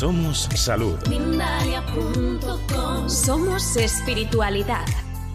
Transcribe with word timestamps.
Somos 0.00 0.48
salud. 0.54 0.96
Mindalia.com 1.10 3.06
Somos 3.06 3.76
espiritualidad. 3.76 4.86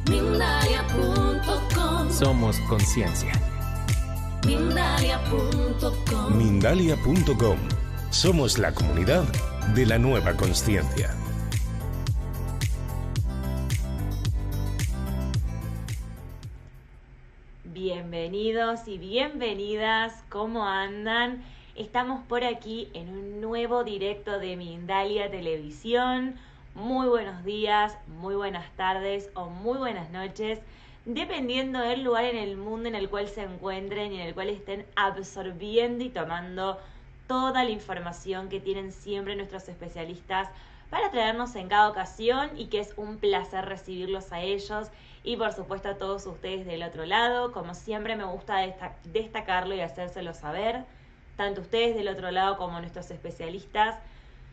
Mindalia.com 0.09 2.11
Somos 2.11 2.59
conciencia. 2.61 3.31
Mindalia.com 4.43 6.35
Mindalia.com. 6.35 7.57
Somos 8.09 8.57
la 8.57 8.73
comunidad 8.73 9.25
de 9.75 9.85
la 9.85 9.99
nueva 9.99 10.35
conciencia. 10.35 11.15
Bienvenidos 17.65 18.87
y 18.87 18.97
bienvenidas, 18.97 20.23
¿cómo 20.29 20.67
andan? 20.67 21.43
Estamos 21.75 22.23
por 22.23 22.45
aquí 22.45 22.89
en 22.93 23.09
un 23.09 23.41
nuevo 23.41 23.83
directo 23.83 24.39
de 24.39 24.55
Mindalia 24.55 25.29
Televisión. 25.29 26.35
Muy 26.73 27.09
buenos 27.09 27.43
días, 27.43 27.97
muy 28.07 28.33
buenas 28.33 28.71
tardes 28.77 29.29
o 29.33 29.49
muy 29.49 29.77
buenas 29.77 30.09
noches, 30.09 30.61
dependiendo 31.03 31.79
del 31.79 32.01
lugar 32.01 32.23
en 32.23 32.37
el 32.37 32.55
mundo 32.55 32.87
en 32.87 32.95
el 32.95 33.09
cual 33.09 33.27
se 33.27 33.43
encuentren 33.43 34.13
y 34.13 34.21
en 34.21 34.27
el 34.27 34.33
cual 34.33 34.51
estén 34.51 34.85
absorbiendo 34.95 36.05
y 36.05 36.09
tomando 36.09 36.79
toda 37.27 37.65
la 37.65 37.71
información 37.71 38.47
que 38.47 38.61
tienen 38.61 38.93
siempre 38.93 39.35
nuestros 39.35 39.67
especialistas 39.67 40.47
para 40.89 41.11
traernos 41.11 41.57
en 41.57 41.67
cada 41.67 41.89
ocasión 41.89 42.51
y 42.55 42.67
que 42.67 42.79
es 42.79 42.93
un 42.95 43.17
placer 43.17 43.65
recibirlos 43.65 44.31
a 44.31 44.39
ellos 44.39 44.87
y 45.25 45.35
por 45.35 45.51
supuesto 45.51 45.89
a 45.89 45.97
todos 45.97 46.25
ustedes 46.25 46.65
del 46.65 46.83
otro 46.83 47.05
lado. 47.05 47.51
Como 47.51 47.73
siempre 47.73 48.15
me 48.15 48.23
gusta 48.23 48.59
destacarlo 49.03 49.75
y 49.75 49.81
hacérselo 49.81 50.33
saber, 50.33 50.85
tanto 51.35 51.61
ustedes 51.61 51.95
del 51.95 52.07
otro 52.07 52.31
lado 52.31 52.57
como 52.57 52.79
nuestros 52.79 53.11
especialistas. 53.11 53.97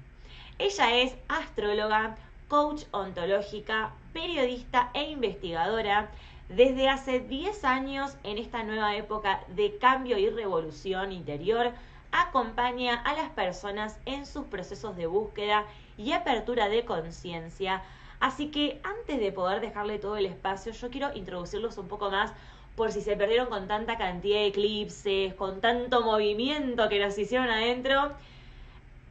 Ella 0.58 0.96
es 0.98 1.16
astróloga, 1.30 2.18
coach 2.50 2.84
ontológica, 2.92 3.94
periodista 4.12 4.90
e 4.94 5.04
investigadora 5.04 6.10
desde 6.50 6.90
hace 6.90 7.20
10 7.20 7.64
años, 7.64 8.18
en 8.24 8.40
esta 8.40 8.64
nueva 8.64 8.96
época 8.96 9.42
de 9.50 9.78
cambio 9.78 10.18
y 10.18 10.30
revolución 10.30 11.12
interior, 11.12 11.72
acompaña 12.12 12.96
a 12.96 13.14
las 13.14 13.30
personas 13.30 13.98
en 14.06 14.26
sus 14.26 14.46
procesos 14.46 14.98
de 14.98 15.06
búsqueda 15.06 15.66
y 15.96 16.12
apertura 16.12 16.68
de 16.68 16.86
conciencia. 16.86 17.84
Así 18.20 18.50
que 18.50 18.82
antes 18.84 19.20
de 19.20 19.32
poder 19.32 19.62
dejarle 19.62 20.00
todo 20.00 20.18
el 20.18 20.26
espacio, 20.26 20.74
yo 20.74 20.90
quiero 20.90 21.14
introducirlos 21.14 21.78
un 21.78 21.88
poco 21.88 22.10
más 22.10 22.34
por 22.76 22.92
si 22.92 23.02
se 23.02 23.16
perdieron 23.16 23.48
con 23.48 23.68
tanta 23.68 23.98
cantidad 23.98 24.40
de 24.40 24.48
eclipses, 24.48 25.34
con 25.36 25.62
tanto 25.62 26.02
movimiento 26.02 26.90
que 26.90 27.00
nos 27.00 27.18
hicieron 27.18 27.50
adentro, 27.50 28.12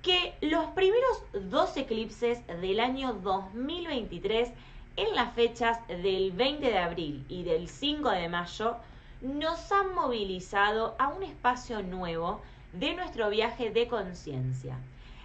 que 0.03 0.35
los 0.41 0.67
primeros 0.71 1.23
dos 1.51 1.77
eclipses 1.77 2.45
del 2.47 2.81
año 2.81 3.13
2023 3.13 4.51
en 4.99 5.15
las 5.15 5.33
fechas 5.33 5.79
del 5.87 6.33
20 6.33 6.67
de 6.67 6.79
abril 6.79 7.25
y 7.29 7.45
del 7.45 7.69
5 7.69 8.11
de 8.11 8.29
mayo 8.29 8.77
nos 9.21 9.71
han 9.71 9.95
movilizado 9.95 10.97
a 10.99 11.07
un 11.07 11.23
espacio 11.23 11.85
nuevo 11.85 12.43
de 12.73 12.95
nuestro 12.95 13.31
viaje 13.31 13.71
de 13.71 13.87
conciencia. 13.87 14.77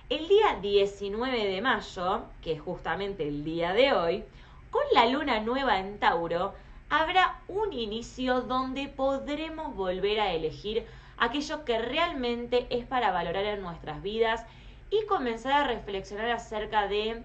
El 0.10 0.28
día 0.28 0.60
19 0.62 1.48
de 1.48 1.62
mayo, 1.62 2.26
que 2.44 2.54
es 2.54 2.62
justamente 2.62 3.28
el 3.28 3.44
día 3.44 3.74
de 3.74 3.94
hoy, 3.94 4.24
con 4.70 4.84
la 4.94 5.08
luna 5.08 5.40
nueva 5.40 5.80
en 5.80 5.98
Tauro, 5.98 6.54
habrá 6.92 7.40
un 7.48 7.74
inicio 7.74 8.42
donde 8.42 8.88
podremos 8.90 9.76
volver 9.76 10.20
a 10.20 10.34
elegir 10.34 10.86
aquello 11.18 11.66
que 11.66 11.80
realmente 11.80 12.68
es 12.70 12.86
para 12.86 13.12
valorar 13.12 13.46
en 13.46 13.64
nuestras 13.64 14.04
vidas 14.04 14.46
y 14.92 15.04
comenzar 15.08 15.54
a 15.54 15.68
reflexionar 15.68 16.30
acerca 16.30 16.88
de 16.88 17.24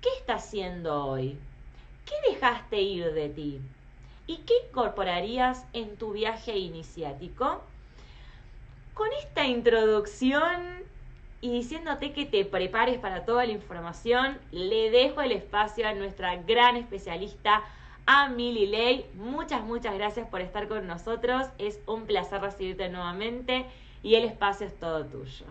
qué 0.00 0.08
está 0.20 0.34
haciendo 0.34 1.04
hoy, 1.04 1.36
¿qué 2.04 2.32
dejaste 2.32 2.80
ir 2.80 3.12
de 3.12 3.28
ti? 3.28 3.60
¿Y 4.26 4.38
qué 4.38 4.54
incorporarías 4.68 5.66
en 5.72 5.96
tu 5.96 6.12
viaje 6.12 6.56
iniciático? 6.56 7.62
Con 8.94 9.08
esta 9.22 9.46
introducción 9.46 10.84
y 11.40 11.52
diciéndote 11.52 12.12
que 12.12 12.24
te 12.24 12.44
prepares 12.44 12.98
para 12.98 13.24
toda 13.26 13.44
la 13.44 13.52
información, 13.52 14.38
le 14.50 14.90
dejo 14.90 15.20
el 15.20 15.32
espacio 15.32 15.86
a 15.86 15.92
nuestra 15.92 16.36
gran 16.36 16.76
especialista, 16.76 17.62
a 18.06 18.28
Mili 18.30 18.66
Ley. 18.66 19.04
Muchas, 19.16 19.62
muchas 19.62 19.94
gracias 19.94 20.26
por 20.28 20.40
estar 20.40 20.68
con 20.68 20.86
nosotros. 20.86 21.46
Es 21.58 21.80
un 21.86 22.06
placer 22.06 22.40
recibirte 22.40 22.88
nuevamente 22.88 23.66
y 24.02 24.14
el 24.14 24.24
espacio 24.24 24.66
es 24.66 24.78
todo 24.78 25.04
tuyo. 25.04 25.44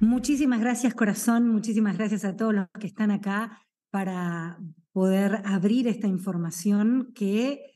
Muchísimas 0.00 0.60
gracias, 0.60 0.94
corazón. 0.94 1.48
Muchísimas 1.48 1.96
gracias 1.96 2.24
a 2.24 2.36
todos 2.36 2.54
los 2.54 2.66
que 2.80 2.88
están 2.88 3.12
acá 3.12 3.62
para 3.92 4.58
poder 4.92 5.42
abrir 5.44 5.86
esta 5.86 6.08
información 6.08 7.12
que 7.14 7.74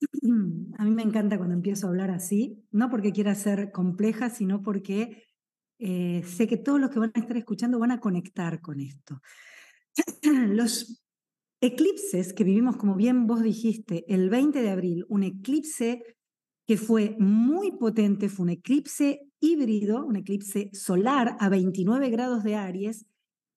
a 0.78 0.84
mí 0.84 0.90
me 0.90 1.02
encanta 1.02 1.38
cuando 1.38 1.54
empiezo 1.54 1.86
a 1.86 1.90
hablar 1.90 2.12
así, 2.12 2.64
no 2.70 2.88
porque 2.88 3.12
quiera 3.12 3.34
ser 3.34 3.72
compleja, 3.72 4.30
sino 4.30 4.62
porque 4.62 5.24
eh, 5.80 6.22
sé 6.24 6.46
que 6.46 6.56
todos 6.56 6.80
los 6.80 6.90
que 6.90 7.00
van 7.00 7.10
a 7.14 7.18
estar 7.18 7.36
escuchando 7.36 7.80
van 7.80 7.90
a 7.90 8.00
conectar 8.00 8.60
con 8.60 8.80
esto. 8.80 9.20
Los 10.48 11.02
eclipses 11.60 12.32
que 12.32 12.44
vivimos, 12.44 12.76
como 12.76 12.94
bien 12.94 13.26
vos 13.26 13.42
dijiste, 13.42 14.04
el 14.06 14.30
20 14.30 14.62
de 14.62 14.70
abril, 14.70 15.04
un 15.08 15.24
eclipse 15.24 16.02
que 16.64 16.76
fue 16.76 17.16
muy 17.18 17.72
potente, 17.72 18.28
fue 18.28 18.44
un 18.44 18.50
eclipse 18.50 19.20
híbrido, 19.40 20.06
un 20.06 20.16
eclipse 20.16 20.70
solar 20.72 21.36
a 21.40 21.48
29 21.48 22.08
grados 22.10 22.44
de 22.44 22.54
Aries, 22.54 23.06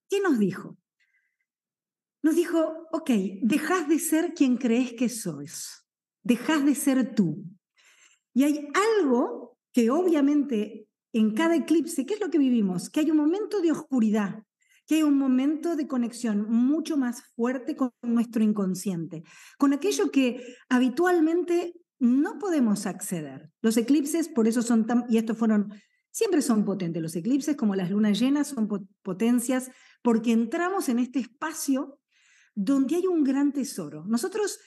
¿qué 0.10 0.22
nos 0.22 0.40
dijo? 0.40 0.78
Nos 2.22 2.36
dijo, 2.36 2.88
ok, 2.92 3.10
dejas 3.42 3.88
de 3.88 4.00
ser 4.00 4.34
quien 4.34 4.58
crees 4.58 4.94
que 4.94 5.10
sois, 5.10 5.86
dejas 6.24 6.66
de 6.66 6.76
ser 6.76 7.16
tú. 7.16 7.44
Y 8.34 8.44
hay 8.44 8.68
algo 9.00 9.58
que 9.74 9.90
obviamente 9.90 10.88
en 11.14 11.34
cada 11.34 11.56
eclipse, 11.56 12.06
¿qué 12.06 12.16
es 12.16 12.20
lo 12.20 12.30
que 12.30 12.38
vivimos? 12.38 12.90
Que 12.90 13.00
hay 13.00 13.12
un 13.12 13.18
momento 13.18 13.62
de 13.62 13.72
oscuridad, 13.72 14.44
que 14.86 14.96
hay 14.96 15.04
un 15.04 15.18
momento 15.18 15.76
de 15.76 15.88
conexión 15.88 16.50
mucho 16.50 16.98
más 16.98 17.24
fuerte 17.36 17.76
con 17.76 17.92
nuestro 18.04 18.44
inconsciente, 18.44 19.24
con 19.58 19.74
aquello 19.74 20.12
que 20.12 20.44
habitualmente 20.68 21.74
no 22.00 22.38
podemos 22.38 22.86
acceder. 22.86 23.50
Los 23.62 23.78
eclipses, 23.78 24.30
por 24.30 24.48
eso 24.48 24.62
son 24.62 24.86
tan, 24.86 25.06
y 25.10 25.18
estos 25.18 25.38
fueron 25.38 25.74
Siempre 26.12 26.42
son 26.42 26.66
potentes 26.66 27.02
los 27.02 27.16
eclipses, 27.16 27.56
como 27.56 27.76
las 27.76 27.92
lunas 27.92 28.20
llenas, 28.20 28.48
son 28.48 28.68
potencias, 29.04 29.72
porque 30.02 30.32
entramos 30.32 30.90
en 30.90 31.00
este 31.00 31.20
espacio 31.20 32.00
donde 32.62 32.98
hay 32.98 33.08
un 33.08 33.24
gran 33.24 33.54
tesoro. 33.54 34.04
Nosotros 34.06 34.60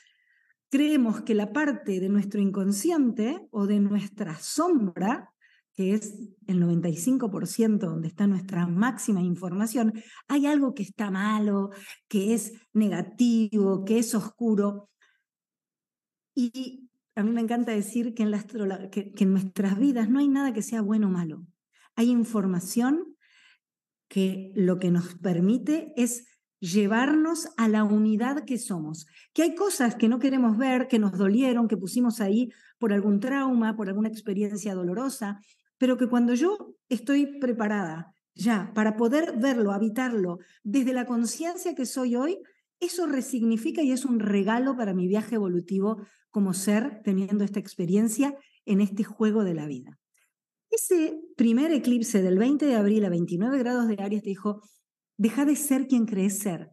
creemos 0.70 1.20
que 1.20 1.34
la 1.34 1.52
parte 1.52 2.00
de 2.00 2.08
nuestro 2.08 2.40
inconsciente 2.40 3.46
o 3.50 3.66
de 3.66 3.80
nuestra 3.80 4.34
sombra, 4.38 5.30
que 5.74 5.92
es 5.92 6.14
el 6.46 6.62
95% 6.62 7.80
donde 7.80 8.08
está 8.08 8.26
nuestra 8.26 8.66
máxima 8.66 9.20
información, 9.20 9.92
hay 10.26 10.46
algo 10.46 10.72
que 10.72 10.84
está 10.84 11.10
malo, 11.10 11.68
que 12.08 12.32
es 12.32 12.54
negativo, 12.72 13.84
que 13.84 13.98
es 13.98 14.14
oscuro. 14.14 14.88
Y 16.34 16.88
a 17.14 17.22
mí 17.22 17.30
me 17.30 17.42
encanta 17.42 17.72
decir 17.72 18.14
que 18.14 18.22
en, 18.22 18.90
que, 18.90 19.12
en 19.14 19.32
nuestras 19.32 19.78
vidas 19.78 20.08
no 20.08 20.18
hay 20.18 20.28
nada 20.28 20.54
que 20.54 20.62
sea 20.62 20.80
bueno 20.80 21.08
o 21.08 21.10
malo. 21.10 21.46
Hay 21.94 22.08
información 22.08 23.18
que 24.08 24.50
lo 24.54 24.78
que 24.78 24.90
nos 24.90 25.14
permite 25.16 25.92
es 25.96 26.31
llevarnos 26.62 27.48
a 27.56 27.66
la 27.66 27.82
unidad 27.82 28.44
que 28.44 28.56
somos. 28.56 29.06
Que 29.32 29.42
hay 29.42 29.54
cosas 29.56 29.96
que 29.96 30.08
no 30.08 30.20
queremos 30.20 30.56
ver, 30.56 30.86
que 30.86 31.00
nos 31.00 31.18
dolieron, 31.18 31.66
que 31.66 31.76
pusimos 31.76 32.20
ahí 32.20 32.50
por 32.78 32.92
algún 32.92 33.18
trauma, 33.18 33.74
por 33.74 33.88
alguna 33.88 34.08
experiencia 34.08 34.72
dolorosa, 34.72 35.40
pero 35.76 35.98
que 35.98 36.06
cuando 36.06 36.34
yo 36.34 36.76
estoy 36.88 37.40
preparada 37.40 38.14
ya 38.34 38.70
para 38.74 38.96
poder 38.96 39.34
verlo, 39.38 39.72
habitarlo 39.72 40.38
desde 40.62 40.92
la 40.92 41.04
conciencia 41.04 41.74
que 41.74 41.84
soy 41.84 42.14
hoy, 42.14 42.38
eso 42.78 43.06
resignifica 43.06 43.82
y 43.82 43.90
es 43.90 44.04
un 44.04 44.20
regalo 44.20 44.76
para 44.76 44.94
mi 44.94 45.08
viaje 45.08 45.34
evolutivo 45.34 46.06
como 46.30 46.54
ser 46.54 47.02
teniendo 47.02 47.42
esta 47.42 47.58
experiencia 47.58 48.36
en 48.66 48.80
este 48.80 49.02
juego 49.02 49.42
de 49.42 49.54
la 49.54 49.66
vida. 49.66 49.98
Ese 50.70 51.20
primer 51.36 51.72
eclipse 51.72 52.22
del 52.22 52.38
20 52.38 52.66
de 52.66 52.76
abril 52.76 53.04
a 53.04 53.10
29 53.10 53.58
grados 53.58 53.88
de 53.88 53.96
Aries 54.00 54.22
dijo, 54.22 54.62
deja 55.22 55.44
de 55.44 55.54
ser 55.54 55.86
quien 55.86 56.04
crees 56.04 56.40
ser. 56.40 56.68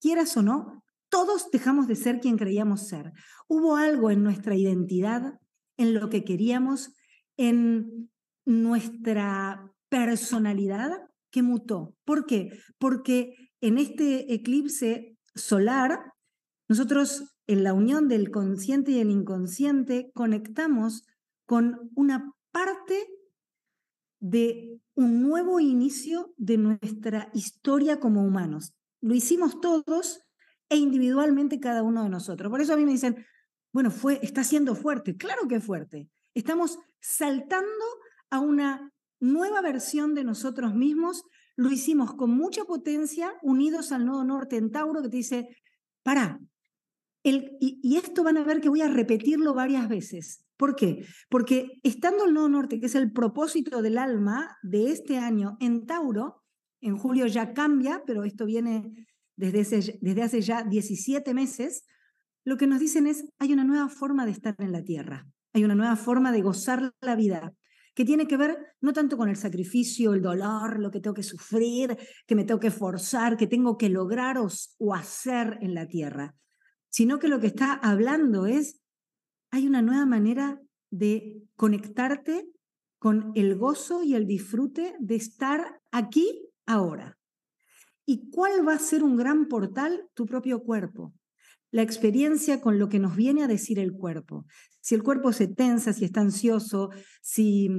Quieras 0.00 0.36
o 0.36 0.42
no, 0.42 0.82
todos 1.08 1.48
dejamos 1.52 1.86
de 1.86 1.94
ser 1.94 2.18
quien 2.18 2.36
creíamos 2.36 2.88
ser. 2.88 3.12
Hubo 3.46 3.76
algo 3.76 4.10
en 4.10 4.24
nuestra 4.24 4.56
identidad, 4.56 5.38
en 5.76 5.94
lo 5.94 6.10
que 6.10 6.24
queríamos, 6.24 6.92
en 7.36 8.10
nuestra 8.44 9.70
personalidad 9.88 10.90
que 11.30 11.42
mutó. 11.42 11.94
¿Por 12.04 12.26
qué? 12.26 12.50
Porque 12.78 13.36
en 13.60 13.78
este 13.78 14.34
eclipse 14.34 15.16
solar, 15.36 16.00
nosotros 16.68 17.36
en 17.46 17.62
la 17.62 17.74
unión 17.74 18.08
del 18.08 18.32
consciente 18.32 18.90
y 18.90 18.98
el 18.98 19.10
inconsciente 19.10 20.10
conectamos 20.14 21.06
con 21.46 21.92
una 21.94 22.32
parte 22.50 23.06
de 24.22 24.80
un 24.94 25.20
nuevo 25.20 25.58
inicio 25.58 26.32
de 26.36 26.56
nuestra 26.56 27.28
historia 27.34 27.98
como 27.98 28.22
humanos. 28.22 28.72
Lo 29.00 29.14
hicimos 29.14 29.60
todos 29.60 30.20
e 30.68 30.76
individualmente 30.76 31.58
cada 31.58 31.82
uno 31.82 32.04
de 32.04 32.08
nosotros. 32.08 32.48
Por 32.48 32.60
eso 32.60 32.72
a 32.72 32.76
mí 32.76 32.84
me 32.84 32.92
dicen, 32.92 33.26
bueno, 33.72 33.90
fue, 33.90 34.20
está 34.22 34.44
siendo 34.44 34.76
fuerte. 34.76 35.16
Claro 35.16 35.48
que 35.48 35.56
es 35.56 35.64
fuerte. 35.64 36.08
Estamos 36.34 36.78
saltando 37.00 37.66
a 38.30 38.38
una 38.38 38.92
nueva 39.18 39.60
versión 39.60 40.14
de 40.14 40.22
nosotros 40.22 40.72
mismos. 40.72 41.24
Lo 41.56 41.72
hicimos 41.72 42.14
con 42.14 42.30
mucha 42.30 42.64
potencia, 42.64 43.34
unidos 43.42 43.90
al 43.90 44.06
nodo 44.06 44.22
norte 44.22 44.56
en 44.56 44.70
Tauro, 44.70 45.02
que 45.02 45.08
te 45.08 45.16
dice, 45.16 45.56
para, 46.04 46.38
y, 47.22 47.96
esto 47.96 48.24
van 48.24 48.36
a 48.36 48.44
ver 48.44 48.60
que 48.60 48.68
voy 48.68 48.80
a 48.80 48.88
repetirlo 48.88 49.54
varias 49.54 49.88
veces. 49.88 50.44
¿Por 50.56 50.74
qué? 50.76 51.04
Porque 51.28 51.80
estando 51.82 52.24
el 52.24 52.34
Nodo 52.34 52.48
Norte, 52.48 52.80
que 52.80 52.86
es 52.86 52.94
el 52.94 53.12
propósito 53.12 53.82
del 53.82 53.98
alma 53.98 54.58
de 54.62 54.90
este 54.90 55.18
año 55.18 55.56
en 55.60 55.86
Tauro, 55.86 56.42
en 56.80 56.96
julio 56.96 57.26
ya 57.26 57.52
cambia, 57.52 58.02
pero 58.06 58.24
esto 58.24 58.44
viene 58.44 59.06
desde, 59.36 59.98
desde 60.00 60.22
hace 60.22 60.40
ya 60.40 60.62
17 60.64 61.32
meses, 61.34 61.84
lo 62.44 62.56
que 62.56 62.66
nos 62.66 62.80
dicen 62.80 63.06
es, 63.06 63.24
hay 63.38 63.52
una 63.52 63.64
nueva 63.64 63.88
forma 63.88 64.26
de 64.26 64.32
estar 64.32 64.56
en 64.58 64.72
la 64.72 64.82
Tierra, 64.82 65.26
hay 65.52 65.64
una 65.64 65.76
nueva 65.76 65.96
forma 65.96 66.32
de 66.32 66.42
gozar 66.42 66.92
la 67.00 67.14
vida, 67.14 67.54
que 67.94 68.04
tiene 68.04 68.26
que 68.26 68.36
ver 68.36 68.74
no 68.80 68.92
tanto 68.92 69.16
con 69.16 69.28
el 69.28 69.36
sacrificio, 69.36 70.14
el 70.14 70.22
dolor, 70.22 70.80
lo 70.80 70.90
que 70.90 71.00
tengo 71.00 71.14
que 71.14 71.22
sufrir, 71.22 71.96
que 72.26 72.34
me 72.34 72.44
tengo 72.44 72.58
que 72.58 72.70
forzar, 72.70 73.36
que 73.36 73.46
tengo 73.46 73.76
que 73.76 73.90
lograr 73.90 74.38
o 74.38 74.94
hacer 74.94 75.58
en 75.60 75.74
la 75.74 75.86
Tierra, 75.86 76.34
sino 76.92 77.18
que 77.18 77.28
lo 77.28 77.40
que 77.40 77.46
está 77.46 77.72
hablando 77.72 78.46
es, 78.46 78.78
hay 79.50 79.66
una 79.66 79.80
nueva 79.80 80.04
manera 80.04 80.60
de 80.90 81.42
conectarte 81.56 82.46
con 82.98 83.32
el 83.34 83.56
gozo 83.56 84.04
y 84.04 84.14
el 84.14 84.26
disfrute 84.26 84.94
de 85.00 85.16
estar 85.16 85.80
aquí 85.90 86.50
ahora. 86.66 87.18
¿Y 88.04 88.30
cuál 88.30 88.66
va 88.68 88.74
a 88.74 88.78
ser 88.78 89.02
un 89.02 89.16
gran 89.16 89.48
portal? 89.48 90.06
Tu 90.14 90.26
propio 90.26 90.62
cuerpo. 90.62 91.14
La 91.70 91.80
experiencia 91.80 92.60
con 92.60 92.78
lo 92.78 92.90
que 92.90 92.98
nos 92.98 93.16
viene 93.16 93.42
a 93.42 93.48
decir 93.48 93.78
el 93.78 93.92
cuerpo. 93.92 94.44
Si 94.82 94.94
el 94.94 95.02
cuerpo 95.02 95.32
se 95.32 95.48
tensa, 95.48 95.94
si 95.94 96.04
está 96.04 96.20
ansioso, 96.20 96.90
si 97.22 97.70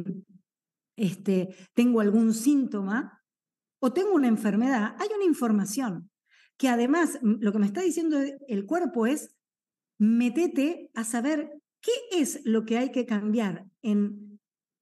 este, 0.95 1.55
tengo 1.75 2.01
algún 2.01 2.33
síntoma 2.33 3.21
o 3.79 3.93
tengo 3.93 4.15
una 4.15 4.27
enfermedad, 4.27 4.95
hay 4.97 5.09
una 5.15 5.25
información 5.25 6.09
que 6.57 6.69
además 6.69 7.19
lo 7.21 7.51
que 7.51 7.59
me 7.59 7.65
está 7.65 7.81
diciendo 7.81 8.19
el 8.47 8.65
cuerpo 8.65 9.05
es, 9.05 9.35
metete 9.97 10.89
a 10.93 11.03
saber 11.03 11.51
qué 11.81 11.91
es 12.11 12.41
lo 12.45 12.65
que 12.65 12.77
hay 12.77 12.91
que 12.91 13.05
cambiar 13.05 13.65
en 13.81 14.39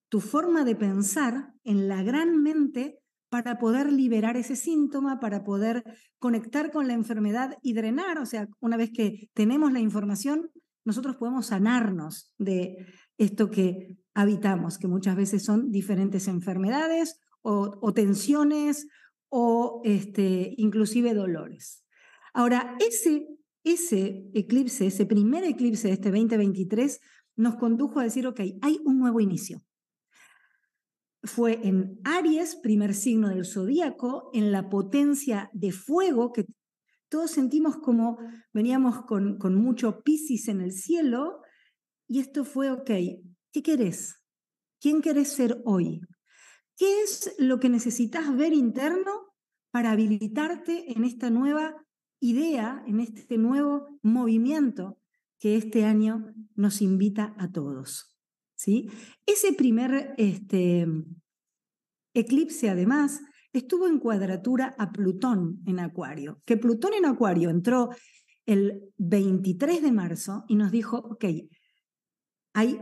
tu 0.09 0.19
forma 0.19 0.65
de 0.65 0.75
pensar, 0.75 1.53
en 1.63 1.87
la 1.87 2.03
gran 2.03 2.41
mente, 2.41 2.99
para 3.29 3.59
poder 3.59 3.91
liberar 3.93 4.35
ese 4.35 4.57
síntoma, 4.57 5.19
para 5.21 5.45
poder 5.45 5.83
conectar 6.19 6.69
con 6.69 6.87
la 6.87 6.93
enfermedad 6.93 7.57
y 7.61 7.73
drenar. 7.73 8.17
O 8.17 8.25
sea, 8.25 8.47
una 8.59 8.75
vez 8.75 8.91
que 8.93 9.29
tenemos 9.33 9.71
la 9.71 9.79
información, 9.79 10.51
nosotros 10.83 11.15
podemos 11.15 11.45
sanarnos 11.47 12.33
de 12.37 12.75
esto 13.17 13.49
que 13.49 13.97
habitamos, 14.13 14.77
que 14.77 14.89
muchas 14.89 15.15
veces 15.15 15.45
son 15.45 15.71
diferentes 15.71 16.27
enfermedades 16.27 17.19
o, 17.41 17.79
o 17.81 17.93
tensiones 17.93 18.87
o 19.31 19.81
este, 19.85 20.53
inclusive 20.57 21.13
dolores. 21.13 21.85
Ahora, 22.33 22.75
ese, 22.85 23.27
ese 23.63 24.29
eclipse, 24.33 24.85
ese 24.87 25.05
primer 25.05 25.45
eclipse 25.45 25.87
de 25.87 25.93
este 25.93 26.11
2023, 26.11 26.99
nos 27.37 27.55
condujo 27.55 27.99
a 27.99 28.03
decir, 28.03 28.27
ok, 28.27 28.41
hay 28.61 28.79
un 28.83 28.99
nuevo 28.99 29.21
inicio. 29.21 29.61
Fue 31.23 31.65
en 31.65 31.99
Aries, 32.03 32.57
primer 32.57 32.93
signo 32.93 33.29
del 33.29 33.45
zodíaco, 33.45 34.31
en 34.33 34.51
la 34.51 34.69
potencia 34.69 35.49
de 35.53 35.71
fuego, 35.71 36.33
que 36.33 36.45
todos 37.09 37.31
sentimos 37.31 37.77
como 37.77 38.17
veníamos 38.53 39.05
con, 39.05 39.37
con 39.37 39.55
mucho 39.55 40.01
Piscis 40.03 40.49
en 40.49 40.59
el 40.59 40.73
cielo, 40.73 41.39
y 42.05 42.19
esto 42.19 42.43
fue, 42.43 42.69
ok, 42.69 42.91
¿qué 43.53 43.63
querés? 43.63 44.21
¿Quién 44.81 45.01
querés 45.01 45.29
ser 45.29 45.61
hoy? 45.63 46.01
¿Qué 46.81 47.03
es 47.03 47.35
lo 47.37 47.59
que 47.59 47.69
necesitas 47.69 48.35
ver 48.35 48.53
interno 48.53 49.35
para 49.69 49.91
habilitarte 49.91 50.91
en 50.91 51.03
esta 51.03 51.29
nueva 51.29 51.75
idea, 52.19 52.83
en 52.87 53.01
este 53.01 53.37
nuevo 53.37 53.99
movimiento 54.01 54.97
que 55.37 55.57
este 55.57 55.85
año 55.85 56.33
nos 56.55 56.81
invita 56.81 57.35
a 57.37 57.51
todos? 57.51 58.17
¿sí? 58.55 58.89
Ese 59.27 59.53
primer 59.53 60.15
este, 60.17 60.87
eclipse, 62.15 62.71
además, 62.71 63.21
estuvo 63.53 63.85
en 63.85 63.99
cuadratura 63.99 64.73
a 64.79 64.91
Plutón 64.91 65.61
en 65.67 65.79
Acuario, 65.79 66.41
que 66.45 66.57
Plutón 66.57 66.95
en 66.95 67.05
Acuario 67.05 67.51
entró 67.51 67.91
el 68.47 68.91
23 68.97 69.83
de 69.83 69.91
marzo 69.91 70.45
y 70.47 70.55
nos 70.55 70.71
dijo, 70.71 70.97
ok, 70.97 71.25
hay 72.53 72.79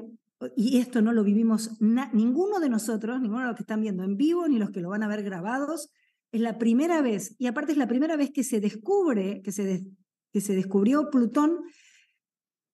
y 0.56 0.78
esto 0.78 1.02
no 1.02 1.12
lo 1.12 1.24
vivimos 1.24 1.72
ninguno 1.80 2.60
de 2.60 2.70
nosotros, 2.70 3.20
ninguno 3.20 3.42
de 3.42 3.48
los 3.48 3.56
que 3.56 3.64
están 3.64 3.82
viendo 3.82 4.04
en 4.04 4.16
vivo, 4.16 4.48
ni 4.48 4.58
los 4.58 4.72
que 4.72 4.82
lo 4.82 4.90
van 4.90 5.04
a 5.04 5.08
ver 5.08 5.24
grabados, 5.24 5.90
es 6.32 6.42
la 6.42 6.58
primera 6.58 7.02
vez, 7.02 7.36
y 7.40 7.48
aparte 7.48 7.72
es 7.72 7.78
la 7.78 7.88
primera 7.88 8.16
vez 8.16 8.32
que 8.32 8.44
se 8.44 8.62
descubre, 8.62 9.42
que 9.44 9.52
se, 9.52 9.86
que 10.32 10.42
se 10.42 10.56
descubrió 10.56 11.10
Plutón, 11.10 11.60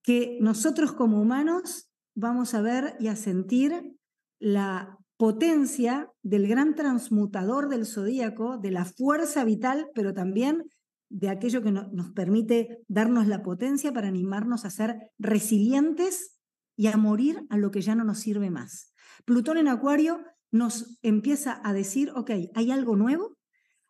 que 0.04 0.38
nosotros 0.42 0.92
como 0.92 1.22
humanos 1.22 1.90
vamos 2.14 2.54
a 2.54 2.62
ver 2.62 2.96
y 3.00 3.08
a 3.08 3.16
sentir 3.16 3.98
la 4.40 4.98
potencia 5.18 6.12
del 6.22 6.48
gran 6.48 6.76
transmutador 6.76 7.70
del 7.70 7.86
zodíaco, 7.86 8.58
de 8.58 8.72
la 8.72 8.86
fuerza 8.86 9.44
vital, 9.44 9.88
pero 9.96 10.14
también 10.14 10.70
de 11.10 11.30
aquello 11.30 11.64
que 11.64 11.72
nos 11.72 12.12
permite 12.12 12.84
darnos 12.88 13.28
la 13.28 13.42
potencia 13.42 13.94
para 13.94 14.08
animarnos 14.08 14.66
a 14.66 14.70
ser 14.70 15.12
resilientes 15.18 16.35
y 16.76 16.88
a 16.88 16.98
morir 16.98 17.46
a 17.50 17.58
lo 17.58 17.72
que 17.72 17.82
ya 17.82 17.96
no 17.96 18.04
nos 18.04 18.20
sirve 18.20 18.50
más. 18.50 18.94
Plutón 19.26 19.58
en 19.58 19.68
Acuario 19.68 20.24
nos 20.52 21.00
empieza 21.02 21.62
a 21.64 21.74
decir, 21.74 22.12
ok, 22.16 22.32
hay 22.54 22.72
algo 22.72 22.96
nuevo, 22.96 23.38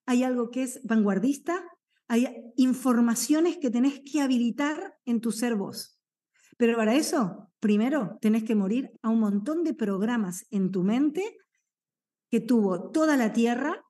hay 0.05 0.23
algo 0.23 0.49
que 0.49 0.63
es 0.63 0.81
vanguardista, 0.83 1.63
hay 2.07 2.27
informaciones 2.55 3.57
que 3.57 3.71
tenés 3.71 4.01
que 4.01 4.21
habilitar 4.21 4.95
en 5.05 5.21
tu 5.21 5.31
ser 5.31 5.55
vos. 5.55 5.99
Pero 6.57 6.77
para 6.77 6.95
eso, 6.95 7.51
primero, 7.59 8.17
tenés 8.21 8.43
que 8.43 8.55
morir 8.55 8.91
a 9.01 9.09
un 9.09 9.19
montón 9.19 9.63
de 9.63 9.73
programas 9.73 10.45
en 10.51 10.71
tu 10.71 10.83
mente 10.83 11.37
que 12.29 12.39
tuvo 12.39 12.91
toda 12.91 13.17
la 13.17 13.33
Tierra, 13.33 13.83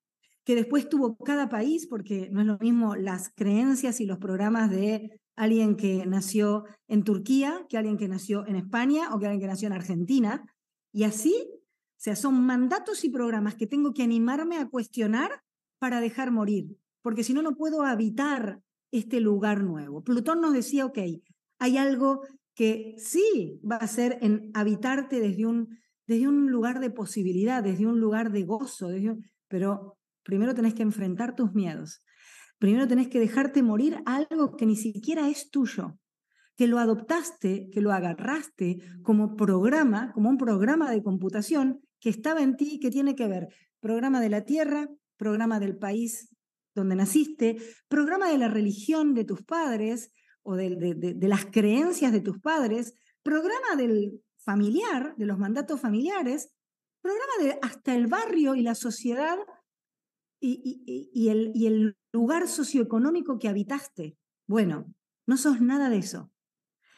que 0.43 0.55
después 0.55 0.89
tuvo 0.89 1.17
cada 1.17 1.49
país, 1.49 1.87
porque 1.87 2.29
no 2.31 2.41
es 2.41 2.47
lo 2.47 2.57
mismo 2.59 2.95
las 2.95 3.29
creencias 3.35 3.99
y 3.99 4.05
los 4.05 4.17
programas 4.17 4.69
de 4.69 5.19
alguien 5.35 5.75
que 5.75 6.05
nació 6.05 6.65
en 6.87 7.03
Turquía, 7.03 7.65
que 7.69 7.77
alguien 7.77 7.97
que 7.97 8.07
nació 8.07 8.45
en 8.47 8.55
España 8.55 9.13
o 9.13 9.19
que 9.19 9.25
alguien 9.25 9.41
que 9.41 9.47
nació 9.47 9.67
en 9.67 9.73
Argentina. 9.73 10.45
Y 10.91 11.03
así, 11.03 11.35
o 11.51 11.97
sea, 11.97 12.15
son 12.15 12.45
mandatos 12.45 13.03
y 13.03 13.09
programas 13.09 13.55
que 13.55 13.67
tengo 13.67 13.93
que 13.93 14.03
animarme 14.03 14.57
a 14.57 14.67
cuestionar 14.69 15.41
para 15.79 15.99
dejar 15.99 16.31
morir, 16.31 16.77
porque 17.01 17.23
si 17.23 17.33
no, 17.33 17.41
no 17.41 17.55
puedo 17.55 17.83
habitar 17.83 18.61
este 18.91 19.19
lugar 19.19 19.63
nuevo. 19.63 20.03
Plutón 20.03 20.41
nos 20.41 20.53
decía, 20.53 20.85
ok, 20.85 20.99
hay 21.59 21.77
algo 21.77 22.21
que 22.55 22.95
sí 22.97 23.59
va 23.69 23.75
a 23.75 23.87
ser 23.87 24.17
en 24.21 24.51
habitarte 24.53 25.19
desde 25.19 25.45
un, 25.45 25.77
desde 26.07 26.27
un 26.27 26.49
lugar 26.49 26.79
de 26.79 26.89
posibilidad, 26.89 27.61
desde 27.61 27.85
un 27.85 27.99
lugar 27.99 28.31
de 28.31 28.43
gozo, 28.43 28.89
pero 29.49 29.97
primero 30.23 30.55
tenés 30.55 30.73
que 30.73 30.83
enfrentar 30.83 31.35
tus 31.35 31.53
miedos. 31.53 32.01
Primero 32.59 32.87
tenés 32.87 33.09
que 33.09 33.19
dejarte 33.19 33.63
morir 33.63 34.01
algo 34.05 34.55
que 34.55 34.65
ni 34.65 34.75
siquiera 34.75 35.29
es 35.29 35.49
tuyo, 35.49 35.97
que 36.55 36.67
lo 36.67 36.79
adoptaste, 36.79 37.69
que 37.71 37.81
lo 37.81 37.91
agarraste 37.91 38.79
como 39.03 39.35
programa, 39.35 40.11
como 40.13 40.29
un 40.29 40.37
programa 40.37 40.91
de 40.91 41.03
computación 41.03 41.81
que 41.99 42.09
estaba 42.09 42.41
en 42.41 42.55
ti 42.55 42.75
y 42.75 42.79
que 42.79 42.91
tiene 42.91 43.15
que 43.15 43.27
ver 43.27 43.47
programa 43.79 44.21
de 44.21 44.29
la 44.29 44.45
tierra, 44.45 44.89
programa 45.17 45.59
del 45.59 45.77
país 45.77 46.29
donde 46.75 46.95
naciste, 46.95 47.57
programa 47.87 48.29
de 48.29 48.37
la 48.37 48.49
religión 48.49 49.13
de 49.13 49.23
tus 49.23 49.43
padres 49.43 50.11
o 50.43 50.55
de, 50.55 50.75
de, 50.75 51.27
las 51.27 51.45
creencias 51.45 52.11
de 52.11 52.21
tus 52.21 52.39
padres, 52.39 52.93
programa 53.23 53.75
del 53.77 54.21
familiar, 54.37 55.15
de 55.17 55.25
los 55.25 55.39
mandatos 55.39 55.79
familiares, 55.79 56.53
programa 57.01 57.33
de 57.41 57.59
hasta 57.61 57.95
el 57.95 58.07
barrio 58.07 58.55
y 58.55 58.61
la 58.61 58.75
sociedad 58.75 59.37
y, 60.39 61.29
el 61.29 61.97
lugar 62.11 62.47
socioeconómico 62.47 63.39
que 63.39 63.47
habitaste. 63.47 64.17
Bueno, 64.47 64.93
no 65.27 65.37
sos 65.37 65.61
nada 65.61 65.89
de 65.89 65.97
eso. 65.97 66.31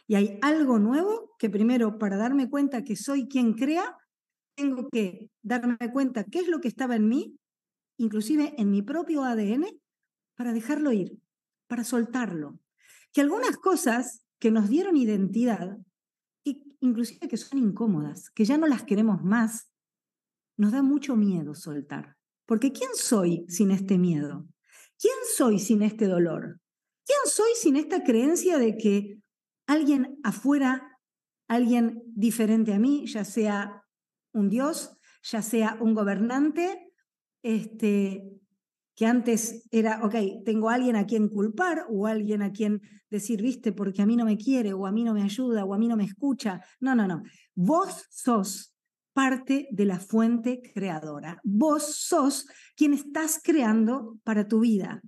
Y 0.07 0.15
hay 0.15 0.39
algo 0.41 0.79
nuevo 0.79 1.35
que 1.37 1.49
primero, 1.49 1.97
para 1.97 2.17
darme 2.17 2.49
cuenta 2.49 2.83
que 2.83 2.95
soy 2.95 3.27
quien 3.27 3.53
crea, 3.53 3.97
tengo 4.55 4.89
que 4.89 5.29
darme 5.41 5.77
cuenta 5.91 6.23
qué 6.23 6.39
es 6.39 6.47
lo 6.47 6.61
que 6.61 6.67
estaba 6.67 6.95
en 6.95 7.07
mí, 7.07 7.37
inclusive 7.97 8.55
en 8.57 8.71
mi 8.71 8.81
propio 8.81 9.23
ADN, 9.23 9.65
para 10.35 10.53
dejarlo 10.53 10.91
ir, 10.91 11.19
para 11.67 11.83
soltarlo. 11.83 12.59
Que 13.13 13.21
algunas 13.21 13.57
cosas 13.57 14.23
que 14.39 14.51
nos 14.51 14.69
dieron 14.69 14.97
identidad, 14.97 15.77
inclusive 16.79 17.27
que 17.27 17.37
son 17.37 17.59
incómodas, 17.59 18.29
que 18.29 18.45
ya 18.45 18.57
no 18.57 18.67
las 18.67 18.83
queremos 18.83 19.23
más, 19.23 19.71
nos 20.57 20.71
da 20.71 20.81
mucho 20.81 21.15
miedo 21.15 21.53
soltar. 21.53 22.16
Porque 22.47 22.71
¿quién 22.71 22.89
soy 22.95 23.45
sin 23.49 23.69
este 23.69 23.99
miedo? 23.99 24.47
¿Quién 24.99 25.15
soy 25.35 25.59
sin 25.59 25.83
este 25.83 26.07
dolor? 26.07 26.59
¿Quién 27.05 27.19
soy 27.25 27.51
sin 27.55 27.75
esta 27.75 28.03
creencia 28.03 28.57
de 28.57 28.77
que 28.77 29.19
alguien 29.67 30.17
afuera, 30.23 30.97
alguien 31.47 32.01
diferente 32.07 32.73
a 32.73 32.79
mí, 32.79 33.05
ya 33.05 33.25
sea 33.25 33.83
un 34.33 34.49
Dios, 34.49 34.97
ya 35.23 35.41
sea 35.41 35.77
un 35.81 35.93
gobernante, 35.93 36.91
este, 37.43 38.23
que 38.95 39.05
antes 39.05 39.67
era, 39.69 40.03
ok, 40.03 40.15
tengo 40.45 40.69
a 40.69 40.75
alguien 40.75 40.95
a 40.95 41.05
quien 41.05 41.27
culpar 41.29 41.85
o 41.89 42.07
alguien 42.07 42.41
a 42.41 42.51
quien 42.51 42.81
decir, 43.09 43.41
viste, 43.41 43.73
porque 43.73 44.01
a 44.01 44.05
mí 44.05 44.15
no 44.15 44.25
me 44.25 44.37
quiere 44.37 44.73
o 44.73 44.87
a 44.87 44.91
mí 44.91 45.03
no 45.03 45.13
me 45.13 45.21
ayuda 45.21 45.65
o 45.65 45.73
a 45.73 45.77
mí 45.77 45.87
no 45.87 45.97
me 45.97 46.05
escucha. 46.05 46.61
No, 46.79 46.95
no, 46.95 47.07
no. 47.07 47.23
Vos 47.55 48.05
sos 48.09 48.73
parte 49.17 49.67
de 49.71 49.85
la 49.85 49.99
fuente 49.99 50.61
creadora. 50.75 51.41
Vos 51.43 51.95
sos 51.95 52.47
quien 52.75 52.93
estás 52.93 53.41
creando 53.43 54.19
para 54.23 54.47
tu 54.47 54.59
vida. 54.59 55.01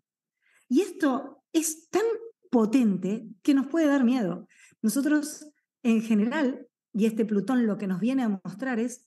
Y 0.67 0.81
esto 0.81 1.43
es 1.53 1.89
tan 1.89 2.01
potente 2.49 3.27
que 3.43 3.53
nos 3.53 3.67
puede 3.67 3.85
dar 3.85 4.03
miedo. 4.03 4.47
Nosotros, 4.81 5.51
en 5.83 6.01
general, 6.01 6.65
y 6.91 7.05
este 7.05 7.23
Plutón 7.23 7.67
lo 7.67 7.77
que 7.77 7.85
nos 7.85 7.99
viene 7.99 8.23
a 8.23 8.41
mostrar 8.43 8.79
es, 8.79 9.05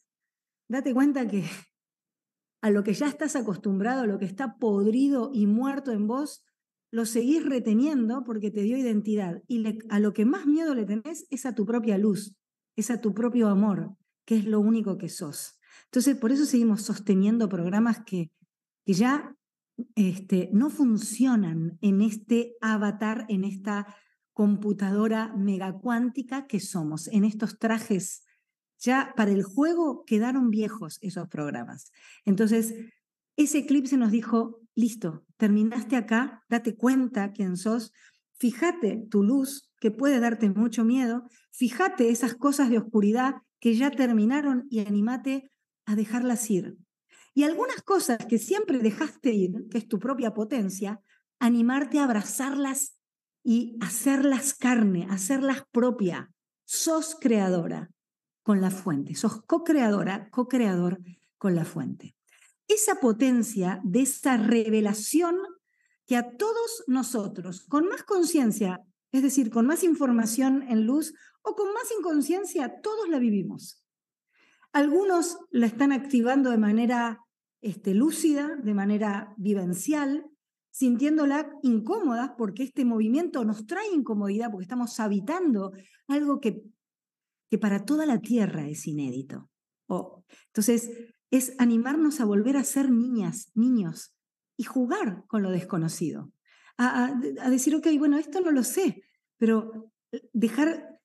date 0.68 0.94
cuenta 0.94 1.26
que 1.26 1.42
a 2.62 2.70
lo 2.70 2.84
que 2.84 2.94
ya 2.94 3.08
estás 3.08 3.34
acostumbrado, 3.34 4.02
a 4.02 4.06
lo 4.06 4.20
que 4.20 4.24
está 4.24 4.56
podrido 4.56 5.32
y 5.34 5.46
muerto 5.48 5.90
en 5.90 6.06
vos, 6.06 6.44
lo 6.92 7.06
seguís 7.06 7.44
reteniendo 7.44 8.22
porque 8.22 8.52
te 8.52 8.62
dio 8.62 8.76
identidad. 8.76 9.42
Y 9.48 9.64
a 9.88 9.98
lo 9.98 10.12
que 10.12 10.26
más 10.26 10.46
miedo 10.46 10.76
le 10.76 10.84
tenés 10.84 11.26
es 11.28 11.44
a 11.44 11.56
tu 11.56 11.66
propia 11.66 11.98
luz, 11.98 12.36
es 12.76 12.92
a 12.92 13.00
tu 13.00 13.12
propio 13.14 13.48
amor, 13.48 13.96
que 14.24 14.36
es 14.36 14.44
lo 14.44 14.60
único 14.60 14.98
que 14.98 15.08
sos. 15.08 15.58
Entonces, 15.86 16.16
por 16.16 16.32
eso 16.32 16.46
seguimos 16.46 16.82
sosteniendo 16.82 17.48
programas 17.48 18.00
que, 18.04 18.30
que 18.84 18.92
ya 18.94 19.36
este, 19.94 20.50
no 20.52 20.70
funcionan 20.70 21.78
en 21.80 22.02
este 22.02 22.54
avatar, 22.60 23.26
en 23.28 23.44
esta 23.44 23.94
computadora 24.32 25.34
megacuántica 25.36 26.46
que 26.46 26.60
somos, 26.60 27.08
en 27.08 27.24
estos 27.24 27.58
trajes. 27.58 28.24
Ya 28.78 29.12
para 29.16 29.30
el 29.30 29.42
juego 29.42 30.04
quedaron 30.06 30.50
viejos 30.50 30.98
esos 31.02 31.28
programas. 31.28 31.92
Entonces, 32.24 32.74
ese 33.36 33.58
eclipse 33.58 33.96
nos 33.96 34.10
dijo, 34.10 34.60
listo, 34.74 35.24
terminaste 35.36 35.96
acá, 35.96 36.44
date 36.48 36.74
cuenta 36.76 37.32
quién 37.32 37.56
sos, 37.56 37.92
fíjate 38.38 39.06
tu 39.10 39.22
luz, 39.22 39.72
que 39.80 39.90
puede 39.90 40.20
darte 40.20 40.50
mucho 40.50 40.84
miedo, 40.84 41.28
fíjate 41.50 42.10
esas 42.10 42.34
cosas 42.34 42.70
de 42.70 42.78
oscuridad 42.78 43.36
que 43.62 43.76
ya 43.76 43.92
terminaron 43.92 44.66
y 44.70 44.80
animate 44.80 45.48
a 45.86 45.94
dejarlas 45.94 46.50
ir. 46.50 46.76
Y 47.32 47.44
algunas 47.44 47.80
cosas 47.82 48.18
que 48.26 48.38
siempre 48.38 48.80
dejaste 48.80 49.32
ir, 49.32 49.68
que 49.70 49.78
es 49.78 49.86
tu 49.86 50.00
propia 50.00 50.34
potencia, 50.34 51.00
animarte 51.38 52.00
a 52.00 52.04
abrazarlas 52.04 52.98
y 53.44 53.76
hacerlas 53.80 54.54
carne, 54.54 55.06
hacerlas 55.08 55.62
propia. 55.70 56.32
Sos 56.64 57.16
creadora 57.20 57.88
con 58.42 58.60
la 58.60 58.72
fuente, 58.72 59.14
sos 59.14 59.42
co-creadora, 59.46 60.28
co-creador 60.30 60.98
con 61.38 61.54
la 61.54 61.64
fuente. 61.64 62.16
Esa 62.66 62.96
potencia 62.96 63.80
de 63.84 64.02
esa 64.02 64.38
revelación 64.38 65.36
que 66.04 66.16
a 66.16 66.36
todos 66.36 66.82
nosotros, 66.88 67.64
con 67.68 67.86
más 67.86 68.02
conciencia, 68.02 68.80
es 69.12 69.22
decir, 69.22 69.50
con 69.50 69.66
más 69.66 69.84
información 69.84 70.62
en 70.68 70.86
luz, 70.86 71.14
o 71.42 71.54
con 71.54 71.72
más 71.74 71.84
inconsciencia, 71.98 72.80
todos 72.82 73.08
la 73.08 73.18
vivimos. 73.18 73.84
Algunos 74.72 75.38
la 75.50 75.66
están 75.66 75.92
activando 75.92 76.50
de 76.50 76.58
manera 76.58 77.20
este, 77.60 77.94
lúcida, 77.94 78.56
de 78.56 78.74
manera 78.74 79.34
vivencial, 79.36 80.26
sintiéndola 80.70 81.52
incómoda 81.62 82.34
porque 82.36 82.62
este 82.62 82.84
movimiento 82.84 83.44
nos 83.44 83.66
trae 83.66 83.88
incomodidad, 83.92 84.50
porque 84.50 84.64
estamos 84.64 84.98
habitando 84.98 85.72
algo 86.08 86.40
que, 86.40 86.62
que 87.50 87.58
para 87.58 87.84
toda 87.84 88.06
la 88.06 88.18
Tierra 88.18 88.66
es 88.66 88.86
inédito. 88.86 89.50
Oh, 89.88 90.24
entonces, 90.46 90.90
es 91.30 91.54
animarnos 91.58 92.20
a 92.20 92.24
volver 92.24 92.56
a 92.56 92.64
ser 92.64 92.90
niñas, 92.90 93.50
niños, 93.54 94.14
y 94.56 94.64
jugar 94.64 95.24
con 95.26 95.42
lo 95.42 95.50
desconocido. 95.50 96.32
A, 96.84 97.14
decir, 97.48 97.76
ok, 97.76 97.86
bueno, 97.98 98.18
esto 98.18 98.40
no 98.40 98.50
lo 98.50 98.64
sé, 98.64 99.04
pero 99.38 99.92
dejar 100.32 100.98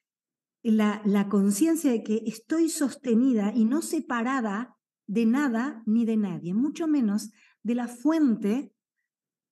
la, 0.64 1.28
conciencia 1.30 1.92
de 1.92 2.04
que 2.04 2.24
estoy 2.26 2.70
sostenida 2.70 3.54
y 3.54 3.66
no 3.66 3.82
separada 3.82 4.76
de 5.06 5.26
nada 5.26 5.84
ni 5.86 6.06
de 6.06 6.18
nadie, 6.18 6.54
mucho 6.54 6.88
menos 6.88 7.32
de 7.64 7.76
la 7.76 7.88
fuente 7.88 8.74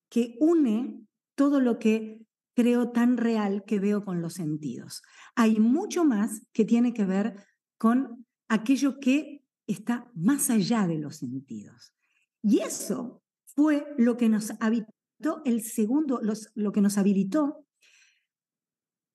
que 0.10 0.36
une 0.39 1.05
todo 1.36 1.60
lo 1.60 1.79
que 1.79 2.25
creo 2.55 2.91
tan 2.91 3.17
real 3.17 3.63
que 3.65 3.79
veo 3.79 4.03
con 4.03 4.22
los 4.22 4.34
sentidos. 4.34 5.03
Hay 5.36 5.60
mucho 5.60 6.05
más 6.05 6.41
que 6.53 6.65
tiene 6.65 6.94
que 6.94 7.05
ver 7.05 7.36
con 7.77 8.25
aquello 8.48 9.00
que 9.00 9.44
está 9.67 10.10
más 10.15 10.50
allá 10.50 10.88
de 10.88 10.98
los 10.98 11.17
sentidos. 11.17 11.94
Y 12.41 12.60
eso 12.60 13.22
fue 13.46 13.86
lo 13.98 14.17
que 14.17 14.29
nos 14.29 14.53
habitó 14.60 14.95
el 15.45 15.62
segundo, 15.62 16.19
lo 16.55 16.72
que 16.72 16.81
nos 16.81 16.98
habilitó 16.98 17.65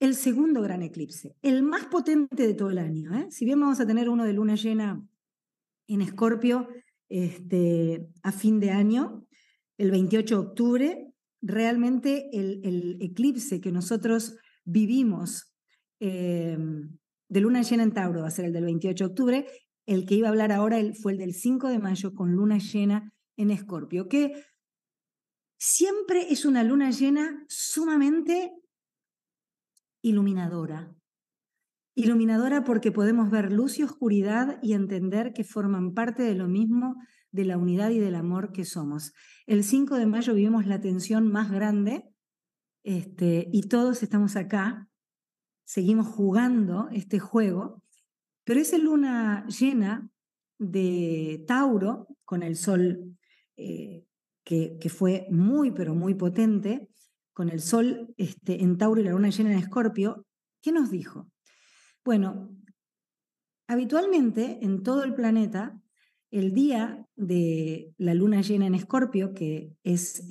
el 0.01 0.15
segundo 0.15 0.63
gran 0.63 0.83
eclipse, 0.83 1.37
el 1.43 1.63
más 1.63 1.85
potente 1.87 2.47
de 2.47 2.55
todo 2.55 2.71
el 2.71 2.79
año. 2.79 3.15
¿eh? 3.15 3.27
Si 3.31 3.45
bien 3.45 3.61
vamos 3.61 3.81
a 3.81 3.87
tener 3.87 4.09
uno 4.09 4.25
de 4.25 4.33
luna 4.33 4.55
llena 4.55 5.07
en 5.87 6.01
Escorpio 6.01 6.69
este, 7.11 8.09
a 8.23 8.33
fin 8.33 8.61
de 8.61 8.71
año, 8.71 9.27
el 9.77 9.91
28 9.91 10.35
de 10.35 10.47
octubre, 10.49 11.07
realmente 11.43 12.31
el, 12.33 12.97
eclipse 13.01 13.61
que 13.61 13.73
nosotros 13.73 14.37
vivimos 14.65 15.55
em, 16.01 16.97
de 17.29 17.41
luna 17.41 17.63
llena 17.63 17.83
en 17.83 17.93
Tauro 17.93 18.23
va 18.23 18.29
a 18.29 18.31
ser 18.31 18.47
el 18.47 18.53
del 18.53 18.65
28 18.65 19.05
de 19.05 19.11
octubre, 19.11 19.47
el 19.87 20.07
que 20.07 20.15
iba 20.15 20.29
a 20.29 20.31
hablar 20.31 20.53
ahora 20.53 20.79
fue 21.01 21.13
el 21.13 21.19
del 21.19 21.35
5 21.35 21.69
de 21.69 21.79
mayo 21.79 22.15
con 22.15 22.33
luna 22.33 22.59
llena 22.59 23.13
en 23.37 23.51
Escorpio, 23.51 24.09
que 24.09 24.33
siempre 25.61 26.33
es 26.33 26.47
una 26.47 26.65
luna 26.65 26.91
llena 26.91 27.45
sumamente 27.47 28.53
iluminadora. 30.01 30.97
Iluminadora 31.95 32.65
porque 32.65 32.91
podemos 32.91 33.31
ver 33.31 33.53
luz 33.53 33.79
y 33.79 33.83
oscuridad 33.83 34.59
y 34.63 34.73
entender 34.73 35.35
que 35.35 35.45
forman 35.45 35.93
parte 35.93 36.23
de 36.23 36.35
lo 36.35 36.49
mismo 36.49 36.97
de 37.31 37.45
la 37.45 37.59
unidad 37.59 37.91
y 37.91 37.99
del 37.99 38.15
amor 38.15 38.53
que 38.53 38.65
somos. 38.65 39.13
El 39.47 39.63
5 39.63 39.97
de 39.97 40.07
mayo 40.07 40.33
vivimos 40.33 40.67
la 40.67 40.81
tensión 40.81 41.31
más 41.31 41.51
grande 41.51 42.09
este, 42.83 43.47
y 43.53 43.65
todos 43.65 44.03
estamos 44.03 44.37
acá, 44.37 44.89
seguimos 45.65 46.07
jugando 46.07 46.89
este 46.91 47.19
juego, 47.19 47.83
pero 48.45 48.61
esa 48.61 48.79
luna 48.79 49.47
llena 49.47 50.09
de 50.59 51.45
Tauro, 51.47 52.09
con 52.25 52.43
el 52.43 52.57
sol 52.57 53.19
eh, 53.57 54.07
que, 54.45 54.79
fue 54.89 55.27
muy, 55.31 55.71
pero 55.71 55.95
muy 55.95 56.15
potente, 56.15 56.89
con 57.33 57.49
el 57.49 57.61
sol 57.61 58.13
este, 58.17 58.63
en 58.63 58.77
Tauro 58.79 59.01
y 59.01 59.05
la 59.05 59.13
luna 59.13 59.31
llena 59.31 59.53
en 59.53 59.59
Escorpio, 59.59 60.27
¿qué 60.61 60.73
nos 60.73 60.91
dijo? 60.91 61.31
Bueno, 62.05 62.51
habitualmente 63.69 64.59
en 64.63 64.83
todo 64.83 65.05
el 65.05 65.15
planeta, 65.15 65.81
el 66.31 66.53
día 66.53 67.07
de 67.17 67.93
la 67.99 68.15
luna 68.15 68.41
llena 68.41 68.67
en 68.67 68.75
Escorpio, 68.75 69.35
que 69.35 69.73
es 69.83 70.27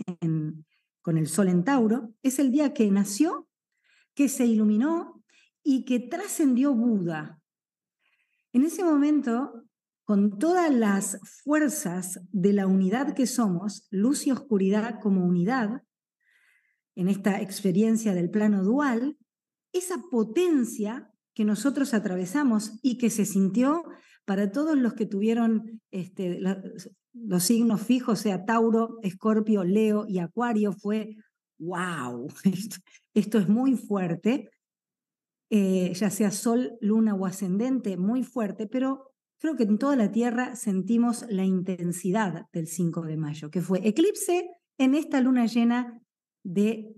con 1.01 1.17
el 1.17 1.27
sol 1.27 1.49
en 1.49 1.63
Tauro, 1.63 2.13
es 2.21 2.39
el 2.39 2.51
día 2.51 2.73
que 2.73 2.89
nació, 2.91 3.47
que 4.13 4.29
se 4.29 4.45
iluminó 4.45 5.23
y 5.63 5.85
que 5.85 5.99
trascendió 5.99 6.73
Buda. 6.73 7.39
En 8.53 8.63
ese 8.63 8.83
momento, 8.83 9.63
con 10.09 10.39
todas 10.39 10.73
las 10.73 11.19
fuerzas 11.43 12.19
de 12.31 12.51
la 12.51 12.65
unidad 12.65 13.13
que 13.13 13.27
somos, 13.27 13.87
luz 13.91 14.25
y 14.25 14.31
oscuridad 14.31 14.99
como 14.99 15.23
unidad, 15.23 15.83
en 16.95 17.09
esta 17.09 17.39
experiencia 17.41 18.15
del 18.15 18.31
plano 18.31 18.63
dual, 18.63 19.19
esa 19.71 20.01
potencia 20.09 21.13
que 21.35 21.45
nosotros 21.45 21.93
atravesamos 21.93 22.79
y 22.81 22.97
que 22.97 23.11
se 23.11 23.23
sintió 23.23 23.83
para 24.25 24.51
todos 24.51 24.75
los 24.75 24.95
que 24.95 25.05
tuvieron 25.05 25.79
este, 25.91 26.39
los 27.13 27.43
signos 27.43 27.83
fijos, 27.83 28.17
sea 28.17 28.45
Tauro, 28.45 28.97
Escorpio, 29.03 29.63
Leo 29.63 30.05
y 30.07 30.17
Acuario, 30.17 30.73
fue 30.73 31.17
wow, 31.59 32.27
esto, 33.13 33.37
es 33.37 33.47
muy 33.47 33.77
fuerte, 33.77 34.49
eh, 35.51 35.93
ya 35.93 36.09
sea 36.09 36.31
Sol, 36.31 36.79
Luna 36.81 37.13
o 37.13 37.27
Ascendente, 37.27 37.95
muy 37.95 38.23
fuerte, 38.23 38.65
pero 38.65 39.09
creo 39.39 39.55
que 39.55 39.63
en 39.63 39.77
toda 39.77 39.95
la 39.95 40.11
Tierra 40.11 40.55
sentimos 40.55 41.25
la 41.29 41.45
intensidad 41.45 42.45
del 42.51 42.67
5 42.67 43.01
de 43.03 43.17
mayo, 43.17 43.49
que 43.49 43.61
fue 43.61 43.87
eclipse 43.87 44.49
en 44.77 44.95
esta 44.95 45.21
luna 45.21 45.45
llena 45.45 46.01
de 46.43 46.93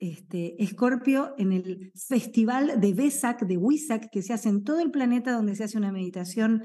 este, 0.00 0.62
Escorpio 0.62 1.34
en 1.38 1.52
el 1.52 1.92
festival 1.94 2.80
de 2.80 2.94
Vesak, 2.94 3.46
de 3.46 3.56
Wisak, 3.56 4.10
que 4.10 4.22
se 4.22 4.32
hace 4.32 4.48
en 4.48 4.64
todo 4.64 4.80
el 4.80 4.90
planeta, 4.90 5.32
donde 5.32 5.54
se 5.54 5.64
hace 5.64 5.78
una 5.78 5.92
meditación 5.92 6.64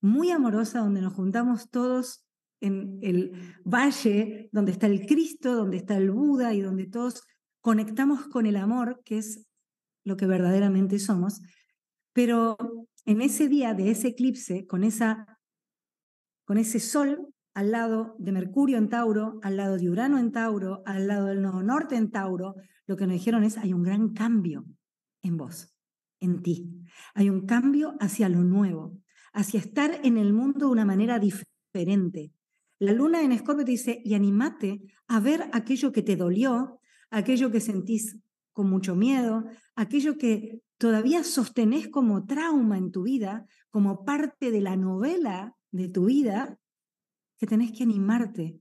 muy 0.00 0.30
amorosa, 0.30 0.80
donde 0.80 1.00
nos 1.00 1.12
juntamos 1.12 1.70
todos 1.70 2.24
en 2.60 2.98
el 3.02 3.32
valle, 3.64 4.48
donde 4.52 4.72
está 4.72 4.86
el 4.86 5.06
Cristo, 5.06 5.54
donde 5.54 5.78
está 5.78 5.96
el 5.96 6.10
Buda 6.10 6.54
y 6.54 6.60
donde 6.60 6.86
todos 6.86 7.22
conectamos 7.60 8.28
con 8.28 8.46
el 8.46 8.56
amor, 8.56 9.02
que 9.04 9.18
es 9.18 9.46
lo 10.04 10.16
que 10.16 10.26
verdaderamente 10.26 10.98
somos. 10.98 11.40
Pero 12.12 12.56
en 13.04 13.20
ese 13.20 13.48
día 13.48 13.74
de 13.74 13.90
ese 13.90 14.08
eclipse, 14.08 14.66
con, 14.66 14.84
esa, 14.84 15.38
con 16.44 16.58
ese 16.58 16.80
sol 16.80 17.32
al 17.54 17.70
lado 17.70 18.16
de 18.18 18.32
Mercurio 18.32 18.78
en 18.78 18.88
Tauro, 18.88 19.38
al 19.42 19.56
lado 19.56 19.76
de 19.76 19.90
Urano 19.90 20.18
en 20.18 20.32
Tauro, 20.32 20.82
al 20.86 21.06
lado 21.06 21.26
del 21.26 21.42
Nodo 21.42 21.62
Norte 21.62 21.96
en 21.96 22.10
Tauro, 22.10 22.54
lo 22.86 22.96
que 22.96 23.06
nos 23.06 23.14
dijeron 23.14 23.44
es, 23.44 23.58
hay 23.58 23.72
un 23.72 23.82
gran 23.82 24.12
cambio 24.12 24.64
en 25.22 25.36
vos, 25.36 25.74
en 26.20 26.42
ti. 26.42 26.70
Hay 27.14 27.30
un 27.30 27.46
cambio 27.46 27.94
hacia 28.00 28.28
lo 28.28 28.42
nuevo, 28.42 28.98
hacia 29.32 29.60
estar 29.60 30.00
en 30.02 30.16
el 30.16 30.32
mundo 30.32 30.66
de 30.66 30.72
una 30.72 30.84
manera 30.84 31.18
diferente. 31.18 32.32
La 32.78 32.92
luna 32.92 33.22
en 33.22 33.32
Escorpio 33.32 33.64
te 33.64 33.72
dice, 33.72 34.02
y 34.04 34.14
animate 34.14 34.82
a 35.06 35.20
ver 35.20 35.48
aquello 35.52 35.92
que 35.92 36.02
te 36.02 36.16
dolió, 36.16 36.80
aquello 37.10 37.50
que 37.50 37.60
sentís 37.60 38.18
con 38.52 38.68
mucho 38.68 38.96
miedo, 38.96 39.44
aquello 39.76 40.18
que 40.18 40.62
todavía 40.82 41.22
sostenés 41.22 41.86
como 41.86 42.26
trauma 42.26 42.76
en 42.76 42.90
tu 42.90 43.04
vida, 43.04 43.46
como 43.70 44.04
parte 44.04 44.50
de 44.50 44.60
la 44.60 44.74
novela 44.74 45.54
de 45.70 45.88
tu 45.88 46.06
vida, 46.06 46.58
que 47.38 47.46
tenés 47.46 47.70
que 47.70 47.84
animarte 47.84 48.58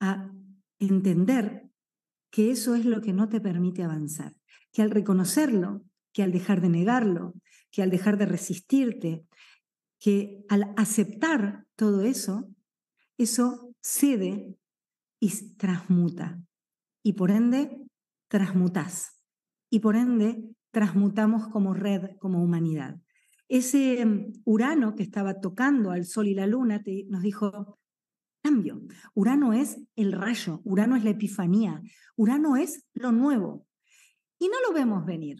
a 0.00 0.32
entender 0.78 1.68
que 2.30 2.50
eso 2.50 2.74
es 2.74 2.86
lo 2.86 3.02
que 3.02 3.12
no 3.12 3.28
te 3.28 3.38
permite 3.38 3.82
avanzar, 3.82 4.34
que 4.72 4.80
al 4.80 4.90
reconocerlo, 4.90 5.84
que 6.14 6.22
al 6.22 6.32
dejar 6.32 6.62
de 6.62 6.70
negarlo, 6.70 7.34
que 7.70 7.82
al 7.82 7.90
dejar 7.90 8.16
de 8.16 8.24
resistirte, 8.24 9.26
que 9.98 10.42
al 10.48 10.72
aceptar 10.78 11.66
todo 11.76 12.00
eso, 12.00 12.48
eso 13.18 13.74
cede 13.82 14.56
y 15.20 15.54
transmuta. 15.58 16.42
Y 17.02 17.12
por 17.12 17.30
ende, 17.30 17.76
transmutás. 18.28 19.20
Y 19.68 19.80
por 19.80 19.96
ende, 19.96 20.54
transmutamos 20.74 21.48
como 21.48 21.72
red, 21.72 22.18
como 22.18 22.44
humanidad. 22.44 23.00
Ese 23.48 24.04
mm, 24.04 24.42
Urano 24.44 24.94
que 24.94 25.02
estaba 25.02 25.40
tocando 25.40 25.90
al 25.90 26.04
Sol 26.04 26.26
y 26.28 26.34
la 26.34 26.46
Luna 26.46 26.82
nos 27.08 27.22
dijo, 27.22 27.78
cambio. 28.42 28.82
Urano 29.14 29.54
es 29.54 29.80
el 29.96 30.12
rayo, 30.12 30.60
Urano 30.64 30.96
es 30.96 31.04
la 31.04 31.10
epifanía, 31.10 31.80
Urano 32.16 32.56
es 32.56 32.84
lo 32.92 33.10
nuevo. 33.10 33.66
Y 34.38 34.48
no 34.48 34.56
lo 34.68 34.74
vemos 34.74 35.06
venir. 35.06 35.38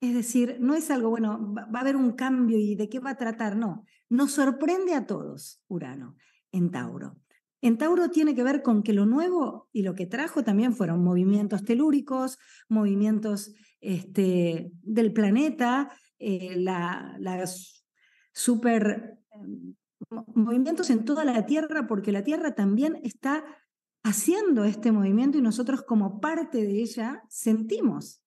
Es 0.00 0.14
decir, 0.14 0.58
no 0.60 0.74
es 0.74 0.90
algo, 0.90 1.10
bueno, 1.10 1.54
va 1.54 1.78
a 1.78 1.80
haber 1.80 1.96
un 1.96 2.12
cambio 2.12 2.58
y 2.58 2.76
de 2.76 2.88
qué 2.88 3.00
va 3.00 3.10
a 3.10 3.16
tratar, 3.16 3.56
no. 3.56 3.84
Nos 4.08 4.32
sorprende 4.32 4.94
a 4.94 5.06
todos 5.06 5.60
Urano 5.66 6.16
en 6.52 6.70
Tauro. 6.70 7.16
En 7.62 7.78
Tauro 7.78 8.10
tiene 8.10 8.34
que 8.34 8.44
ver 8.44 8.62
con 8.62 8.82
que 8.82 8.92
lo 8.92 9.06
nuevo 9.06 9.68
y 9.72 9.82
lo 9.82 9.94
que 9.94 10.06
trajo 10.06 10.44
también 10.44 10.74
fueron 10.74 11.02
movimientos 11.02 11.64
telúricos, 11.64 12.38
movimientos 12.68 13.54
este, 13.80 14.70
del 14.82 15.12
planeta, 15.12 15.90
eh, 16.18 16.56
la, 16.56 17.16
las 17.18 17.84
super 18.32 19.18
em, 19.30 19.74
movimientos 20.34 20.90
en 20.90 21.04
toda 21.04 21.24
la 21.24 21.46
Tierra, 21.46 21.86
porque 21.86 22.12
la 22.12 22.24
Tierra 22.24 22.54
también 22.54 22.98
está 23.02 23.44
haciendo 24.02 24.64
este 24.64 24.92
movimiento 24.92 25.38
y 25.38 25.42
nosotros 25.42 25.82
como 25.82 26.20
parte 26.20 26.58
de 26.58 26.80
ella 26.80 27.22
sentimos 27.28 28.22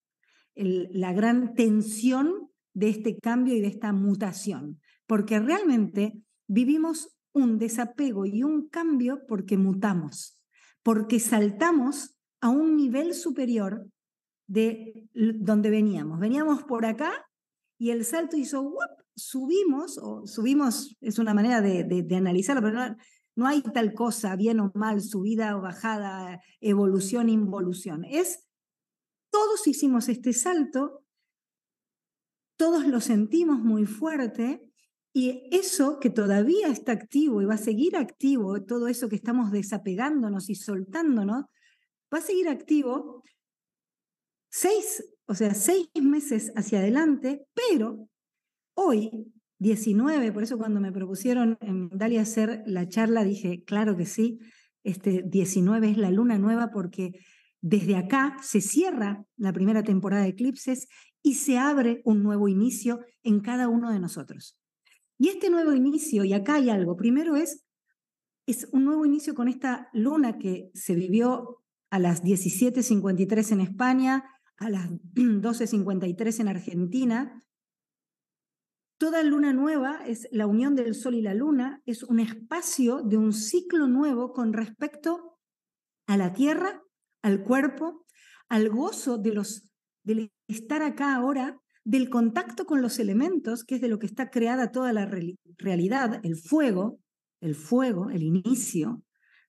la 0.54 1.12
gran 1.14 1.54
tensión 1.54 2.50
de 2.74 2.90
este 2.90 3.18
cambio 3.18 3.54
y 3.54 3.60
de 3.60 3.68
esta 3.68 3.92
mutación, 3.92 4.78
porque 5.06 5.38
realmente 5.38 6.20
vivimos 6.46 7.16
un 7.32 7.58
desapego 7.58 8.26
y 8.26 8.42
un 8.42 8.68
cambio 8.68 9.26
porque 9.26 9.56
mutamos, 9.56 10.38
porque 10.82 11.18
saltamos 11.18 12.16
a 12.40 12.50
un 12.50 12.76
nivel 12.76 13.14
superior 13.14 13.86
de 14.50 15.08
donde 15.14 15.70
veníamos. 15.70 16.18
Veníamos 16.18 16.64
por 16.64 16.84
acá 16.84 17.12
y 17.78 17.90
el 17.90 18.04
salto 18.04 18.36
hizo, 18.36 18.74
subimos, 19.14 19.96
o 19.96 20.26
subimos 20.26 20.96
es 21.00 21.20
una 21.20 21.34
manera 21.34 21.60
de, 21.60 21.84
de, 21.84 22.16
analizarlo, 22.16 22.60
pero 22.60 22.96
no, 23.36 23.46
hay 23.46 23.62
tal 23.62 23.94
cosa, 23.94 24.34
bien 24.34 24.58
o 24.58 24.72
mal, 24.74 25.00
subida 25.02 25.56
o 25.56 25.62
bajada, 25.62 26.40
evolución, 26.60 27.28
involución. 27.28 28.04
Es, 28.04 28.48
todos 29.30 29.68
hicimos 29.68 30.08
este 30.08 30.32
salto, 30.32 31.04
todos 32.56 32.88
lo 32.88 33.00
sentimos 33.00 33.60
muy 33.60 33.86
fuerte, 33.86 34.60
y 35.12 35.48
eso 35.52 35.98
que 36.00 36.10
todavía 36.10 36.68
está 36.68 36.92
activo 36.92 37.40
y 37.40 37.44
va 37.44 37.54
a 37.54 37.58
seguir 37.58 37.96
activo, 37.96 38.62
todo 38.62 38.88
eso 38.88 39.08
que 39.08 39.16
estamos 39.16 39.52
desapegándonos 39.52 40.50
y 40.50 40.56
soltándonos, 40.56 41.46
va 42.12 42.18
a 42.18 42.20
seguir 42.22 42.48
activo 42.48 43.22
seis 44.50 45.02
o 45.30 45.34
sea, 45.36 45.54
seis 45.54 45.88
meses 45.94 46.52
hacia 46.56 46.80
adelante, 46.80 47.46
pero 47.54 48.08
hoy, 48.74 49.32
19, 49.60 50.32
por 50.32 50.42
eso 50.42 50.58
cuando 50.58 50.80
me 50.80 50.90
propusieron 50.90 51.56
en 51.60 51.88
Dalia 51.90 52.22
hacer 52.22 52.64
la 52.66 52.88
charla, 52.88 53.22
dije, 53.22 53.62
claro 53.62 53.96
que 53.96 54.06
sí, 54.06 54.40
este 54.82 55.22
19 55.24 55.90
es 55.90 55.98
la 55.98 56.10
luna 56.10 56.36
nueva 56.36 56.72
porque 56.72 57.12
desde 57.60 57.94
acá 57.94 58.38
se 58.42 58.60
cierra 58.60 59.24
la 59.36 59.52
primera 59.52 59.84
temporada 59.84 60.24
de 60.24 60.30
eclipses 60.30 60.88
y 61.22 61.34
se 61.34 61.58
abre 61.58 62.02
un 62.04 62.24
nuevo 62.24 62.48
inicio 62.48 62.98
en 63.22 63.38
cada 63.38 63.68
uno 63.68 63.92
de 63.92 64.00
nosotros. 64.00 64.58
Y 65.16 65.28
este 65.28 65.48
nuevo 65.48 65.74
inicio, 65.74 66.24
y 66.24 66.32
acá 66.32 66.54
hay 66.54 66.70
algo, 66.70 66.96
primero 66.96 67.36
es, 67.36 67.64
es 68.48 68.68
un 68.72 68.84
nuevo 68.84 69.06
inicio 69.06 69.36
con 69.36 69.46
esta 69.46 69.90
luna 69.92 70.38
que 70.38 70.72
se 70.74 70.96
vivió 70.96 71.62
a 71.88 72.00
las 72.00 72.24
17.53 72.24 73.52
en 73.52 73.60
España, 73.60 74.24
a 74.60 74.70
las 74.70 74.88
12.53 75.14 76.40
en 76.40 76.48
Argentina. 76.48 77.44
Toda 78.98 79.22
luna 79.22 79.52
nueva 79.52 80.06
es 80.06 80.28
la 80.30 80.46
unión 80.46 80.76
del 80.76 80.94
Sol 80.94 81.14
y 81.14 81.22
la 81.22 81.34
Luna, 81.34 81.82
es 81.86 82.02
un 82.02 82.20
espacio 82.20 83.02
de 83.02 83.16
un 83.16 83.32
ciclo 83.32 83.88
nuevo 83.88 84.32
con 84.32 84.52
respecto 84.52 85.38
a 86.06 86.18
la 86.18 86.34
Tierra, 86.34 86.82
al 87.22 87.42
cuerpo, 87.42 88.04
al 88.48 88.68
gozo 88.68 89.16
de 89.16 89.32
los, 89.32 89.72
del 90.04 90.30
estar 90.48 90.82
acá 90.82 91.14
ahora, 91.14 91.58
del 91.82 92.10
contacto 92.10 92.66
con 92.66 92.82
los 92.82 92.98
elementos, 92.98 93.64
que 93.64 93.76
es 93.76 93.80
de 93.80 93.88
lo 93.88 93.98
que 93.98 94.06
está 94.06 94.28
creada 94.28 94.70
toda 94.70 94.92
la 94.92 95.10
realidad, 95.56 96.20
el 96.22 96.36
fuego, 96.36 97.00
el 97.40 97.54
fuego, 97.54 98.10
el 98.10 98.22
inicio, 98.22 99.02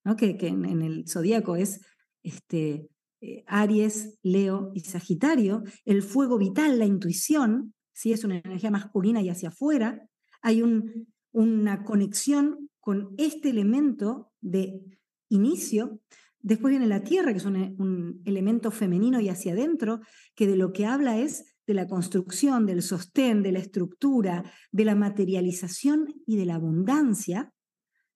¿no? 0.05 0.15
que, 0.15 0.37
que 0.37 0.47
en, 0.47 0.81
el 0.81 1.03
zodíaco 1.09 1.57
es 1.57 1.81
este, 2.23 2.87
eh, 3.21 3.43
Aries, 3.47 4.17
Leo 4.23 4.71
y 4.73 4.81
Sagitario, 4.81 5.63
el 5.85 6.01
fuego 6.01 6.37
vital, 6.37 6.79
la 6.79 6.85
intuición, 6.85 7.73
¿sí? 7.93 8.11
es 8.11 8.23
una 8.23 8.39
energía 8.39 8.71
masculina 8.71 9.21
y 9.21 9.29
hacia 9.29 9.49
afuera, 9.49 10.07
hay 10.41 10.63
un, 10.63 11.07
una 11.31 11.83
conexión 11.83 12.69
con 12.79 13.13
este 13.17 13.49
elemento 13.49 14.31
de 14.41 14.81
inicio. 15.29 16.01
Después 16.39 16.71
viene 16.71 16.87
la 16.87 17.03
tierra, 17.03 17.31
que 17.31 17.37
es 17.37 17.45
un, 17.45 18.21
elemento 18.25 18.71
femenino 18.71 19.19
y 19.19 19.29
hacia 19.29 19.53
adentro, 19.53 20.01
que 20.35 20.47
de 20.47 20.57
lo 20.57 20.73
que 20.73 20.85
habla 20.85 21.19
es 21.19 21.45
de 21.67 21.75
la 21.75 21.87
construcción, 21.87 22.65
del 22.65 22.81
sostén, 22.81 23.43
de 23.43 23.51
la 23.51 23.59
estructura, 23.59 24.43
de 24.71 24.85
la 24.85 24.95
materialización 24.95 26.07
y 26.25 26.37
de 26.37 26.45
la 26.45 26.55
abundancia. 26.55 27.53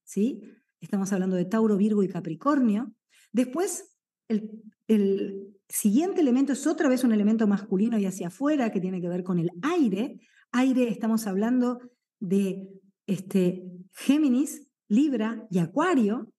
¿sí? 0.04 0.42
Estamos 0.82 1.14
hablando 1.14 1.36
de 1.36 1.46
Tauro, 1.46 1.78
Virgo 1.78 2.02
y 2.02 2.08
Capricornio. 2.08 2.92
Después, 3.32 3.96
el, 4.28 4.64
el 4.88 5.56
siguiente 5.68 6.22
elemento 6.22 6.54
es 6.54 6.68
otra 6.68 6.90
vez 6.90 7.04
un 7.04 7.14
elemento 7.14 7.48
masculino 7.48 7.98
y 7.98 8.06
hacia 8.06 8.28
afuera, 8.28 8.72
que 8.72 8.80
tiene 8.80 9.02
que 9.02 9.10
ver 9.10 9.24
con 9.24 9.40
el 9.40 9.50
aire. 9.62 10.20
Aire, 10.52 10.90
estamos 10.90 11.28
hablando 11.28 11.80
de 12.20 12.70
este, 13.08 13.64
Géminis, 13.94 14.68
Libra 14.88 15.48
y 15.50 15.60
Acuario, 15.60 16.32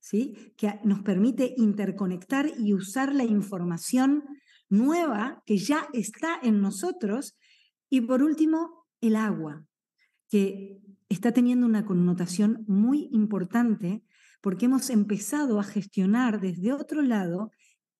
¿sí? 0.00 0.52
que 0.56 0.78
nos 0.84 1.02
permite 1.02 1.54
interconectar 1.56 2.50
y 2.58 2.74
usar 2.74 3.14
la 3.14 3.24
información 3.24 4.24
nueva 4.68 5.42
que 5.46 5.58
ya 5.58 5.88
está 5.92 6.38
en 6.42 6.60
nosotros. 6.60 7.36
Y 7.88 8.02
por 8.02 8.22
último, 8.22 8.86
el 9.00 9.16
agua, 9.16 9.66
que 10.28 10.78
está 11.08 11.32
teniendo 11.32 11.66
una 11.66 11.86
connotación 11.86 12.64
muy 12.66 13.08
importante 13.12 14.02
porque 14.40 14.66
hemos 14.66 14.90
empezado 14.90 15.58
a 15.58 15.64
gestionar 15.64 16.40
desde 16.40 16.72
otro 16.72 17.02
lado 17.02 17.50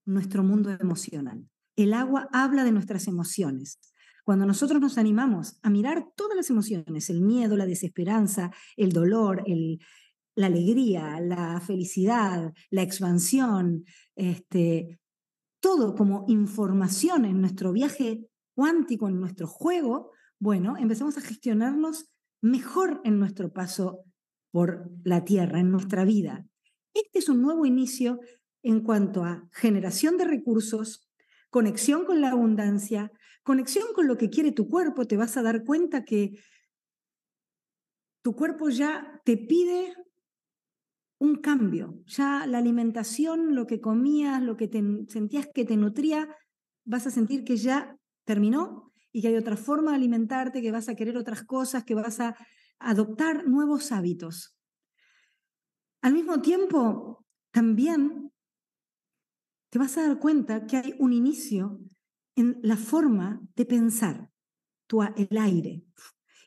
nuestro 0.06 0.42
mundo 0.42 0.70
emocional. 0.70 1.46
El 1.76 1.92
agua 1.92 2.28
habla 2.32 2.64
de 2.64 2.72
nuestras 2.72 3.06
emociones. 3.06 3.78
Cuando 4.24 4.46
nosotros 4.46 4.80
nos 4.80 4.98
animamos 4.98 5.58
a 5.62 5.70
mirar 5.70 6.06
todas 6.16 6.36
las 6.36 6.50
emociones, 6.50 7.10
el 7.10 7.20
miedo, 7.20 7.56
la 7.56 7.66
desesperanza, 7.66 8.50
el 8.76 8.90
dolor, 8.90 9.44
la 10.34 10.46
alegría, 10.46 11.20
la 11.20 11.60
felicidad, 11.60 12.52
la 12.70 12.82
expansión, 12.82 13.84
este, 14.16 14.98
todo 15.60 15.94
como 15.94 16.24
información 16.28 17.24
en 17.24 17.40
nuestro 17.40 17.72
viaje 17.72 18.26
cuántico, 18.54 19.08
en 19.08 19.20
nuestro 19.20 19.46
juego, 19.46 20.10
bueno, 20.38 20.76
empezamos 20.76 21.16
a 21.18 21.20
gestionarnos 21.20 22.10
mejor 22.40 23.00
en 23.04 23.18
nuestro 23.18 23.52
paso 23.52 24.04
por 24.50 24.90
la 25.04 25.24
Tierra, 25.24 25.60
en 25.60 25.70
nuestra 25.70 26.04
vida. 26.04 26.46
Este 26.94 27.18
es 27.18 27.28
un 27.28 27.42
nuevo 27.42 27.66
inicio 27.66 28.20
en 28.66 28.80
cuanto 28.80 29.22
a 29.22 29.48
generación 29.52 30.16
de 30.16 30.24
recursos, 30.24 31.08
conexión 31.50 32.04
con 32.04 32.20
la 32.20 32.30
abundancia, 32.30 33.12
conexión 33.44 33.86
con 33.94 34.08
lo 34.08 34.18
que 34.18 34.28
quiere 34.28 34.50
tu 34.50 34.68
cuerpo, 34.68 35.06
te 35.06 35.16
vas 35.16 35.36
a 35.36 35.42
dar 35.42 35.62
cuenta 35.62 36.04
que 36.04 36.32
tu 38.22 38.34
cuerpo 38.34 38.68
ya 38.68 39.22
te 39.24 39.36
pide 39.36 39.94
un 41.18 41.36
cambio. 41.36 42.02
Ya 42.06 42.44
la 42.48 42.58
alimentación, 42.58 43.54
lo 43.54 43.68
que 43.68 43.80
comías, 43.80 44.42
lo 44.42 44.56
que 44.56 44.66
te, 44.66 44.82
sentías 45.06 45.48
que 45.54 45.64
te 45.64 45.76
nutría, 45.76 46.28
vas 46.84 47.06
a 47.06 47.12
sentir 47.12 47.44
que 47.44 47.56
ya 47.56 47.96
terminó 48.24 48.92
y 49.12 49.22
que 49.22 49.28
hay 49.28 49.36
otra 49.36 49.56
forma 49.56 49.92
de 49.92 49.98
alimentarte, 49.98 50.60
que 50.60 50.72
vas 50.72 50.88
a 50.88 50.96
querer 50.96 51.16
otras 51.16 51.44
cosas, 51.44 51.84
que 51.84 51.94
vas 51.94 52.18
a 52.18 52.36
adoptar 52.80 53.46
nuevos 53.46 53.92
hábitos. 53.92 54.58
Al 56.02 56.14
mismo 56.14 56.42
tiempo, 56.42 57.24
también 57.52 58.25
te 59.70 59.78
vas 59.78 59.96
a 59.98 60.06
dar 60.06 60.18
cuenta 60.18 60.66
que 60.66 60.76
hay 60.76 60.94
un 60.98 61.12
inicio 61.12 61.80
en 62.36 62.58
la 62.62 62.76
forma 62.76 63.40
de 63.56 63.64
pensar, 63.64 64.30
tu, 64.86 65.02
el 65.02 65.38
aire, 65.38 65.84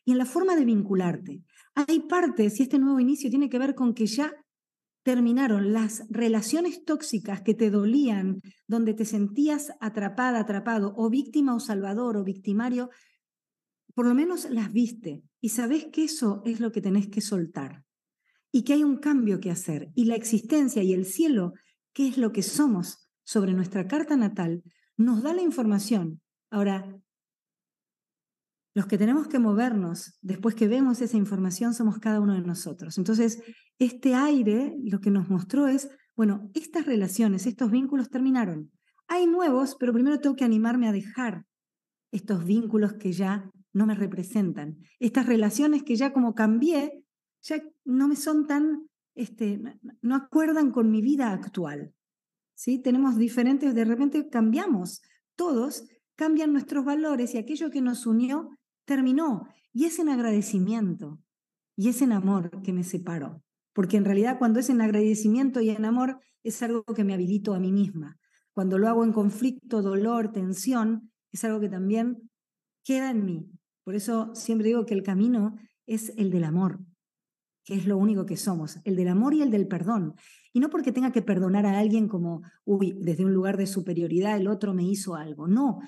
y 0.06 0.12
en 0.12 0.18
la 0.18 0.26
forma 0.26 0.56
de 0.56 0.66
vincularte. 0.66 1.44
Hay 1.76 2.02
partes, 2.02 2.60
y 2.60 2.64
este 2.64 2.80
nuevo 2.80 3.00
inicio 3.00 3.30
tiene 3.30 3.50
que 3.50 3.60
ver 3.60 3.76
con 3.76 3.94
que 3.94 4.06
ya 4.06 4.34
terminaron 5.04 5.74
las 5.74 6.04
relaciones 6.10 6.84
tóxicas 6.86 7.42
que 7.42 7.54
te 7.54 7.70
dolían, 7.70 8.42
donde 8.68 8.94
te 8.94 9.06
sentías 9.06 9.72
atrapada, 9.80 10.40
atrapado, 10.40 10.94
o 10.98 11.10
víctima 11.10 11.56
o 11.56 11.60
salvador 11.60 12.18
o 12.18 12.24
victimario, 12.24 12.90
por 13.96 14.06
lo 14.06 14.16
menos 14.16 14.50
las 14.50 14.72
viste 14.72 15.24
y 15.42 15.50
sabes 15.50 15.88
que 15.92 16.06
eso 16.06 16.42
es 16.46 16.60
lo 16.60 16.72
que 16.72 16.82
tenés 16.82 17.10
que 17.10 17.22
soltar 17.22 17.84
y 18.52 18.64
que 18.64 18.74
hay 18.74 18.84
un 18.84 18.98
cambio 18.98 19.40
que 19.40 19.52
hacer 19.52 19.92
y 19.96 20.06
la 20.06 20.16
existencia 20.16 20.84
y 20.84 20.94
el 20.94 21.06
cielo, 21.06 21.54
que 21.94 22.08
es 22.08 22.18
lo 22.18 22.32
que 22.32 22.44
somos 22.44 23.09
sobre 23.30 23.54
nuestra 23.54 23.88
carta 23.88 24.18
natal, 24.18 24.64
nos 24.98 25.22
da 25.22 25.36
la 25.36 25.44
información. 25.44 26.20
Ahora, 26.50 27.00
los 28.74 28.88
que 28.88 28.98
tenemos 28.98 29.28
que 29.28 29.38
movernos 29.38 30.18
después 30.22 30.56
que 30.56 30.68
vemos 30.68 31.00
esa 31.00 31.16
información 31.16 31.76
somos 31.76 32.00
cada 32.00 32.22
uno 32.22 32.34
de 32.34 32.42
nosotros. 32.42 32.98
Entonces, 32.98 33.44
este 33.78 34.16
aire 34.16 34.76
lo 34.84 35.00
que 35.00 35.12
nos 35.12 35.30
mostró 35.30 35.68
es, 35.68 35.92
bueno, 36.16 36.50
estas 36.56 36.88
relaciones, 36.88 37.46
estos 37.46 37.70
vínculos 37.70 38.10
terminaron. 38.10 38.72
Hay 39.08 39.28
nuevos, 39.28 39.76
pero 39.80 39.94
primero 39.94 40.20
tengo 40.20 40.36
que 40.36 40.46
animarme 40.46 40.88
a 40.88 40.92
dejar 40.92 41.46
estos 42.12 42.44
vínculos 42.46 42.94
que 42.94 43.12
ya 43.12 43.52
no 43.74 43.86
me 43.86 43.94
representan. 43.94 44.80
Estas 44.98 45.28
relaciones 45.28 45.84
que 45.84 45.96
ya 45.96 46.14
como 46.14 46.34
cambié, 46.34 47.04
ya 47.44 47.62
no 47.86 48.08
me 48.08 48.16
son 48.16 48.48
tan, 48.48 48.90
este, 49.14 49.62
no 50.02 50.16
acuerdan 50.16 50.72
con 50.72 50.90
mi 50.90 51.04
vida 51.04 51.32
actual. 51.32 51.94
¿Sí? 52.60 52.78
Tenemos 52.78 53.16
diferentes, 53.16 53.74
de 53.74 53.86
repente 53.86 54.28
cambiamos, 54.28 55.02
todos 55.38 55.86
cambian 56.16 56.52
nuestros 56.52 56.84
valores 56.84 57.34
y 57.34 57.38
aquello 57.38 57.70
que 57.70 57.82
nos 57.82 58.06
unió 58.06 58.50
terminó. 58.84 59.48
Y 59.72 59.86
es 59.86 59.98
en 60.00 60.10
agradecimiento 60.10 61.22
y 61.78 61.88
es 61.88 62.02
en 62.02 62.12
amor 62.12 62.62
que 62.62 62.74
me 62.74 62.84
separo. 62.84 63.42
Porque 63.72 63.96
en 63.96 64.04
realidad 64.04 64.38
cuando 64.38 64.60
es 64.60 64.70
en 64.70 64.82
agradecimiento 64.82 65.62
y 65.62 65.70
en 65.70 65.86
amor 65.86 66.20
es 66.44 66.62
algo 66.62 66.84
que 66.84 67.06
me 67.06 67.14
habilito 67.14 67.54
a 67.54 67.60
mí 67.60 67.72
misma. 67.72 68.18
Cuando 68.52 68.78
lo 68.78 68.90
hago 68.90 69.06
en 69.06 69.14
conflicto, 69.14 69.82
dolor, 69.82 70.34
tensión, 70.34 71.14
es 71.32 71.46
algo 71.46 71.62
que 71.62 71.70
también 71.70 72.30
queda 72.84 73.12
en 73.12 73.24
mí. 73.24 73.50
Por 73.86 73.96
eso 73.96 74.36
siempre 74.36 74.68
digo 74.68 74.86
que 74.86 74.96
el 74.96 75.04
camino 75.04 75.56
es 75.86 76.12
el 76.18 76.30
del 76.30 76.44
amor 76.44 76.82
que 77.70 77.76
es 77.76 77.86
lo 77.86 77.98
único 77.98 78.26
que 78.26 78.36
somos, 78.36 78.80
el 78.84 78.96
del 78.96 79.10
amor 79.10 79.36
y 79.36 79.44
el 79.44 79.52
del 79.52 79.68
perdón. 79.68 80.16
Y 80.54 80.60
no 80.60 80.70
porque 80.70 80.92
tenga 80.92 81.12
que 81.12 81.22
perdonar 81.22 81.66
a 81.66 81.78
alguien 81.78 82.08
como, 82.08 82.42
uy, 82.66 82.96
desde 83.00 83.26
un 83.26 83.34
lugar 83.34 83.58
de 83.58 83.68
superioridad 83.68 84.38
el 84.38 84.48
otro 84.48 84.74
me 84.74 84.84
hizo 84.84 85.16
algo. 85.16 85.48
No, 85.48 85.80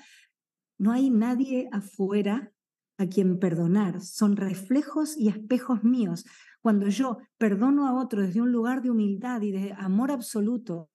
no 0.78 0.92
hay 0.92 1.10
nadie 1.10 1.68
afuera 1.72 2.52
a 2.98 3.06
quien 3.06 3.38
perdonar. 3.38 4.00
Son 4.00 4.36
reflejos 4.36 5.16
y 5.16 5.28
espejos 5.28 5.82
míos. 5.82 6.24
Cuando 6.60 6.88
yo 6.88 7.18
perdono 7.38 7.88
a 7.88 8.00
otro 8.00 8.22
desde 8.22 8.40
un 8.40 8.52
lugar 8.52 8.82
de 8.82 8.90
humildad 8.90 9.42
y 9.42 9.50
de 9.50 9.72
amor 9.72 10.12
absoluto, 10.12 10.90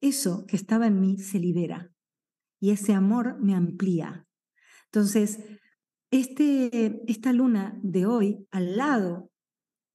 eso 0.00 0.46
que 0.46 0.56
estaba 0.56 0.86
en 0.86 1.00
mí 1.00 1.18
se 1.18 1.38
libera 1.38 1.92
y 2.58 2.70
ese 2.70 2.94
amor 2.94 3.38
me 3.40 3.54
amplía. 3.54 4.26
Entonces, 4.86 5.40
este, 6.10 7.02
esta 7.06 7.32
luna 7.32 7.78
de 7.82 8.06
hoy, 8.06 8.46
al 8.50 8.76
lado 8.76 9.32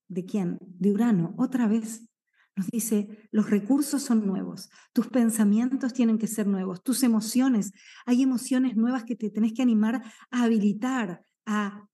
¿De 0.08 0.26
quién? 0.26 0.58
De 0.62 0.92
Urano. 0.92 1.36
Otra 1.38 1.68
vez 1.68 2.07
nos 2.58 2.68
dice, 2.72 3.30
los 3.32 3.52
recursos 3.52 4.02
son 4.02 4.26
nuevos, 4.26 4.72
tus 4.92 5.08
pensamientos 5.08 5.94
tienen 5.94 6.18
que 6.18 6.26
ser 6.26 6.48
nuevos, 6.48 6.82
tus 6.82 7.04
emociones, 7.04 7.72
hay 8.08 8.24
emociones 8.24 8.76
nuevas 8.76 9.04
que 9.04 9.16
te 9.16 9.30
tenés 9.30 9.54
que 9.54 9.62
animar 9.62 10.02
a 10.32 10.44
habilitar, 10.44 11.24
a, 11.46 11.88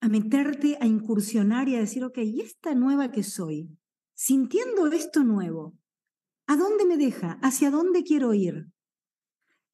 a 0.00 0.08
meterte, 0.08 0.78
a 0.80 0.86
incursionar 0.86 1.68
y 1.68 1.76
a 1.76 1.80
decir, 1.80 2.04
ok, 2.04 2.16
¿y 2.18 2.40
esta 2.40 2.74
nueva 2.74 3.12
que 3.12 3.22
soy? 3.22 3.68
Sintiendo 4.14 4.86
esto 4.86 5.24
nuevo, 5.24 5.76
¿a 6.46 6.56
dónde 6.56 6.86
me 6.86 6.96
deja? 6.96 7.38
¿Hacia 7.42 7.70
dónde 7.70 8.02
quiero 8.02 8.32
ir? 8.32 8.68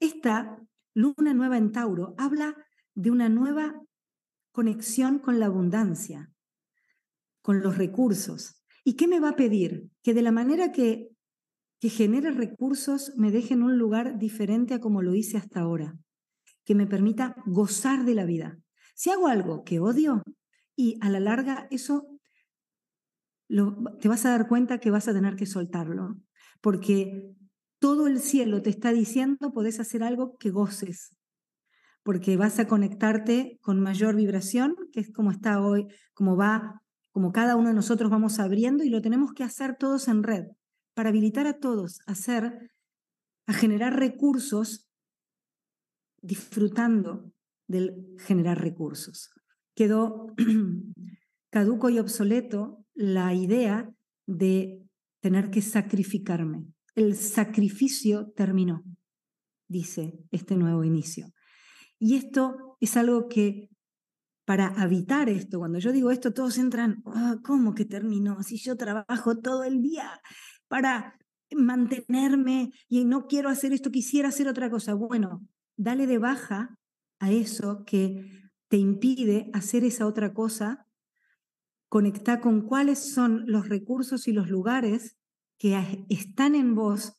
Esta 0.00 0.58
luna 0.94 1.32
nueva 1.32 1.58
en 1.58 1.70
Tauro 1.70 2.16
habla 2.18 2.56
de 2.96 3.12
una 3.12 3.28
nueva 3.28 3.80
conexión 4.50 5.20
con 5.20 5.38
la 5.38 5.46
abundancia, 5.46 6.32
con 7.40 7.62
los 7.62 7.78
recursos. 7.78 8.61
¿Y 8.84 8.94
qué 8.94 9.06
me 9.06 9.20
va 9.20 9.30
a 9.30 9.36
pedir? 9.36 9.88
Que 10.02 10.14
de 10.14 10.22
la 10.22 10.32
manera 10.32 10.72
que, 10.72 11.08
que 11.80 11.88
genere 11.88 12.30
recursos 12.30 13.12
me 13.16 13.30
deje 13.30 13.54
en 13.54 13.62
un 13.62 13.78
lugar 13.78 14.18
diferente 14.18 14.74
a 14.74 14.80
como 14.80 15.02
lo 15.02 15.14
hice 15.14 15.36
hasta 15.36 15.60
ahora, 15.60 15.96
que 16.64 16.74
me 16.74 16.86
permita 16.86 17.36
gozar 17.46 18.04
de 18.04 18.14
la 18.14 18.24
vida. 18.24 18.58
Si 18.94 19.10
hago 19.10 19.28
algo 19.28 19.64
que 19.64 19.80
odio 19.80 20.22
y 20.76 20.98
a 21.00 21.10
la 21.10 21.20
larga 21.20 21.66
eso 21.70 22.08
te 24.00 24.08
vas 24.08 24.24
a 24.24 24.30
dar 24.30 24.48
cuenta 24.48 24.78
que 24.78 24.90
vas 24.90 25.08
a 25.08 25.12
tener 25.12 25.36
que 25.36 25.46
soltarlo, 25.46 26.16
porque 26.60 27.34
todo 27.78 28.06
el 28.06 28.20
cielo 28.20 28.62
te 28.62 28.70
está 28.70 28.92
diciendo 28.92 29.52
podés 29.52 29.78
hacer 29.80 30.02
algo 30.02 30.36
que 30.38 30.50
goces, 30.50 31.16
porque 32.02 32.36
vas 32.36 32.58
a 32.58 32.66
conectarte 32.66 33.58
con 33.60 33.80
mayor 33.80 34.16
vibración, 34.16 34.74
que 34.92 35.00
es 35.00 35.12
como 35.12 35.30
está 35.30 35.60
hoy, 35.60 35.86
como 36.14 36.36
va 36.36 36.81
como 37.12 37.30
cada 37.30 37.56
uno 37.56 37.68
de 37.68 37.74
nosotros 37.74 38.10
vamos 38.10 38.38
abriendo 38.38 38.84
y 38.84 38.90
lo 38.90 39.02
tenemos 39.02 39.32
que 39.32 39.44
hacer 39.44 39.76
todos 39.78 40.08
en 40.08 40.22
red, 40.22 40.46
para 40.94 41.10
habilitar 41.10 41.46
a 41.46 41.58
todos 41.58 42.00
a 42.06 42.12
hacer, 42.12 42.70
a 43.46 43.52
generar 43.52 43.98
recursos 43.98 44.88
disfrutando 46.22 47.32
del 47.68 48.16
generar 48.18 48.60
recursos. 48.60 49.30
Quedó 49.74 50.34
caduco 51.50 51.90
y 51.90 51.98
obsoleto 51.98 52.84
la 52.94 53.34
idea 53.34 53.90
de 54.26 54.82
tener 55.20 55.50
que 55.50 55.62
sacrificarme. 55.62 56.66
El 56.94 57.16
sacrificio 57.16 58.32
terminó, 58.36 58.84
dice 59.68 60.18
este 60.30 60.56
nuevo 60.56 60.84
inicio. 60.84 61.32
Y 61.98 62.16
esto 62.16 62.76
es 62.80 62.96
algo 62.96 63.28
que 63.28 63.68
para 64.52 64.66
habitar 64.66 65.30
esto, 65.30 65.60
cuando 65.60 65.78
yo 65.78 65.92
digo 65.92 66.10
esto, 66.10 66.34
todos 66.34 66.58
entran, 66.58 67.02
ah, 67.06 67.36
¿cómo 67.42 67.74
que 67.74 67.86
terminó? 67.86 68.42
Si 68.42 68.58
yo 68.58 68.76
trabajo 68.76 69.38
todo 69.38 69.64
el 69.64 69.80
día 69.80 70.20
para 70.68 71.18
mantenerme 71.56 72.70
y 72.86 73.06
no 73.06 73.28
quiero 73.28 73.48
hacer 73.48 73.72
esto, 73.72 73.90
quisiera 73.90 74.28
hacer 74.28 74.48
otra 74.48 74.68
cosa. 74.68 74.92
Bueno, 74.92 75.40
dale 75.78 76.06
de 76.06 76.18
baja 76.18 76.78
a 77.18 77.32
eso 77.32 77.84
que 77.86 78.30
te 78.68 78.76
impide 78.76 79.48
hacer 79.54 79.84
esa 79.84 80.06
otra 80.06 80.34
cosa, 80.34 80.86
conecta 81.88 82.42
con 82.42 82.60
cuáles 82.60 82.98
son 82.98 83.44
los 83.46 83.70
recursos 83.70 84.28
y 84.28 84.32
los 84.32 84.50
lugares 84.50 85.16
que 85.56 86.04
están 86.10 86.54
en 86.54 86.74
vos 86.74 87.14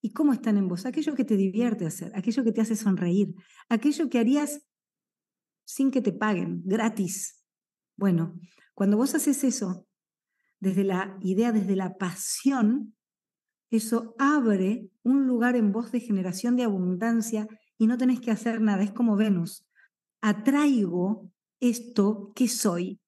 y 0.00 0.14
cómo 0.14 0.32
están 0.32 0.56
en 0.56 0.68
vos. 0.68 0.86
Aquello 0.86 1.14
que 1.14 1.26
te 1.26 1.36
divierte 1.36 1.84
hacer, 1.84 2.12
aquello 2.14 2.44
que 2.44 2.52
te 2.52 2.62
hace 2.62 2.76
sonreír, 2.76 3.34
aquello 3.68 4.08
que 4.08 4.18
harías 4.18 4.62
sin 5.68 5.90
que 5.90 6.00
te 6.00 6.14
paguen, 6.14 6.62
gratis. 6.64 7.44
Bueno, 7.94 8.40
cuando 8.72 8.96
vos 8.96 9.14
haces 9.14 9.44
eso, 9.44 9.86
desde 10.60 10.82
la 10.82 11.18
idea, 11.20 11.52
desde 11.52 11.76
la 11.76 11.98
pasión, 11.98 12.96
eso 13.70 14.14
abre 14.18 14.88
un 15.02 15.26
lugar 15.26 15.56
en 15.56 15.70
vos 15.70 15.92
de 15.92 16.00
generación 16.00 16.56
de 16.56 16.62
abundancia 16.62 17.46
y 17.76 17.86
no 17.86 17.98
tenés 17.98 18.18
que 18.18 18.30
hacer 18.30 18.62
nada, 18.62 18.82
es 18.82 18.92
como 18.92 19.16
Venus. 19.16 19.68
Atraigo 20.22 21.30
esto 21.60 22.32
que 22.34 22.48
soy, 22.48 22.98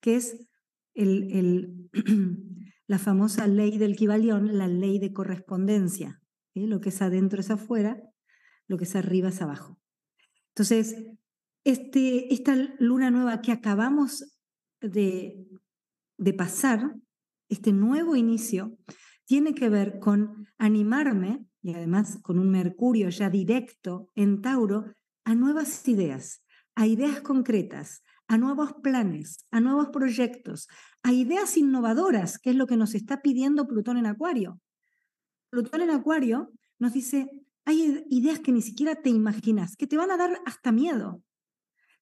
que 0.00 0.16
es 0.16 0.48
el, 0.94 1.30
el 1.32 1.88
la 2.88 2.98
famosa 2.98 3.46
ley 3.46 3.78
del 3.78 3.94
Kibalión, 3.94 4.58
la 4.58 4.66
ley 4.66 4.98
de 4.98 5.12
correspondencia. 5.12 6.20
Lo 6.52 6.80
que 6.80 6.88
es 6.88 7.00
adentro 7.00 7.38
es 7.38 7.50
afuera, 7.50 8.02
lo 8.66 8.76
que 8.76 8.84
es 8.84 8.96
arriba 8.96 9.28
es 9.28 9.40
abajo. 9.40 9.78
Entonces, 10.48 10.96
este, 11.68 12.32
esta 12.32 12.56
luna 12.78 13.10
nueva 13.10 13.42
que 13.42 13.52
acabamos 13.52 14.24
de, 14.80 15.46
de 16.16 16.32
pasar, 16.32 16.96
este 17.50 17.72
nuevo 17.72 18.16
inicio, 18.16 18.78
tiene 19.26 19.54
que 19.54 19.68
ver 19.68 19.98
con 19.98 20.46
animarme, 20.56 21.44
y 21.60 21.74
además 21.74 22.20
con 22.22 22.38
un 22.38 22.50
Mercurio 22.50 23.10
ya 23.10 23.28
directo 23.28 24.10
en 24.14 24.40
Tauro, 24.40 24.86
a 25.26 25.34
nuevas 25.34 25.86
ideas, 25.86 26.42
a 26.74 26.86
ideas 26.86 27.20
concretas, 27.20 28.02
a 28.28 28.38
nuevos 28.38 28.72
planes, 28.82 29.44
a 29.50 29.60
nuevos 29.60 29.88
proyectos, 29.90 30.68
a 31.02 31.12
ideas 31.12 31.58
innovadoras, 31.58 32.38
que 32.38 32.48
es 32.48 32.56
lo 32.56 32.66
que 32.66 32.78
nos 32.78 32.94
está 32.94 33.20
pidiendo 33.20 33.68
Plutón 33.68 33.98
en 33.98 34.06
Acuario. 34.06 34.58
Plutón 35.50 35.82
en 35.82 35.90
Acuario 35.90 36.50
nos 36.78 36.94
dice, 36.94 37.28
hay 37.66 38.06
ideas 38.08 38.38
que 38.38 38.52
ni 38.52 38.62
siquiera 38.62 38.94
te 38.94 39.10
imaginas, 39.10 39.76
que 39.76 39.86
te 39.86 39.98
van 39.98 40.10
a 40.10 40.16
dar 40.16 40.40
hasta 40.46 40.72
miedo. 40.72 41.22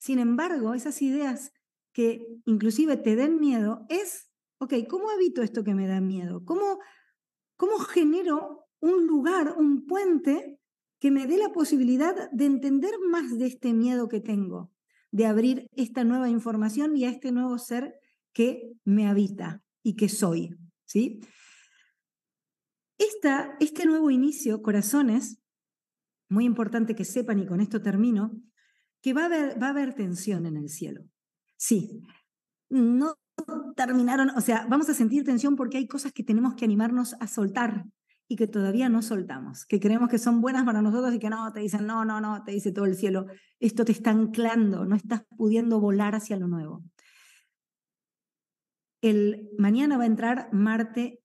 Sin 0.06 0.20
embargo, 0.20 0.72
esas 0.74 1.02
ideas 1.02 1.52
que 1.92 2.24
inclusive 2.44 2.96
te 2.96 3.16
den 3.16 3.40
miedo 3.40 3.86
es, 3.88 4.30
ok, 4.58 4.74
¿cómo 4.88 5.10
evito 5.10 5.42
esto 5.42 5.64
que 5.64 5.74
me 5.74 5.88
da 5.88 6.00
miedo? 6.00 6.44
¿Cómo, 6.44 6.78
cómo 7.56 7.80
genero 7.80 8.68
un 8.78 9.08
lugar, 9.08 9.56
un 9.58 9.84
puente 9.84 10.60
que 11.00 11.10
me 11.10 11.26
dé 11.26 11.38
la 11.38 11.48
posibilidad 11.48 12.30
de 12.30 12.44
entender 12.44 12.92
más 13.10 13.36
de 13.36 13.46
este 13.46 13.72
miedo 13.72 14.06
que 14.08 14.20
tengo, 14.20 14.70
de 15.10 15.26
abrir 15.26 15.68
esta 15.72 16.04
nueva 16.04 16.28
información 16.28 16.96
y 16.96 17.04
a 17.04 17.10
este 17.10 17.32
nuevo 17.32 17.58
ser 17.58 17.96
que 18.32 18.74
me 18.84 19.08
habita 19.08 19.64
y 19.82 19.96
que 19.96 20.08
soy, 20.08 20.50
¿sí? 20.84 21.18
Esta, 22.96 23.56
este 23.58 23.86
nuevo 23.86 24.12
inicio, 24.12 24.62
corazones, 24.62 25.42
muy 26.28 26.44
importante 26.44 26.94
que 26.94 27.04
sepan 27.04 27.40
y 27.40 27.46
con 27.46 27.60
esto 27.60 27.82
termino, 27.82 28.30
que 29.02 29.12
va 29.12 29.22
a 29.22 29.26
haber, 29.26 29.62
va 29.62 29.68
a 29.68 29.70
haber 29.70 29.94
tensión 29.94 30.46
en 30.46 30.56
el 30.56 30.68
cielo. 30.68 31.04
Sí, 31.56 32.02
no 32.68 33.14
terminaron, 33.76 34.30
o 34.30 34.40
sea, 34.40 34.66
vamos 34.68 34.88
a 34.88 34.94
sentir 34.94 35.24
tensión 35.24 35.56
porque 35.56 35.78
hay 35.78 35.86
cosas 35.86 36.12
que 36.12 36.24
tenemos 36.24 36.54
que 36.54 36.64
animarnos 36.64 37.14
a 37.20 37.26
soltar 37.26 37.84
y 38.28 38.36
que 38.36 38.48
todavía 38.48 38.88
no 38.88 39.02
soltamos, 39.02 39.66
que 39.66 39.78
creemos 39.78 40.08
que 40.08 40.18
son 40.18 40.40
buenas 40.40 40.64
para 40.64 40.82
nosotros 40.82 41.14
y 41.14 41.18
que 41.18 41.30
no, 41.30 41.52
te 41.52 41.60
dicen, 41.60 41.86
no, 41.86 42.04
no, 42.04 42.20
no, 42.20 42.42
te 42.44 42.52
dice 42.52 42.72
todo 42.72 42.86
el 42.86 42.96
cielo, 42.96 43.26
esto 43.60 43.84
te 43.84 43.92
está 43.92 44.10
anclando, 44.10 44.84
no 44.84 44.96
estás 44.96 45.22
pudiendo 45.36 45.80
volar 45.80 46.14
hacia 46.14 46.36
lo 46.36 46.48
nuevo. 46.48 46.82
El, 49.02 49.50
mañana 49.58 49.96
va 49.96 50.04
a 50.04 50.08
entrar 50.08 50.48
Marte 50.52 51.20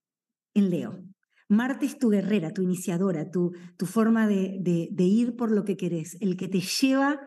en 0.53 0.69
Leo. 0.69 1.03
Marte 1.49 1.85
es 1.85 1.97
tu 1.97 2.09
guerrera, 2.09 2.53
tu 2.53 2.61
iniciadora, 2.61 3.31
tu, 3.31 3.51
tu 3.77 3.85
forma 3.85 4.27
de, 4.27 4.57
de, 4.61 4.89
de 4.91 5.03
ir 5.03 5.35
por 5.35 5.51
lo 5.51 5.65
que 5.65 5.77
querés, 5.77 6.17
el 6.21 6.37
que 6.37 6.47
te 6.47 6.59
lleva 6.59 7.19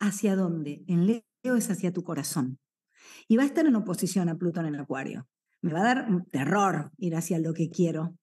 ¿Hacia 0.00 0.34
dónde? 0.34 0.82
En 0.88 1.06
Leo 1.06 1.56
es 1.56 1.70
hacia 1.70 1.92
tu 1.92 2.02
corazón. 2.02 2.58
Y 3.28 3.36
va 3.36 3.42
a 3.42 3.46
estar 3.46 3.66
en 3.66 3.76
oposición 3.76 4.30
a 4.30 4.36
Plutón 4.36 4.64
en 4.66 4.76
Acuario. 4.76 5.28
Me 5.60 5.74
va 5.74 5.80
a 5.80 5.94
dar 5.94 6.24
terror 6.30 6.90
ir 6.96 7.14
hacia 7.14 7.38
lo 7.38 7.52
que 7.52 7.68
quiero, 7.68 8.16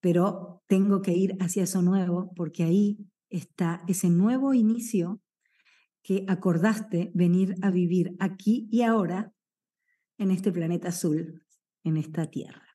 pero 0.00 0.62
tengo 0.66 1.00
que 1.02 1.12
ir 1.12 1.36
hacia 1.38 1.62
eso 1.62 1.82
nuevo 1.82 2.32
porque 2.34 2.64
ahí 2.64 2.98
está 3.28 3.82
ese 3.86 4.10
nuevo 4.10 4.54
inicio 4.54 5.20
que 6.02 6.24
acordaste 6.26 7.12
venir 7.14 7.54
a 7.62 7.70
vivir 7.70 8.16
aquí 8.18 8.68
y 8.72 8.82
ahora 8.82 9.32
en 10.18 10.32
este 10.32 10.50
planeta 10.50 10.88
azul, 10.88 11.44
en 11.84 11.96
esta 11.96 12.26
tierra. 12.26 12.66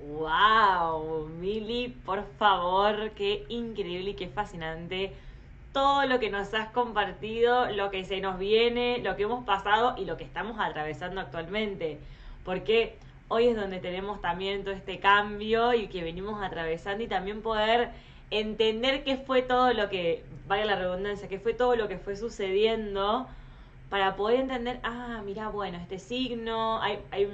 ¡Wow! 0.00 1.28
Mili, 1.28 1.88
por 2.06 2.24
favor, 2.38 3.12
qué 3.14 3.44
increíble 3.50 4.10
y 4.10 4.14
qué 4.14 4.28
fascinante 4.28 5.12
todo 5.74 6.06
lo 6.06 6.20
que 6.20 6.30
nos 6.30 6.54
has 6.54 6.68
compartido, 6.68 7.68
lo 7.72 7.90
que 7.90 8.04
se 8.04 8.20
nos 8.20 8.38
viene, 8.38 9.00
lo 9.00 9.16
que 9.16 9.24
hemos 9.24 9.44
pasado 9.44 9.96
y 9.98 10.04
lo 10.04 10.16
que 10.16 10.22
estamos 10.22 10.56
atravesando 10.60 11.20
actualmente. 11.20 11.98
Porque 12.44 12.96
hoy 13.26 13.48
es 13.48 13.56
donde 13.56 13.80
tenemos 13.80 14.20
también 14.22 14.62
todo 14.62 14.72
este 14.72 15.00
cambio 15.00 15.74
y 15.74 15.88
que 15.88 16.04
venimos 16.04 16.40
atravesando 16.40 17.02
y 17.02 17.08
también 17.08 17.42
poder 17.42 17.90
entender 18.30 19.02
qué 19.02 19.16
fue 19.16 19.42
todo 19.42 19.72
lo 19.72 19.88
que, 19.88 20.24
vaya 20.46 20.64
la 20.64 20.76
redundancia, 20.76 21.28
qué 21.28 21.40
fue 21.40 21.54
todo 21.54 21.74
lo 21.74 21.88
que 21.88 21.98
fue 21.98 22.16
sucediendo 22.16 23.26
para 23.90 24.14
poder 24.14 24.40
entender, 24.40 24.78
ah, 24.84 25.22
mira, 25.24 25.48
bueno, 25.48 25.78
este 25.78 25.98
signo, 25.98 26.80
hay, 26.80 27.00
hay 27.10 27.26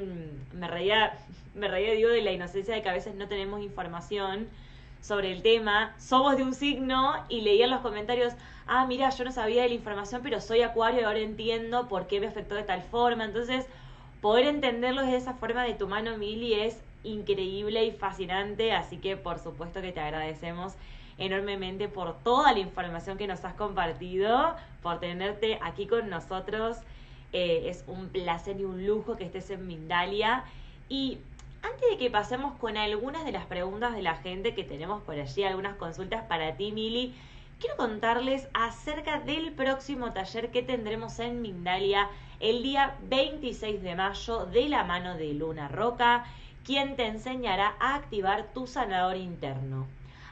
me 0.54 0.66
reía, 0.66 1.12
me 1.54 1.68
reía 1.68 1.92
digo 1.92 2.08
de 2.08 2.22
la 2.22 2.32
inocencia 2.32 2.74
de 2.74 2.82
que 2.82 2.88
a 2.88 2.94
veces 2.94 3.14
no 3.14 3.28
tenemos 3.28 3.60
información 3.60 4.48
sobre 5.00 5.32
el 5.32 5.42
tema, 5.42 5.94
somos 5.98 6.36
de 6.36 6.42
un 6.42 6.54
signo 6.54 7.14
y 7.28 7.40
leía 7.40 7.64
en 7.64 7.70
los 7.70 7.80
comentarios, 7.80 8.34
ah, 8.66 8.86
mira, 8.86 9.10
yo 9.10 9.24
no 9.24 9.32
sabía 9.32 9.62
de 9.62 9.68
la 9.68 9.74
información, 9.74 10.20
pero 10.22 10.40
soy 10.40 10.62
acuario 10.62 11.00
y 11.00 11.04
ahora 11.04 11.18
entiendo 11.18 11.88
por 11.88 12.06
qué 12.06 12.20
me 12.20 12.26
afectó 12.26 12.54
de 12.54 12.62
tal 12.62 12.82
forma. 12.82 13.24
Entonces, 13.24 13.66
poder 14.20 14.46
entenderlo 14.46 15.02
de 15.02 15.16
esa 15.16 15.34
forma 15.34 15.64
de 15.64 15.74
tu 15.74 15.88
mano, 15.88 16.16
Mili, 16.18 16.54
es 16.54 16.80
increíble 17.02 17.84
y 17.84 17.92
fascinante, 17.92 18.72
así 18.72 18.98
que 18.98 19.16
por 19.16 19.38
supuesto 19.38 19.80
que 19.80 19.92
te 19.92 20.00
agradecemos 20.00 20.74
enormemente 21.18 21.88
por 21.88 22.18
toda 22.22 22.52
la 22.52 22.58
información 22.58 23.18
que 23.18 23.26
nos 23.26 23.44
has 23.44 23.54
compartido, 23.54 24.56
por 24.82 25.00
tenerte 25.00 25.58
aquí 25.62 25.86
con 25.86 26.08
nosotros. 26.08 26.78
Eh, 27.32 27.68
es 27.68 27.84
un 27.86 28.08
placer 28.08 28.58
y 28.58 28.64
un 28.64 28.86
lujo 28.86 29.16
que 29.16 29.24
estés 29.24 29.50
en 29.50 29.66
Mindalia. 29.66 30.44
Y 30.88 31.18
antes 31.62 31.90
de 31.90 31.98
que 31.98 32.10
pasemos 32.10 32.56
con 32.58 32.76
algunas 32.76 33.24
de 33.24 33.32
las 33.32 33.46
preguntas 33.46 33.94
de 33.94 34.02
la 34.02 34.16
gente 34.16 34.54
que 34.54 34.64
tenemos 34.64 35.02
por 35.02 35.18
allí, 35.18 35.44
algunas 35.44 35.76
consultas 35.76 36.24
para 36.24 36.56
ti, 36.56 36.72
Mili, 36.72 37.14
quiero 37.58 37.76
contarles 37.76 38.48
acerca 38.54 39.20
del 39.20 39.52
próximo 39.52 40.12
taller 40.12 40.50
que 40.50 40.62
tendremos 40.62 41.18
en 41.18 41.42
Mindalia 41.42 42.08
el 42.40 42.62
día 42.62 42.96
26 43.08 43.82
de 43.82 43.94
mayo 43.94 44.46
de 44.46 44.68
la 44.68 44.84
mano 44.84 45.16
de 45.16 45.34
Luna 45.34 45.68
Roca, 45.68 46.24
quien 46.64 46.96
te 46.96 47.06
enseñará 47.06 47.74
a 47.78 47.94
activar 47.94 48.52
tu 48.54 48.66
sanador 48.66 49.16
interno. 49.16 49.86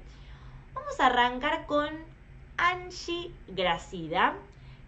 Vamos 0.74 1.00
a 1.00 1.08
arrancar 1.08 1.66
con 1.66 1.90
Angie 2.58 3.32
Gracida, 3.48 4.36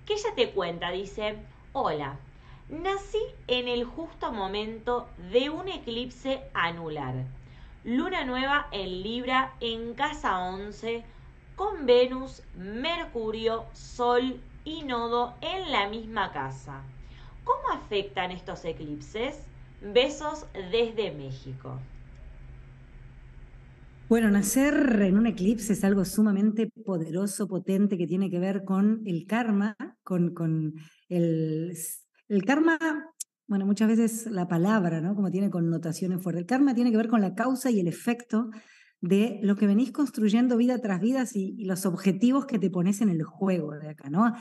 que 0.06 0.14
ella 0.14 0.30
te 0.36 0.52
cuenta, 0.52 0.92
dice, 0.92 1.38
hola, 1.74 2.18
nací 2.70 3.22
en 3.48 3.68
el 3.68 3.84
justo 3.86 4.32
momento 4.32 5.08
de 5.32 5.50
un 5.50 5.68
eclipse 5.68 6.42
anular. 6.54 7.26
Luna 7.84 8.26
nueva 8.26 8.67
en 8.72 9.02
Libra 9.02 9.56
en 9.60 9.96
casa 9.96 10.38
11 10.38 11.04
con 11.56 11.88
Venus, 11.88 12.44
Mercurio, 12.56 13.65
Sol 13.74 14.39
y 14.63 14.84
nodo 14.84 15.34
en 15.41 15.72
la 15.72 15.89
misma 15.89 16.32
casa. 16.32 16.84
¿Cómo 17.44 17.74
afectan 17.74 18.30
estos 18.30 18.63
eclipses? 18.65 19.36
Besos 19.82 20.46
desde 20.72 21.12
México. 21.12 21.80
Bueno, 24.08 24.30
nacer 24.30 25.02
en 25.02 25.17
un 25.17 25.26
eclipse 25.26 25.74
es 25.74 25.84
algo 25.84 26.06
sumamente 26.06 26.70
poderoso, 26.86 27.48
potente, 27.48 27.98
que 27.98 28.06
tiene 28.06 28.30
que 28.30 28.38
ver 28.38 28.63
con 28.63 29.02
el 29.08 29.26
karma, 29.26 29.76
con, 30.04 30.36
con 30.36 30.76
el, 31.10 31.76
el 32.28 32.46
karma, 32.46 32.78
bueno, 33.52 33.66
muchas 33.66 33.90
veces 33.90 34.32
la 34.32 34.48
palabra, 34.48 35.02
¿no? 35.02 35.14
Como 35.14 35.30
tiene 35.30 35.50
connotaciones 35.50 36.24
fuertes. 36.24 36.40
El 36.40 36.48
karma 36.48 36.74
tiene 36.74 36.90
que 36.90 36.96
ver 36.96 37.10
con 37.10 37.20
la 37.20 37.36
causa 37.36 37.70
y 37.70 37.82
el 37.82 37.88
efecto 37.90 38.50
de 39.02 39.42
lo 39.44 39.58
que 39.58 39.68
venís 39.68 39.92
construyendo 39.92 40.56
vida 40.56 40.80
tras 40.80 41.02
vida 41.02 41.26
y, 41.34 41.66
los 41.66 41.86
objetivos 41.86 42.46
que 42.46 42.60
te 42.60 42.70
pones 42.70 43.02
en 43.02 43.10
el 43.10 43.24
juego 43.24 43.74
de 43.78 43.90
acá, 43.90 44.10
¿no? 44.10 44.32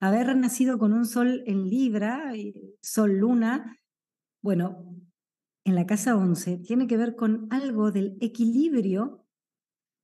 Haber 0.00 0.36
nacido 0.36 0.76
con 0.76 0.92
un 0.92 1.06
sol 1.06 1.44
en 1.46 1.64
Libra, 1.64 2.30
sol 2.82 3.16
luna, 3.16 3.74
bueno, 4.42 4.94
en 5.64 5.74
la 5.74 5.86
casa 5.86 6.14
11 6.14 6.58
tiene 6.58 6.86
que 6.86 6.98
ver 6.98 7.16
con 7.16 7.46
algo 7.48 7.90
del 7.90 8.18
equilibrio, 8.20 9.24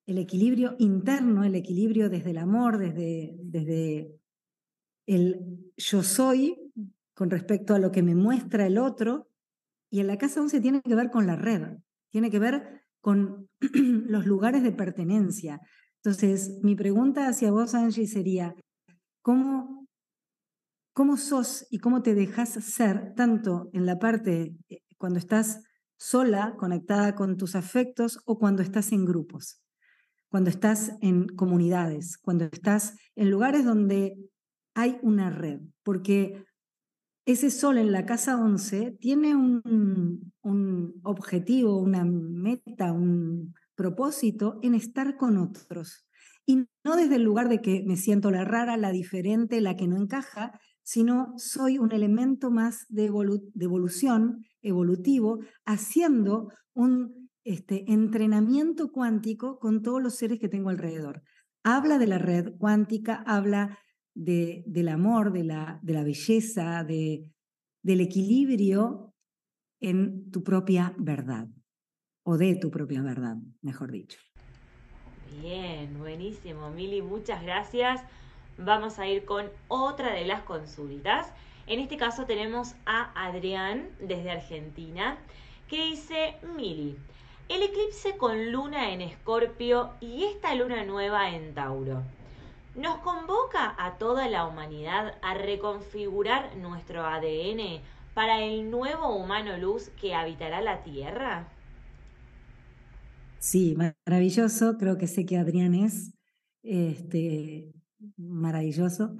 el 0.06 0.16
equilibrio 0.16 0.74
interno, 0.78 1.44
el 1.44 1.54
equilibrio 1.54 2.08
desde 2.08 2.30
el 2.30 2.38
amor, 2.38 2.78
desde, 2.78 3.36
desde 3.42 4.18
el 5.06 5.70
yo 5.76 6.02
soy 6.02 6.63
con 7.14 7.30
respecto 7.30 7.74
a 7.74 7.78
lo 7.78 7.92
que 7.92 8.02
me 8.02 8.14
muestra 8.14 8.66
el 8.66 8.78
otro, 8.78 9.28
y 9.90 10.00
en 10.00 10.08
la 10.08 10.18
casa 10.18 10.40
11 10.40 10.60
tiene 10.60 10.82
que 10.82 10.94
ver 10.94 11.10
con 11.10 11.26
la 11.26 11.36
red, 11.36 11.78
tiene 12.10 12.30
que 12.30 12.40
ver 12.40 12.82
con 13.00 13.48
los 13.60 14.26
lugares 14.26 14.62
de 14.62 14.72
pertenencia. 14.72 15.60
Entonces, 16.02 16.58
mi 16.62 16.74
pregunta 16.74 17.28
hacia 17.28 17.50
vos, 17.50 17.74
Angie, 17.74 18.06
sería, 18.06 18.54
¿cómo, 19.22 19.86
cómo 20.92 21.16
sos 21.16 21.66
y 21.70 21.78
cómo 21.78 22.02
te 22.02 22.14
dejas 22.14 22.50
ser 22.50 23.14
tanto 23.14 23.70
en 23.72 23.86
la 23.86 23.98
parte 23.98 24.56
eh, 24.68 24.80
cuando 24.98 25.18
estás 25.18 25.62
sola, 25.96 26.56
conectada 26.58 27.14
con 27.14 27.36
tus 27.36 27.54
afectos, 27.54 28.20
o 28.26 28.38
cuando 28.38 28.62
estás 28.62 28.90
en 28.92 29.04
grupos, 29.04 29.62
cuando 30.28 30.50
estás 30.50 30.92
en 31.00 31.28
comunidades, 31.28 32.18
cuando 32.18 32.46
estás 32.46 32.96
en 33.14 33.30
lugares 33.30 33.64
donde 33.64 34.16
hay 34.74 34.98
una 35.02 35.30
red? 35.30 35.60
Porque 35.82 36.44
ese 37.26 37.50
sol 37.50 37.78
en 37.78 37.92
la 37.92 38.04
casa 38.04 38.36
11 38.36 38.98
tiene 39.00 39.34
un, 39.34 40.32
objetivo, 41.02 41.78
una 41.78 42.04
meta, 42.04 42.92
un 42.92 43.54
propósito 43.74 44.58
en 44.62 44.74
estar 44.74 45.16
con 45.16 45.38
otros. 45.38 46.06
Y 46.46 46.66
no 46.84 46.96
desde 46.96 47.16
el 47.16 47.22
lugar 47.22 47.48
de 47.48 47.60
que 47.60 47.82
me 47.86 47.96
siento 47.96 48.30
la 48.30 48.44
rara, 48.44 48.76
la 48.76 48.92
diferente, 48.92 49.60
la 49.60 49.76
que 49.76 49.88
no 49.88 49.96
encaja, 49.96 50.60
sino 50.82 51.32
soy 51.38 51.78
un 51.78 51.92
elemento 51.92 52.50
más 52.50 52.84
de, 52.88 53.06
evolución, 53.06 54.44
evolutivo, 54.60 55.40
haciendo 55.64 56.52
un 56.74 57.30
este, 57.44 57.90
entrenamiento 57.90 58.92
cuántico 58.92 59.58
con 59.58 59.82
todos 59.82 60.02
los 60.02 60.16
seres 60.16 60.38
que 60.38 60.48
tengo 60.48 60.68
alrededor. 60.68 61.22
Habla 61.62 61.98
de 61.98 62.06
la 62.06 62.18
red 62.18 62.52
cuántica, 62.58 63.22
habla 63.26 63.78
del 64.14 64.88
amor, 64.88 65.32
de 65.32 65.44
la, 65.44 65.78
de 65.82 65.92
la 65.92 66.04
belleza, 66.04 66.84
de, 66.84 67.28
del 67.82 68.00
equilibrio 68.00 69.12
en 69.80 70.30
tu 70.30 70.42
propia 70.42 70.94
verdad, 70.98 71.48
o 72.24 72.38
de 72.38 72.54
tu 72.56 72.70
propia 72.70 73.02
verdad, 73.02 73.36
mejor 73.60 73.90
dicho. 73.90 74.18
Bien, 75.40 75.98
buenísimo, 75.98 76.70
Mili, 76.70 77.02
muchas 77.02 77.42
gracias. 77.42 78.00
Vamos 78.56 78.98
a 78.98 79.08
ir 79.08 79.24
con 79.24 79.50
otra 79.68 80.14
de 80.14 80.24
las 80.24 80.42
consultas. 80.42 81.32
En 81.66 81.80
este 81.80 81.96
caso 81.96 82.24
tenemos 82.24 82.74
a 82.86 83.10
Adrián 83.26 83.88
desde 84.00 84.30
Argentina, 84.30 85.18
que 85.68 85.86
dice, 85.86 86.36
Mili, 86.56 86.96
el 87.48 87.62
eclipse 87.62 88.16
con 88.16 88.52
luna 88.52 88.92
en 88.92 89.00
Escorpio 89.00 89.90
y 90.00 90.24
esta 90.24 90.54
luna 90.54 90.84
nueva 90.84 91.34
en 91.34 91.52
Tauro 91.52 92.02
nos 92.76 92.98
convoca 92.98 93.74
a 93.78 93.98
toda 93.98 94.28
la 94.28 94.46
humanidad 94.46 95.14
a 95.22 95.34
reconfigurar 95.34 96.56
nuestro 96.56 97.04
ADN 97.04 97.82
para 98.14 98.42
el 98.42 98.70
nuevo 98.70 99.16
humano 99.16 99.56
luz 99.58 99.90
que 100.00 100.14
habitará 100.14 100.60
la 100.60 100.82
Tierra? 100.82 101.48
Sí, 103.38 103.76
maravilloso. 104.06 104.76
Creo 104.78 104.96
que 104.96 105.06
sé 105.06 105.26
que 105.26 105.36
Adrián 105.36 105.74
es 105.74 106.14
este, 106.62 107.72
maravilloso. 108.16 109.16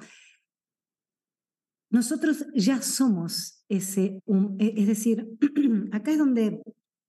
Nosotros 1.91 2.47
ya 2.55 2.83
somos 2.83 3.65
ese, 3.69 4.21
e, 4.59 4.75
es 4.77 4.87
decir, 4.87 5.29
acá 5.93 6.11
es 6.11 6.19
donde 6.19 6.63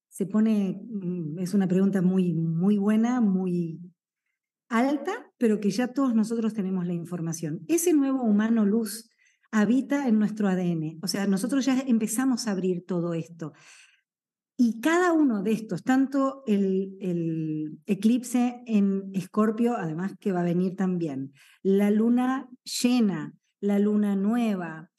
se 0.09 0.25
pone, 0.25 0.81
mm, 0.87 1.39
es 1.39 1.53
una 1.53 1.67
pregunta 1.67 2.01
muy, 2.01 2.33
muy 2.33 2.77
buena, 2.77 3.21
muy 3.21 3.79
alta, 4.69 5.31
pero 5.37 5.59
que 5.59 5.71
ya 5.71 5.89
todos 5.89 6.15
nosotros 6.15 6.53
tenemos 6.53 6.85
la 6.85 6.93
información. 6.93 7.61
Ese 7.67 7.93
nuevo 7.93 8.23
humano 8.23 8.65
luz 8.65 9.09
habita 9.51 10.07
en 10.07 10.19
nuestro 10.19 10.47
ADN. 10.47 10.99
O 11.01 11.07
sea, 11.07 11.27
nosotros 11.27 11.65
ya 11.65 11.79
empezamos 11.87 12.47
a 12.47 12.51
abrir 12.51 12.83
todo 12.85 13.13
esto. 13.13 13.53
Y 14.57 14.79
cada 14.79 15.11
uno 15.11 15.43
de 15.43 15.51
estos, 15.51 15.83
tanto 15.83 16.43
el, 16.47 17.77
eclipse 17.85 18.63
en 18.65 19.11
Escorpio, 19.13 19.75
además 19.75 20.13
que 20.19 20.31
va 20.31 20.41
a 20.41 20.45
venir 20.45 20.75
también, 20.75 21.33
la 21.61 21.91
luna 21.91 22.47
llena, 22.63 23.33
la 23.59 23.79
luna 23.79 24.15
nueva, 24.15 24.89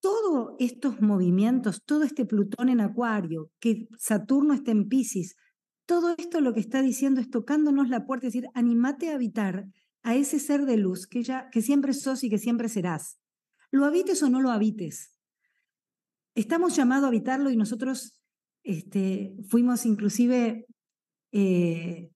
todos 0.00 0.54
estos 0.58 1.00
movimientos, 1.02 1.82
todo 1.84 2.04
este 2.04 2.24
Plutón 2.24 2.70
en 2.70 2.80
Acuario, 2.80 3.50
que 3.60 3.86
Saturno 3.98 4.54
está 4.54 4.70
en 4.70 4.88
Pisces, 4.88 5.36
todo 5.86 6.14
esto 6.16 6.40
lo 6.40 6.54
que 6.54 6.60
está 6.60 6.82
diciendo 6.82 7.20
es 7.20 7.30
tocándonos 7.30 7.88
la 7.88 8.06
puerta, 8.06 8.26
es 8.26 8.32
decir, 8.32 8.48
animate 8.54 9.10
a 9.10 9.14
habitar 9.14 9.66
a 10.02 10.14
ese 10.14 10.38
ser 10.38 10.66
de 10.66 10.76
luz 10.76 11.06
que, 11.06 11.22
ya, 11.22 11.48
que 11.50 11.62
siempre 11.62 11.92
sos 11.92 12.24
y 12.24 12.30
que 12.30 12.38
siempre 12.38 12.68
serás. 12.68 13.18
Lo 13.70 13.84
habites 13.84 14.22
o 14.22 14.30
no 14.30 14.40
lo 14.40 14.50
habites. 14.50 15.18
Estamos 16.34 16.76
llamados 16.76 17.04
a 17.04 17.08
habitarlo 17.08 17.50
y 17.50 17.56
nosotros 17.56 18.18
este, 18.62 19.34
fuimos 19.48 19.86
inclusive 19.86 20.66
eh, 21.32 22.10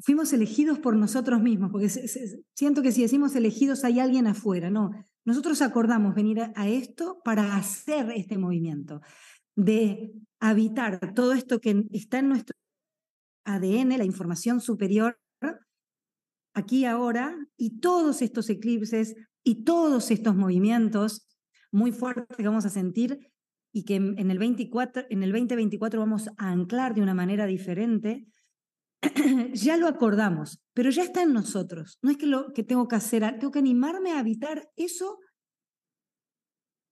fuimos 0.00 0.32
elegidos 0.32 0.78
por 0.78 0.96
nosotros 0.96 1.40
mismos, 1.40 1.70
porque 1.70 1.88
siento 1.88 2.82
que 2.82 2.92
si 2.92 3.02
decimos 3.02 3.34
elegidos 3.36 3.84
hay 3.84 4.00
alguien 4.00 4.26
afuera, 4.26 4.70
no. 4.70 4.90
Nosotros 5.24 5.62
acordamos 5.62 6.14
venir 6.14 6.40
a 6.40 6.68
esto 6.68 7.20
para 7.24 7.56
hacer 7.56 8.10
este 8.10 8.38
movimiento 8.38 9.00
de 9.56 10.12
habitar 10.40 11.14
todo 11.14 11.32
esto 11.32 11.60
que 11.60 11.84
está 11.92 12.18
en 12.18 12.28
nuestro 12.28 12.56
ADN, 13.44 13.98
la 13.98 14.04
información 14.04 14.60
superior, 14.60 15.18
aquí 16.54 16.84
ahora, 16.84 17.36
y 17.56 17.80
todos 17.80 18.22
estos 18.22 18.50
eclipses 18.50 19.14
y 19.44 19.64
todos 19.64 20.10
estos 20.10 20.36
movimientos 20.36 21.26
muy 21.70 21.92
fuertes 21.92 22.36
que 22.36 22.42
vamos 22.42 22.66
a 22.66 22.70
sentir 22.70 23.32
y 23.72 23.84
que 23.84 23.96
en 23.96 24.30
el, 24.30 24.38
24, 24.38 25.04
en 25.08 25.22
el 25.22 25.32
2024 25.32 25.98
vamos 25.98 26.28
a 26.36 26.50
anclar 26.50 26.94
de 26.94 27.00
una 27.00 27.14
manera 27.14 27.46
diferente, 27.46 28.26
ya 29.54 29.78
lo 29.78 29.88
acordamos, 29.88 30.62
pero 30.74 30.90
ya 30.90 31.02
está 31.02 31.22
en 31.22 31.32
nosotros. 31.32 31.98
No 32.02 32.10
es 32.10 32.18
que 32.18 32.26
lo 32.26 32.52
que 32.52 32.62
tengo 32.62 32.86
que 32.86 32.96
hacer, 32.96 33.22
tengo 33.38 33.50
que 33.50 33.58
animarme 33.58 34.12
a 34.12 34.18
habitar 34.18 34.68
eso 34.76 35.18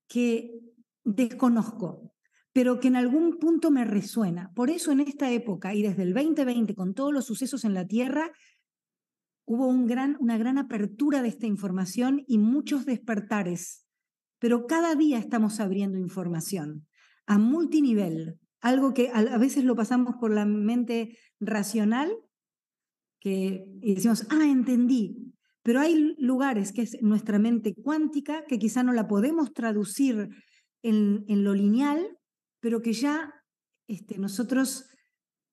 que 0.09 0.59
desconozco, 1.03 2.11
pero 2.53 2.79
que 2.79 2.89
en 2.89 2.95
algún 2.95 3.37
punto 3.39 3.71
me 3.71 3.85
resuena. 3.85 4.51
Por 4.53 4.69
eso 4.69 4.91
en 4.91 4.99
esta 4.99 5.31
época 5.31 5.73
y 5.73 5.81
desde 5.81 6.03
el 6.03 6.13
2020, 6.13 6.75
con 6.75 6.93
todos 6.93 7.13
los 7.13 7.25
sucesos 7.25 7.63
en 7.63 7.73
la 7.73 7.87
Tierra, 7.87 8.31
hubo 9.45 9.67
un 9.67 9.87
gran, 9.87 10.17
una 10.19 10.37
gran 10.37 10.57
apertura 10.57 11.21
de 11.21 11.29
esta 11.29 11.47
información 11.47 12.23
y 12.27 12.37
muchos 12.37 12.85
despertares. 12.85 13.85
Pero 14.39 14.65
cada 14.67 14.95
día 14.95 15.17
estamos 15.17 15.59
abriendo 15.59 15.97
información 15.97 16.87
a 17.25 17.37
multinivel, 17.37 18.39
algo 18.59 18.93
que 18.93 19.09
a 19.13 19.37
veces 19.37 19.63
lo 19.63 19.75
pasamos 19.75 20.15
por 20.19 20.31
la 20.31 20.45
mente 20.45 21.17
racional, 21.39 22.11
que 23.19 23.63
decimos, 23.81 24.27
ah, 24.29 24.45
entendí. 24.47 25.33
Pero 25.63 25.79
hay 25.79 26.15
lugares 26.17 26.73
que 26.73 26.81
es 26.81 26.97
nuestra 27.01 27.39
mente 27.39 27.75
cuántica, 27.75 28.43
que 28.45 28.57
quizá 28.57 28.83
no 28.83 28.93
la 28.93 29.07
podemos 29.07 29.53
traducir 29.53 30.29
en, 30.81 31.23
en 31.27 31.43
lo 31.43 31.53
lineal, 31.53 32.17
pero 32.61 32.81
que 32.81 32.93
ya 32.93 33.33
este, 33.87 34.17
nosotros 34.17 34.85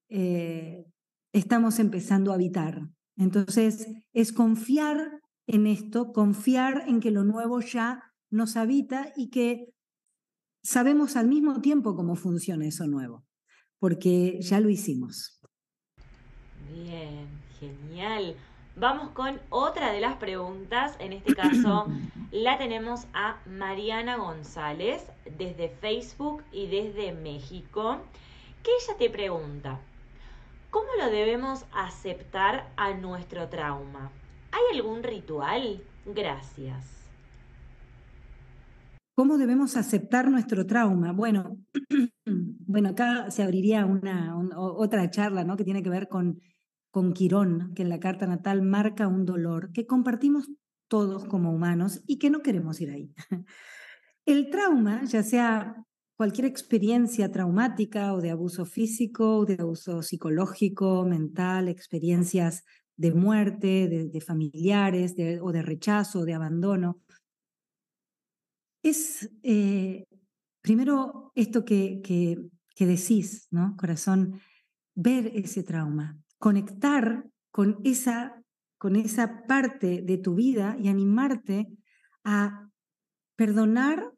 eh, 0.07 0.85
estamos 1.33 1.79
empezando 1.79 2.31
a 2.31 2.35
habitar. 2.35 2.81
Entonces, 3.17 3.85
es 4.13 4.31
confiar 4.31 5.19
en 5.45 5.67
esto, 5.67 6.13
confiar 6.13 6.85
en 6.87 7.01
que 7.01 7.11
lo 7.11 7.25
nuevo 7.25 7.59
ya 7.59 8.03
nos 8.29 8.55
habita 8.55 9.11
y 9.17 9.29
que 9.29 9.73
sabemos 10.63 11.15
al 11.15 11.27
mismo 11.27 11.59
tiempo 11.59 11.95
cómo 11.95 12.15
funciona 12.15 12.65
eso 12.67 12.87
nuevo, 12.87 13.25
porque 13.79 14.39
ya 14.41 14.59
lo 14.59 14.69
hicimos. 14.69 15.41
Bien, 16.71 17.27
genial. 17.59 18.35
Vamos 18.75 19.09
con 19.09 19.39
otra 19.49 19.91
de 19.91 19.99
las 19.99 20.15
preguntas. 20.15 20.95
En 20.99 21.13
este 21.13 21.35
caso 21.35 21.87
la 22.31 22.57
tenemos 22.57 23.07
a 23.13 23.39
Mariana 23.47 24.17
González 24.17 25.03
desde 25.37 25.69
Facebook 25.69 26.43
y 26.51 26.67
desde 26.67 27.11
México, 27.11 27.97
que 28.61 28.71
ella 28.71 28.97
te 28.97 29.09
pregunta, 29.09 29.79
¿cómo 30.69 30.87
lo 30.99 31.09
debemos 31.09 31.65
aceptar 31.73 32.71
a 32.77 32.93
nuestro 32.93 33.49
trauma? 33.49 34.11
¿Hay 34.51 34.77
algún 34.77 35.01
ritual? 35.01 35.81
Gracias. 36.05 36.99
¿Cómo 39.15 39.37
debemos 39.37 39.75
aceptar 39.75 40.29
nuestro 40.29 40.65
trauma? 40.65 41.11
Bueno, 41.11 41.57
bueno 42.25 42.89
acá 42.89 43.31
se 43.31 43.43
abriría 43.43 43.85
una, 43.85 44.37
otra 44.55 45.09
charla 45.09 45.43
¿no? 45.43 45.57
que 45.57 45.65
tiene 45.65 45.83
que 45.83 45.89
ver 45.89 46.07
con, 46.07 46.39
con 46.91 47.13
Quirón, 47.13 47.73
que 47.75 47.81
en 47.81 47.89
la 47.89 47.99
carta 47.99 48.27
natal 48.27 48.61
marca 48.61 49.07
un 49.07 49.25
dolor 49.25 49.71
que 49.73 49.85
compartimos 49.85 50.49
todos 50.89 51.23
como 51.23 51.53
humanos 51.53 52.01
y 52.05 52.17
que 52.17 52.29
no 52.29 52.41
queremos 52.41 52.81
ir 52.81 52.91
ahí. 52.91 53.13
El 54.25 54.49
trauma, 54.49 55.05
ya 55.05 55.23
sea 55.23 55.85
cualquier 56.17 56.45
experiencia 56.45 57.31
traumática 57.31 58.13
o 58.13 58.19
de 58.19 58.31
abuso 58.31 58.65
físico, 58.65 59.45
de 59.45 59.55
abuso 59.59 60.03
psicológico, 60.03 61.05
mental, 61.05 61.69
experiencias 61.69 62.65
de 62.97 63.13
muerte, 63.13 63.87
de, 63.87 64.19
familiares, 64.19 65.15
o 65.41 65.53
de 65.53 65.61
rechazo, 65.61 66.25
de 66.25 66.33
abandono, 66.33 66.99
es 68.83 69.29
eh, 69.43 70.03
primero 70.61 71.31
esto 71.35 71.63
que, 71.63 72.01
que, 72.03 72.37
que, 72.75 72.85
decís, 72.85 73.47
¿no? 73.51 73.77
Corazón, 73.77 74.41
ver 74.95 75.31
ese 75.33 75.63
trauma, 75.63 76.19
conectar 76.37 77.25
con 77.51 77.79
esa, 77.85 78.38
con 78.79 78.95
esa 78.95 79.43
parte 79.45 80.01
de 80.01 80.17
tu 80.17 80.35
vida 80.35 80.75
y 80.79 80.87
animarte 80.87 81.67
a 82.23 82.69
perdonar 83.35 84.11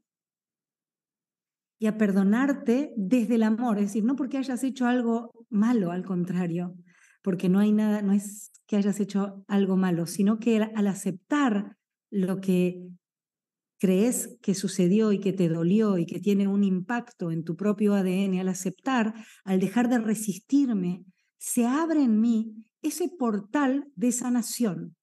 y 1.79 1.87
a 1.87 1.97
perdonarte 1.97 2.93
desde 2.95 3.35
el 3.35 3.43
amor, 3.43 3.79
es 3.79 3.85
decir, 3.85 4.03
no 4.03 4.15
porque 4.15 4.37
hayas 4.37 4.63
hecho 4.63 4.85
algo 4.85 5.31
malo, 5.49 5.91
al 5.91 6.05
contrario, 6.05 6.75
porque 7.23 7.49
no 7.49 7.59
hay 7.59 7.71
nada, 7.71 8.03
no 8.03 8.13
es 8.13 8.51
que 8.67 8.77
hayas 8.77 8.99
hecho 8.99 9.43
algo 9.47 9.77
malo, 9.77 10.05
sino 10.05 10.37
que 10.37 10.57
al 10.57 10.87
aceptar 10.87 11.75
lo 12.11 12.39
que 12.39 12.87
crees 13.79 14.37
que 14.43 14.53
sucedió 14.53 15.11
y 15.11 15.19
que 15.19 15.33
te 15.33 15.49
dolió 15.49 15.97
y 15.97 16.05
que 16.05 16.19
tiene 16.19 16.47
un 16.47 16.63
impacto 16.63 17.31
en 17.31 17.43
tu 17.43 17.55
propio 17.55 17.95
ADN, 17.95 18.39
al 18.39 18.49
aceptar, 18.49 19.15
al 19.43 19.59
dejar 19.59 19.89
de 19.89 19.97
resistirme, 19.97 21.03
se 21.41 21.65
abre 21.65 22.03
en 22.03 22.21
mí 22.21 22.53
ese 22.83 23.09
portal 23.09 23.91
de 23.95 24.11
sanación 24.11 24.95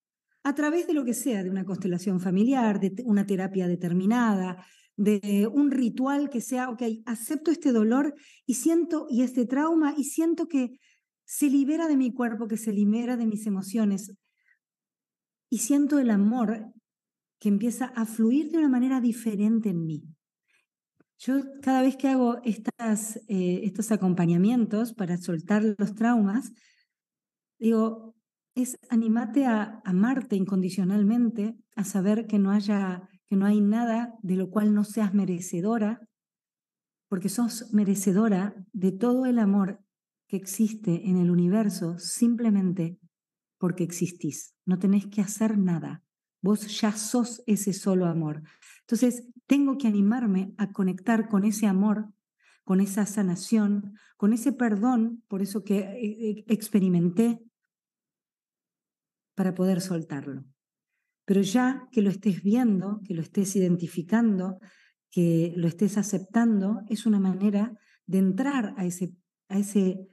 a 0.45 0.55
través 0.55 0.86
de 0.86 0.95
lo 0.95 1.05
que 1.05 1.12
sea, 1.12 1.43
de 1.43 1.51
una 1.51 1.64
constelación 1.64 2.20
familiar, 2.20 2.78
de 2.78 2.95
una 3.05 3.26
terapia 3.26 3.66
determinada, 3.66 4.64
de 4.97 5.49
un 5.53 5.72
ritual 5.72 6.30
que 6.30 6.41
sea, 6.41 6.70
ok, 6.70 6.82
acepto 7.07 7.51
este 7.51 7.72
dolor 7.72 8.14
y 8.47 8.55
siento, 8.55 9.09
y 9.11 9.22
este 9.22 9.47
trauma, 9.47 9.95
y 9.99 10.05
siento 10.05 10.47
que 10.47 10.78
se 11.24 11.51
libera 11.51 11.89
de 11.89 11.97
mi 11.97 12.14
cuerpo, 12.14 12.47
que 12.47 12.57
se 12.57 12.72
libera 12.72 13.16
de 13.16 13.26
mis 13.26 13.45
emociones, 13.49 14.12
y 15.51 15.59
siento 15.59 15.99
el 15.99 16.09
amor 16.09 16.72
que 17.41 17.49
empieza 17.49 17.86
a 17.86 18.07
fluir 18.07 18.53
de 18.53 18.59
una 18.59 18.68
manera 18.68 19.01
diferente 19.01 19.70
en 19.70 19.84
mí. 19.84 20.05
Yo 21.18 21.40
cada 21.62 21.82
vez 21.82 21.96
que 21.96 22.08
hago 22.08 22.38
estas, 22.44 23.16
eh, 23.28 23.62
estos 23.64 23.90
acompañamientos 23.90 24.94
para 24.94 25.16
soltar 25.16 25.62
los 25.76 25.94
traumas, 25.94 26.52
digo, 27.58 28.14
es 28.54 28.76
animate 28.88 29.44
a 29.44 29.80
amarte 29.84 30.36
incondicionalmente, 30.36 31.56
a 31.74 31.84
saber 31.84 32.26
que 32.26 32.38
no 32.38 32.52
haya, 32.52 33.08
que 33.26 33.36
no 33.36 33.46
hay 33.46 33.60
nada 33.60 34.14
de 34.22 34.36
lo 34.36 34.50
cual 34.50 34.74
no 34.74 34.84
seas 34.84 35.12
merecedora, 35.12 36.00
porque 37.08 37.28
sos 37.28 37.72
merecedora 37.72 38.54
de 38.72 38.92
todo 38.92 39.26
el 39.26 39.38
amor 39.38 39.80
que 40.28 40.36
existe 40.36 41.08
en 41.08 41.16
el 41.16 41.30
universo 41.30 41.98
simplemente 41.98 42.98
porque 43.58 43.82
existís. 43.82 44.54
No 44.66 44.78
tenés 44.78 45.06
que 45.06 45.20
hacer 45.20 45.58
nada. 45.58 46.04
Vos 46.40 46.80
ya 46.80 46.92
sos 46.92 47.42
ese 47.46 47.72
solo 47.72 48.06
amor. 48.06 48.42
Entonces, 48.91 49.28
tengo 49.47 49.76
que 49.76 49.86
animarme 49.86 50.55
a 50.57 50.72
conectar 50.72 51.28
con 51.28 51.45
ese 51.45 51.66
amor, 51.66 52.09
con 52.64 52.80
esa 52.80 53.05
sanación, 53.05 53.93
con 54.16 54.32
ese 54.32 54.51
perdón, 54.53 55.22
por 55.28 55.43
eso 55.43 55.62
que 55.62 55.80
eh, 55.80 55.99
eh, 56.01 56.45
experimenté, 56.49 57.39
para 59.34 59.55
poder 59.55 59.82
soltarlo. 59.82 60.47
Pero 61.26 61.43
ya 61.43 61.86
que 61.93 62.01
lo 62.01 62.09
estés 62.09 62.43
viendo, 62.43 63.03
que 63.05 63.12
lo 63.12 63.20
estés 63.20 63.55
identificando, 63.57 64.59
que 65.11 65.53
lo 65.55 65.68
estés 65.68 65.99
aceptando, 65.99 66.80
es 66.89 67.05
una 67.05 67.20
manera 67.20 67.76
de 68.07 68.18
entrar 68.18 68.72
a 68.78 68.86
ese, 68.86 69.12
a 69.49 69.59
ese, 69.59 70.09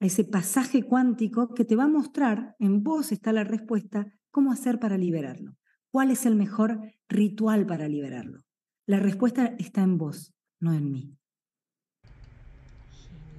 a 0.00 0.06
ese 0.06 0.24
pasaje 0.24 0.82
cuántico 0.82 1.52
que 1.52 1.66
te 1.66 1.76
va 1.76 1.84
a 1.84 1.88
mostrar, 1.88 2.56
en 2.58 2.82
vos 2.82 3.12
está 3.12 3.34
la 3.34 3.44
respuesta, 3.44 4.06
cómo 4.30 4.50
hacer 4.50 4.80
para 4.80 4.96
liberarlo. 4.96 5.56
¿Cuál 5.94 6.10
es 6.10 6.26
el 6.26 6.34
mejor 6.34 6.80
ritual 7.08 7.66
para 7.66 7.86
liberarlo? 7.86 8.40
La 8.84 8.98
respuesta 8.98 9.54
está 9.60 9.82
en 9.82 9.96
vos, 9.96 10.34
no 10.58 10.72
en 10.72 10.90
mí. 10.90 11.16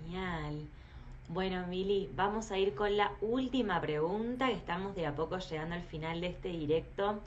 Genial. 0.05 0.65
Bueno, 1.27 1.67
Mili, 1.67 2.09
vamos 2.15 2.51
a 2.51 2.57
ir 2.57 2.73
con 2.73 2.95
la 2.95 3.11
última 3.19 3.81
pregunta, 3.81 4.51
estamos 4.51 4.95
de 4.95 5.05
a 5.05 5.13
poco 5.13 5.37
llegando 5.37 5.75
al 5.75 5.81
final 5.81 6.21
de 6.21 6.27
este 6.27 6.47
directo. 6.47 7.21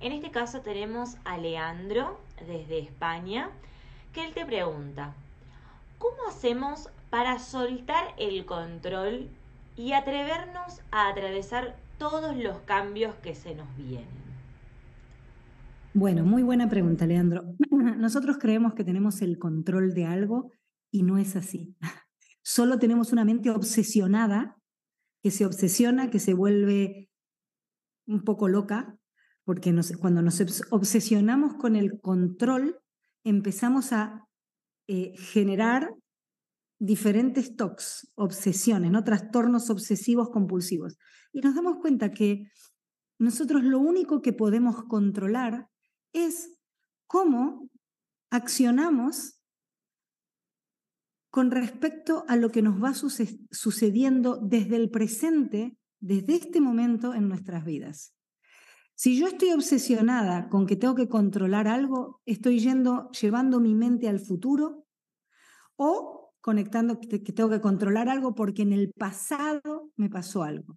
En 0.00 0.12
este 0.12 0.30
caso 0.30 0.62
tenemos 0.62 1.16
a 1.24 1.36
Leandro 1.36 2.18
desde 2.38 2.78
España, 2.78 3.50
que 4.14 4.24
él 4.24 4.32
te 4.32 4.46
pregunta, 4.46 5.12
¿cómo 5.98 6.16
hacemos 6.30 6.88
para 7.10 7.38
soltar 7.40 8.14
el 8.16 8.46
control 8.46 9.28
y 9.76 9.92
atrevernos 9.92 10.80
a 10.90 11.08
atravesar 11.08 11.76
todos 11.98 12.34
los 12.38 12.56
cambios 12.60 13.14
que 13.16 13.34
se 13.34 13.54
nos 13.54 13.68
vienen? 13.76 14.21
Bueno, 15.94 16.24
muy 16.24 16.42
buena 16.42 16.70
pregunta, 16.70 17.06
Leandro. 17.06 17.54
Nosotros 17.70 18.38
creemos 18.38 18.72
que 18.72 18.82
tenemos 18.82 19.20
el 19.20 19.38
control 19.38 19.92
de 19.92 20.06
algo 20.06 20.50
y 20.90 21.02
no 21.02 21.18
es 21.18 21.36
así. 21.36 21.76
Solo 22.42 22.78
tenemos 22.78 23.12
una 23.12 23.26
mente 23.26 23.50
obsesionada, 23.50 24.56
que 25.22 25.30
se 25.30 25.44
obsesiona, 25.44 26.10
que 26.10 26.18
se 26.18 26.32
vuelve 26.32 27.10
un 28.06 28.24
poco 28.24 28.48
loca, 28.48 28.96
porque 29.44 29.74
cuando 30.00 30.22
nos 30.22 30.42
obsesionamos 30.70 31.54
con 31.54 31.76
el 31.76 32.00
control, 32.00 32.80
empezamos 33.22 33.92
a 33.92 34.26
eh, 34.88 35.12
generar 35.16 35.94
diferentes 36.80 37.54
TOCs, 37.54 38.10
obsesiones, 38.14 38.90
¿no? 38.90 39.04
trastornos 39.04 39.68
obsesivos 39.68 40.30
compulsivos. 40.30 40.96
Y 41.32 41.40
nos 41.40 41.54
damos 41.54 41.76
cuenta 41.80 42.10
que 42.10 42.50
nosotros 43.18 43.62
lo 43.62 43.78
único 43.78 44.22
que 44.22 44.32
podemos 44.32 44.82
controlar 44.84 45.68
es 46.12 46.58
cómo 47.06 47.68
accionamos 48.30 49.38
con 51.30 51.50
respecto 51.50 52.24
a 52.28 52.36
lo 52.36 52.50
que 52.50 52.62
nos 52.62 52.82
va 52.82 52.92
sucediendo 52.94 54.36
desde 54.36 54.76
el 54.76 54.90
presente, 54.90 55.78
desde 55.98 56.34
este 56.34 56.60
momento 56.60 57.14
en 57.14 57.28
nuestras 57.28 57.64
vidas. 57.64 58.14
Si 58.94 59.18
yo 59.18 59.26
estoy 59.26 59.52
obsesionada 59.52 60.48
con 60.48 60.66
que 60.66 60.76
tengo 60.76 60.94
que 60.94 61.08
controlar 61.08 61.68
algo, 61.68 62.20
estoy 62.26 62.60
yendo, 62.60 63.10
llevando 63.12 63.60
mi 63.60 63.74
mente 63.74 64.08
al 64.08 64.20
futuro 64.20 64.86
o 65.76 66.34
conectando 66.42 67.00
que 67.00 67.18
tengo 67.18 67.48
que 67.48 67.60
controlar 67.60 68.08
algo 68.08 68.34
porque 68.34 68.62
en 68.62 68.72
el 68.72 68.92
pasado 68.92 69.90
me 69.96 70.10
pasó 70.10 70.42
algo. 70.42 70.76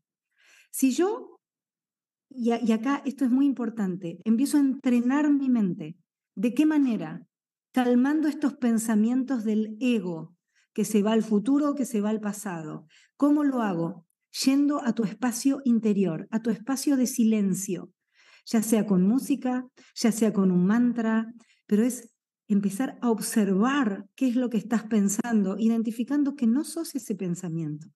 Si 0.72 0.92
yo, 0.92 1.35
y, 2.36 2.72
acá 2.72 3.02
esto 3.06 3.26
es 3.26 3.32
muy 3.32 3.46
importante, 3.46 4.20
empiezo 4.24 4.58
a 4.58 4.62
entrenar 4.62 5.32
mi 5.32 5.50
mente, 5.50 5.98
¿de 6.36 6.54
qué 6.54 6.66
manera? 6.66 7.26
Calmando 7.72 8.28
estos 8.28 8.54
pensamientos 8.54 9.44
del 9.44 9.78
ego, 9.80 10.36
que 10.74 10.86
se 10.86 11.02
va 11.02 11.14
al 11.14 11.24
futuro, 11.24 11.74
que 11.74 11.86
se 11.86 12.02
va 12.02 12.10
al 12.10 12.20
pasado. 12.20 12.86
¿Cómo 13.16 13.44
lo 13.44 13.62
hago? 13.62 14.06
Yendo 14.44 14.84
a 14.84 14.94
tu 14.94 15.04
espacio 15.04 15.62
interior, 15.64 16.28
a 16.32 16.42
tu 16.42 16.50
espacio 16.50 16.98
de 16.98 17.08
silencio, 17.08 17.92
ya 18.46 18.62
sea 18.62 18.86
con 18.86 19.02
música, 19.08 19.66
ya 19.96 20.12
sea 20.12 20.34
con 20.34 20.52
un 20.52 20.66
mantra, 20.66 21.34
pero 21.66 21.84
es 21.84 22.14
empezar 22.48 22.98
a 23.02 23.10
observar 23.10 24.06
qué 24.16 24.28
es 24.28 24.36
lo 24.36 24.50
que 24.50 24.58
estás 24.58 24.84
pensando, 24.84 25.56
identificando 25.58 26.36
que 26.36 26.46
no 26.46 26.66
sos 26.66 26.94
ese 26.94 27.16
pensamiento, 27.16 27.88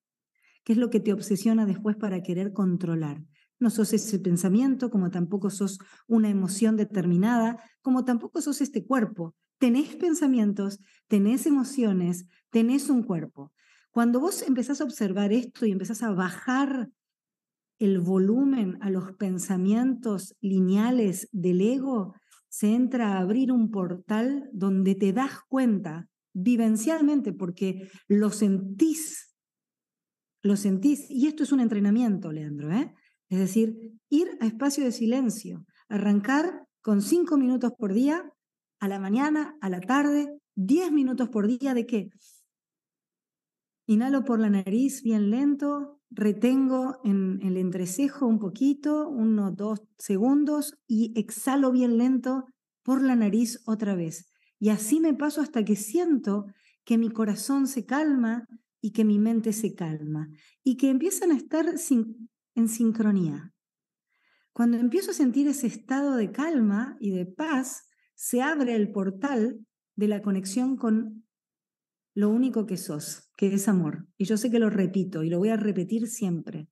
qué 0.64 0.72
es 0.72 0.78
lo 0.78 0.88
que 0.88 1.00
te 1.00 1.12
obsesiona 1.12 1.66
después 1.66 1.96
para 1.96 2.22
querer 2.22 2.52
controlar. 2.52 3.22
No 3.60 3.70
sos 3.70 3.92
ese 3.92 4.18
pensamiento, 4.18 4.90
como 4.90 5.10
tampoco 5.10 5.50
sos 5.50 5.78
una 6.08 6.28
emoción 6.28 6.76
determinada, 6.76 7.62
como 7.82 8.04
tampoco 8.04 8.40
sos 8.40 8.60
este 8.60 8.84
cuerpo. 8.84 9.36
Tenés 9.58 9.94
pensamientos, 9.94 10.80
tenés 11.06 11.46
emociones, 11.46 12.26
tenés 12.50 12.88
un 12.88 13.04
cuerpo. 13.04 13.52
Cuando 13.90 14.18
vos 14.18 14.42
empezás 14.42 14.80
a 14.80 14.84
observar 14.84 15.32
esto 15.32 15.66
y 15.66 15.72
empezás 15.72 16.02
a 16.02 16.10
bajar 16.10 16.90
el 17.78 18.00
volumen 18.00 18.78
a 18.80 18.90
los 18.90 19.12
pensamientos 19.12 20.34
lineales 20.40 21.28
del 21.32 21.60
ego, 21.60 22.14
se 22.48 22.74
entra 22.74 23.14
a 23.14 23.20
abrir 23.20 23.52
un 23.52 23.70
portal 23.70 24.48
donde 24.52 24.94
te 24.94 25.12
das 25.12 25.40
cuenta 25.48 26.08
vivencialmente, 26.32 27.32
porque 27.32 27.90
lo 28.06 28.30
sentís, 28.30 29.36
lo 30.42 30.56
sentís, 30.56 31.10
y 31.10 31.26
esto 31.26 31.42
es 31.42 31.52
un 31.52 31.60
entrenamiento, 31.60 32.32
Leandro, 32.32 32.72
¿eh? 32.72 32.94
Es 33.30 33.38
decir, 33.38 33.94
ir 34.08 34.28
a 34.40 34.46
espacio 34.46 34.84
de 34.84 34.92
silencio, 34.92 35.64
arrancar 35.88 36.66
con 36.82 37.00
cinco 37.00 37.38
minutos 37.38 37.72
por 37.78 37.94
día, 37.94 38.30
a 38.80 38.88
la 38.88 38.98
mañana, 38.98 39.56
a 39.60 39.68
la 39.68 39.80
tarde, 39.80 40.36
diez 40.56 40.90
minutos 40.90 41.28
por 41.28 41.46
día 41.46 41.72
de 41.72 41.86
qué? 41.86 42.10
Inhalo 43.86 44.24
por 44.24 44.40
la 44.40 44.50
nariz 44.50 45.02
bien 45.02 45.30
lento, 45.30 46.00
retengo 46.10 46.98
en, 47.04 47.40
el 47.42 47.56
entrecejo 47.56 48.26
un 48.26 48.38
poquito, 48.38 49.08
unos 49.08 49.56
dos 49.56 49.80
segundos, 49.98 50.74
y 50.88 51.12
exhalo 51.18 51.70
bien 51.70 51.98
lento 51.98 52.46
por 52.82 53.00
la 53.02 53.14
nariz 53.14 53.62
otra 53.66 53.94
vez. 53.94 54.26
Y 54.58 54.70
así 54.70 55.00
me 55.00 55.14
paso 55.14 55.40
hasta 55.40 55.64
que 55.64 55.76
siento 55.76 56.46
que 56.84 56.98
mi 56.98 57.10
corazón 57.10 57.68
se 57.68 57.86
calma 57.86 58.44
y 58.80 58.90
que 58.92 59.04
mi 59.04 59.18
mente 59.18 59.52
se 59.52 59.74
calma 59.74 60.28
y 60.64 60.76
que 60.76 60.90
empiezan 60.90 61.30
a 61.30 61.36
estar 61.36 61.78
en 62.60 62.68
sincronía. 62.68 63.52
Cuando 64.52 64.76
empiezo 64.76 65.10
a 65.10 65.14
sentir 65.14 65.48
ese 65.48 65.66
estado 65.66 66.16
de 66.16 66.30
calma 66.30 66.96
y 67.00 67.10
de 67.10 67.26
paz, 67.26 67.88
se 68.14 68.42
abre 68.42 68.74
el 68.74 68.92
portal 68.92 69.58
de 69.96 70.08
la 70.08 70.22
conexión 70.22 70.76
con 70.76 71.24
lo 72.14 72.28
único 72.28 72.66
que 72.66 72.76
sos, 72.76 73.30
que 73.36 73.54
es 73.54 73.68
amor. 73.68 74.06
Y 74.18 74.24
yo 74.24 74.36
sé 74.36 74.50
que 74.50 74.58
lo 74.58 74.70
repito 74.70 75.22
y 75.22 75.30
lo 75.30 75.38
voy 75.38 75.48
a 75.48 75.56
repetir 75.56 76.06
siempre. 76.06 76.68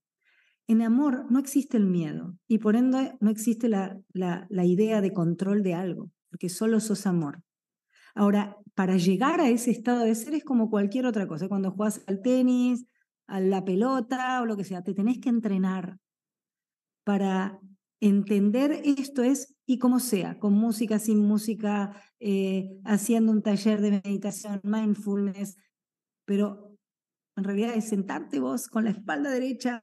En 0.67 0.83
amor 0.83 1.31
no 1.31 1.39
existe 1.39 1.79
el 1.79 1.87
miedo 1.87 2.37
y 2.47 2.59
por 2.59 2.77
ende 2.77 3.15
no 3.21 3.31
existe 3.31 3.69
la, 3.69 3.99
la, 4.13 4.65
idea 4.65 5.01
de 5.01 5.15
control 5.15 5.63
de 5.63 5.73
algo, 5.73 6.11
porque 6.29 6.51
solo 6.51 6.81
sos 6.81 7.07
amor. 7.07 7.43
Ahora, 8.15 8.57
para 8.75 8.99
llegar 8.99 9.41
a 9.41 9.49
ese 9.49 9.71
estado 9.71 10.05
de 10.05 10.15
ser 10.15 10.35
es 10.35 10.45
como 10.45 10.69
cualquier 10.69 11.07
otra 11.07 11.27
cosa. 11.27 11.49
Cuando 11.49 11.71
juegas 11.71 12.03
al 12.07 12.21
tenis, 12.21 12.85
a 13.29 13.41
la 13.41 13.65
pelota 13.65 14.43
o 14.43 14.47
lo 14.47 14.57
que 14.57 14.65
sea, 14.65 14.83
te 14.83 14.95
tenés 14.95 15.19
que 15.21 15.29
entrenar 15.29 15.99
para 17.05 17.61
entender 18.01 18.73
esto 18.85 19.23
es 19.23 19.55
y 19.67 19.79
como 19.79 20.01
sea, 20.01 20.39
con 20.39 20.55
música, 20.55 20.99
sin 20.99 21.19
música, 21.19 22.03
eh, 22.21 22.81
haciendo 22.85 23.33
un 23.33 23.43
taller 23.43 23.81
de 23.81 24.01
meditación, 24.03 24.61
mindfulness, 24.65 25.57
pero 26.25 26.77
en 27.37 27.45
realidad 27.45 27.75
es 27.75 27.89
sentarte 27.89 28.41
vos 28.41 28.69
con 28.69 28.85
la 28.85 28.91
espalda 28.91 29.31
derecha 29.31 29.81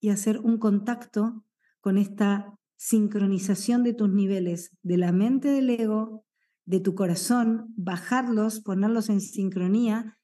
y 0.00 0.10
hacer 0.10 0.38
un 0.38 0.58
contacto 0.58 1.44
con 1.80 1.98
esta 1.98 2.54
sincronización 2.76 3.82
de 3.82 3.94
tus 3.94 4.10
niveles 4.10 4.70
de 4.82 4.96
la 4.96 5.12
mente 5.12 5.48
del 5.48 5.70
ego, 5.70 6.24
de 6.64 6.80
tu 6.80 6.94
corazón, 6.94 7.72
bajarlos, 7.76 8.60
ponerlos 8.60 9.08
en 9.08 9.20
sincronía 9.20 10.18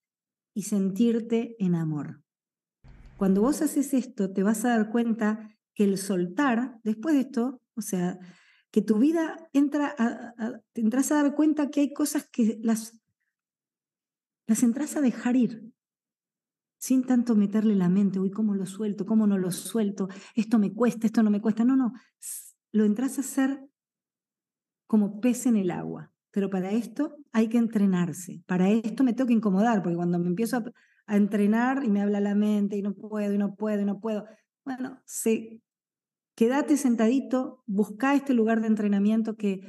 y 0.54 0.62
sentirte 0.62 1.56
en 1.58 1.74
amor. 1.74 2.25
Cuando 3.16 3.40
vos 3.40 3.62
haces 3.62 3.94
esto, 3.94 4.32
te 4.32 4.42
vas 4.42 4.64
a 4.64 4.76
dar 4.76 4.90
cuenta 4.90 5.56
que 5.74 5.84
el 5.84 5.98
soltar, 5.98 6.80
después 6.84 7.14
de 7.14 7.22
esto, 7.22 7.62
o 7.74 7.80
sea, 7.80 8.18
que 8.70 8.82
tu 8.82 8.98
vida 8.98 9.48
entra 9.52 9.94
a, 9.98 10.60
te 10.72 10.80
entras 10.80 11.10
a 11.12 11.22
dar 11.22 11.34
cuenta 11.34 11.70
que 11.70 11.80
hay 11.80 11.92
cosas 11.92 12.28
que 12.30 12.58
las, 12.62 13.00
las 14.46 14.62
entras 14.62 14.96
a 14.96 15.00
dejar 15.00 15.36
ir, 15.36 15.72
sin 16.78 17.04
tanto 17.04 17.34
meterle 17.34 17.74
la 17.74 17.88
mente, 17.88 18.20
uy, 18.20 18.30
¿cómo 18.30 18.54
lo 18.54 18.66
suelto? 18.66 19.06
¿Cómo 19.06 19.26
no 19.26 19.38
lo 19.38 19.50
suelto? 19.50 20.08
Esto 20.34 20.58
me 20.58 20.72
cuesta, 20.74 21.06
esto 21.06 21.22
no 21.22 21.30
me 21.30 21.40
cuesta. 21.40 21.64
No, 21.64 21.74
no, 21.74 21.94
lo 22.72 22.84
entras 22.84 23.16
a 23.16 23.22
hacer 23.22 23.66
como 24.86 25.20
pez 25.20 25.46
en 25.46 25.56
el 25.56 25.70
agua. 25.70 26.12
Pero 26.30 26.50
para 26.50 26.70
esto 26.70 27.16
hay 27.32 27.48
que 27.48 27.56
entrenarse. 27.56 28.42
Para 28.46 28.68
esto 28.68 29.04
me 29.04 29.14
tengo 29.14 29.28
que 29.28 29.34
incomodar, 29.34 29.82
porque 29.82 29.96
cuando 29.96 30.18
me 30.18 30.28
empiezo 30.28 30.58
a, 30.58 30.64
a 31.06 31.16
entrenar 31.16 31.84
y 31.84 31.90
me 31.90 32.02
habla 32.02 32.20
la 32.20 32.34
mente 32.34 32.76
y 32.76 32.82
no 32.82 32.94
puedo, 32.94 33.32
y 33.32 33.38
no 33.38 33.54
puedo, 33.54 33.80
y 33.80 33.84
no 33.84 34.00
puedo, 34.00 34.24
bueno, 34.64 35.00
se, 35.06 35.60
quédate 36.34 36.76
sentadito, 36.76 37.62
busca 37.66 38.14
este 38.14 38.34
lugar 38.34 38.60
de 38.60 38.66
entrenamiento 38.66 39.36
que 39.36 39.60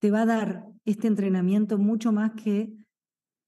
te 0.00 0.10
va 0.10 0.22
a 0.22 0.26
dar 0.26 0.64
este 0.84 1.08
entrenamiento 1.08 1.78
mucho 1.78 2.12
más 2.12 2.32
que 2.32 2.72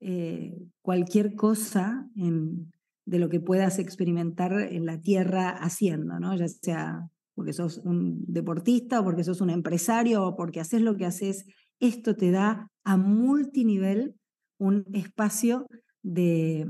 eh, 0.00 0.56
cualquier 0.82 1.34
cosa 1.34 2.08
de 2.14 3.18
lo 3.18 3.28
que 3.28 3.40
puedas 3.40 3.78
experimentar 3.78 4.52
en 4.52 4.86
la 4.86 5.00
tierra 5.00 5.50
haciendo, 5.50 6.18
¿no? 6.18 6.34
ya 6.36 6.48
sea 6.48 7.06
porque 7.34 7.52
sos 7.52 7.78
un 7.78 8.24
deportista 8.26 9.00
o 9.00 9.04
porque 9.04 9.24
sos 9.24 9.40
un 9.40 9.50
empresario 9.50 10.26
o 10.26 10.36
porque 10.36 10.60
haces 10.60 10.82
lo 10.82 10.96
que 10.96 11.06
haces, 11.06 11.44
esto 11.78 12.16
te 12.16 12.30
da 12.30 12.70
a 12.84 12.96
multinivel 12.96 14.16
un 14.58 14.84
espacio 14.92 15.66
de, 16.02 16.66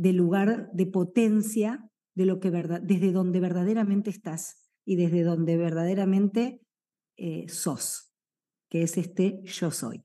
de 0.00 0.14
lugar 0.14 0.70
de 0.72 0.86
potencia 0.86 1.86
de 2.14 2.24
lo 2.24 2.40
que 2.40 2.50
desde 2.50 3.12
donde 3.12 3.38
verdaderamente 3.38 4.08
estás 4.08 4.56
y 4.86 4.96
desde 4.96 5.22
donde 5.22 5.58
verdaderamente 5.58 6.62
eh, 7.18 7.46
sos, 7.50 8.10
que 8.70 8.82
es 8.82 8.96
este 8.96 9.42
yo 9.44 9.70
soy. 9.70 10.02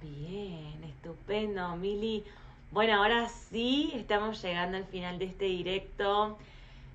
Bien, 0.00 0.84
estupendo, 0.84 1.74
Mili. 1.74 2.22
Bueno, 2.70 2.94
ahora 2.94 3.28
sí, 3.28 3.90
estamos 3.96 4.40
llegando 4.40 4.76
al 4.76 4.84
final 4.84 5.18
de 5.18 5.24
este 5.24 5.46
directo. 5.46 6.38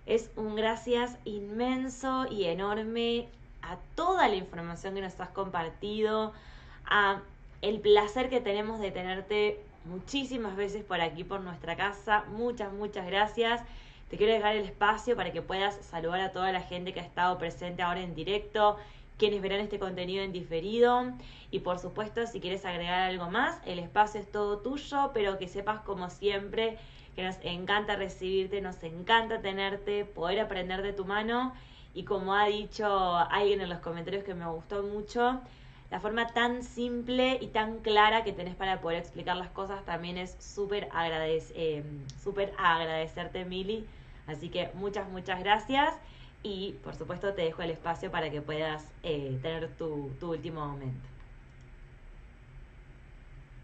Es 0.06 0.32
un 0.38 0.56
gracias 0.56 1.18
inmenso 1.26 2.26
y 2.32 2.46
enorme 2.46 3.28
a 3.62 3.80
toda 3.96 4.30
la 4.30 4.36
información 4.36 4.96
que 4.96 5.02
nos 5.02 5.20
has 5.20 5.32
compartido, 5.32 6.32
a 6.86 7.22
el 7.62 7.82
placer 7.82 8.30
que 8.30 8.40
tenemos 8.40 8.80
de 8.80 8.92
tenerte 8.92 9.60
muchísimas 9.86 10.56
veces 10.56 10.84
por 10.84 11.02
aquí, 11.02 11.24
por 11.24 11.42
nuestra 11.42 11.76
casa. 11.76 12.26
Muchas, 12.32 12.72
muchas 12.74 13.06
gracias. 13.06 13.62
Te 14.10 14.18
quiero 14.18 14.34
dejar 14.34 14.56
el 14.56 14.66
espacio 14.66 15.16
para 15.16 15.32
que 15.32 15.42
puedas 15.42 15.76
saludar 15.86 16.22
a 16.22 16.32
toda 16.32 16.52
la 16.52 16.62
gente 16.62 16.94
que 16.94 17.00
ha 17.00 17.04
estado 17.04 17.38
presente 17.38 17.82
ahora 17.82 18.02
en 18.02 18.14
directo, 18.14 18.78
quienes 19.18 19.42
verán 19.42 19.60
este 19.60 19.80
contenido 19.80 20.24
en 20.24 20.32
diferido. 20.32 21.12
Y 21.52 21.60
por 21.60 21.80
supuesto, 21.80 22.28
si 22.28 22.40
quieres 22.40 22.66
agregar 22.66 23.10
algo 23.10 23.30
más, 23.30 23.60
el 23.66 23.80
espacio 23.80 24.20
es 24.22 24.32
todo 24.32 24.60
tuyo, 24.60 25.12
pero 25.14 25.38
que 25.38 25.48
sepas 25.48 25.82
como 25.82 26.10
siempre 26.10 26.78
que 27.16 27.24
nos 27.24 27.38
encanta 27.44 27.96
recibirte, 27.96 28.62
nos 28.62 28.82
encanta 28.84 29.42
tenerte, 29.42 30.06
poder 30.06 30.40
aprender 30.40 30.82
de 30.82 30.94
tu 30.94 31.06
mano. 31.06 31.54
Y 31.94 32.04
como 32.04 32.34
ha 32.34 32.48
dicho 32.48 33.16
alguien 33.16 33.62
en 33.62 33.70
los 33.70 33.80
comentarios 33.80 34.24
que 34.24 34.34
me 34.34 34.48
gustó 34.48 34.84
mucho, 34.84 35.42
la 35.94 36.00
forma 36.00 36.26
tan 36.26 36.64
simple 36.64 37.38
y 37.40 37.50
tan 37.50 37.78
clara 37.82 38.24
que 38.24 38.34
tenés 38.34 38.56
para 38.56 38.82
poder 38.82 38.98
explicar 38.98 39.38
las 39.38 39.50
cosas 39.50 39.86
también 39.86 40.18
es 40.18 40.36
súper 40.40 40.90
eh, 41.56 41.84
agradecerte, 42.58 43.46
Mili. 43.46 43.86
Así 44.26 44.50
que 44.50 44.72
muchas, 44.74 45.08
muchas 45.12 45.40
gracias 45.42 45.94
y 46.42 46.74
por 46.84 46.96
supuesto 46.96 47.36
te 47.36 47.44
dejo 47.44 47.62
el 47.62 47.70
espacio 47.70 48.10
para 48.10 48.32
que 48.32 48.42
puedas 48.42 48.92
eh, 49.04 49.38
tener 49.44 49.70
tu, 49.78 50.10
tu 50.20 50.32
último 50.32 50.68
momento. 50.68 51.08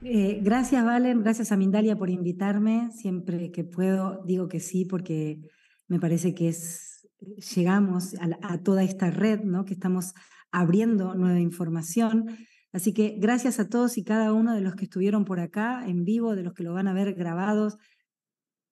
Eh, 0.03 0.39
gracias, 0.43 0.85
Valen, 0.85 1.23
gracias 1.23 1.51
a 1.51 1.57
Mindalia 1.57 1.95
por 1.95 2.11
invitarme. 2.11 2.91
Siempre 2.91 3.49
que 3.49 3.63
puedo 3.63 4.21
digo 4.23 4.47
que 4.47 4.59
sí, 4.59 4.85
porque 4.85 5.39
me 5.87 5.99
parece 5.99 6.35
que 6.35 6.49
es, 6.49 7.09
llegamos 7.55 8.15
a, 8.43 8.59
toda 8.59 8.83
esta 8.83 9.09
red, 9.09 9.41
¿no? 9.41 9.65
Que 9.65 9.73
estamos 9.73 10.13
abriendo 10.51 11.15
nueva 11.15 11.39
información. 11.39 12.37
Así 12.71 12.93
que 12.93 13.15
gracias 13.19 13.59
a 13.59 13.67
todos 13.67 13.97
y 13.97 14.03
cada 14.03 14.33
uno 14.33 14.53
de 14.53 14.61
los 14.61 14.75
que 14.75 14.85
estuvieron 14.85 15.25
por 15.25 15.39
acá 15.39 15.87
en 15.87 16.05
vivo, 16.05 16.35
de 16.35 16.43
los 16.43 16.53
que 16.53 16.63
lo 16.63 16.73
van 16.73 16.87
a 16.87 16.93
ver 16.93 17.13
grabados, 17.13 17.77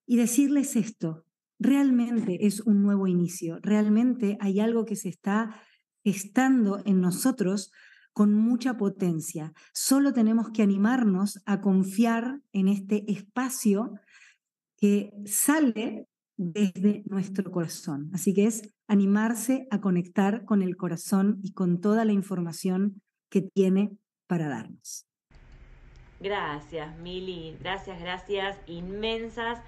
y 0.05 0.17
decirles 0.17 0.75
esto, 0.75 1.25
realmente 1.59 2.45
es 2.45 2.61
un 2.61 2.81
nuevo 2.81 3.07
inicio, 3.07 3.59
realmente 3.61 4.37
hay 4.39 4.59
algo 4.59 4.85
que 4.85 4.95
se 4.95 5.09
está 5.09 5.61
gestando 6.03 6.81
en 6.85 7.01
nosotros 7.01 7.71
con 8.13 8.33
mucha 8.33 8.77
potencia. 8.77 9.53
Solo 9.73 10.13
tenemos 10.13 10.49
que 10.51 10.63
animarnos 10.63 11.41
a 11.45 11.61
confiar 11.61 12.41
en 12.51 12.67
este 12.67 13.11
espacio 13.11 13.93
que 14.77 15.11
sale 15.25 16.07
desde 16.37 17.03
nuestro 17.05 17.51
corazón. 17.51 18.09
Así 18.13 18.33
que 18.33 18.45
es 18.45 18.73
animarse 18.87 19.67
a 19.71 19.81
conectar 19.81 20.45
con 20.45 20.61
el 20.61 20.77
corazón 20.77 21.39
y 21.43 21.53
con 21.53 21.81
toda 21.81 22.05
la 22.05 22.13
información 22.13 23.01
que 23.29 23.41
tiene 23.41 23.91
para 24.27 24.47
darnos. 24.47 25.05
Gracias, 26.19 26.97
Mili. 26.97 27.55
Gracias, 27.59 27.99
gracias 27.99 28.57
inmensas 28.65 29.59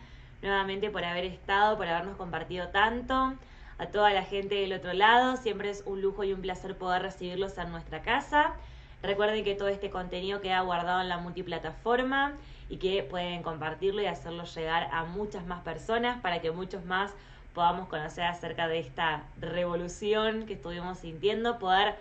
nuevamente 0.42 0.90
por 0.90 1.04
haber 1.04 1.26
estado, 1.26 1.78
por 1.78 1.88
habernos 1.88 2.18
compartido 2.18 2.70
tanto 2.70 3.34
a 3.78 3.86
toda 3.88 4.12
la 4.14 4.24
gente 4.24 4.56
del 4.56 4.74
otro 4.74 4.94
lado. 4.94 5.38
Siempre 5.38 5.70
es 5.70 5.84
un 5.86 6.02
lujo 6.02 6.24
y 6.24 6.34
un 6.34 6.42
placer 6.42 6.78
poder 6.78 7.02
recibirlos 7.02 7.58
en 7.58 7.72
nuestra 7.72 8.02
casa. 8.02 8.54
Recuerden 9.02 9.44
que 9.44 9.56
todo 9.56 9.70
este 9.70 9.90
contenido 9.90 10.42
queda 10.42 10.62
guardado 10.62 11.02
en 11.02 11.10
la 11.10 11.18
multiplataforma 11.18 12.34
y 12.68 12.78
que 12.78 13.04
pueden 13.04 13.44
compartirlo 13.44 14.02
y 14.02 14.08
hacerlo 14.08 14.44
llegar 14.44 14.90
a 14.92 15.06
muchas 15.06 15.46
más 15.46 15.62
personas 15.62 16.20
para 16.22 16.42
que 16.42 16.52
muchos 16.52 16.84
más 16.86 17.14
podamos 17.60 17.90
conocer 17.90 18.24
acerca 18.24 18.70
de 18.70 18.80
esta 18.80 19.26
revolución 19.38 20.46
que 20.46 20.54
estuvimos 20.54 21.00
sintiendo, 21.00 21.60
poder 21.60 21.96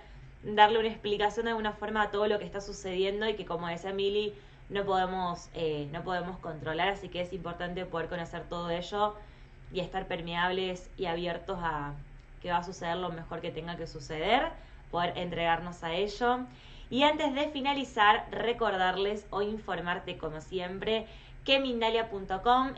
darle 0.45 0.79
una 0.79 0.87
explicación 0.87 1.47
de 1.47 1.51
alguna 1.51 1.73
forma 1.73 2.03
a 2.03 2.11
todo 2.13 2.29
lo 2.29 2.39
que 2.39 2.45
está 2.45 2.61
sucediendo 2.61 3.29
y 3.29 3.35
que 3.35 3.45
como 3.45 3.67
decía 3.67 3.93
Mili, 3.93 4.33
no 4.69 4.85
podemos, 4.85 5.51
eh, 5.55 5.89
no 5.91 6.05
podemos 6.05 6.39
controlar, 6.39 6.91
así 6.91 7.09
que 7.09 7.23
es 7.23 7.33
importante 7.33 7.85
poder 7.87 8.09
conocer 8.09 8.45
todo 8.49 8.71
ello 8.71 9.17
y 9.73 9.81
estar 9.81 10.07
permeables 10.07 10.93
y 10.97 11.07
abiertos 11.07 11.59
a 11.61 11.95
que 12.41 12.53
va 12.53 12.59
a 12.59 12.63
suceder 12.63 12.97
lo 12.97 13.11
mejor 13.11 13.41
que 13.41 13.51
tenga 13.51 13.77
que 13.77 13.89
suceder, 13.89 14.53
poder 14.93 15.19
entregarnos 15.19 15.83
a 15.83 15.93
ello. 15.93 16.39
Y 16.89 17.03
antes 17.03 17.35
de 17.35 17.49
finalizar, 17.49 18.29
recordarles 18.31 19.27
o 19.31 19.43
informarte 19.43 20.19
como 20.19 20.41
siempre 20.41 21.09
que 21.45 21.57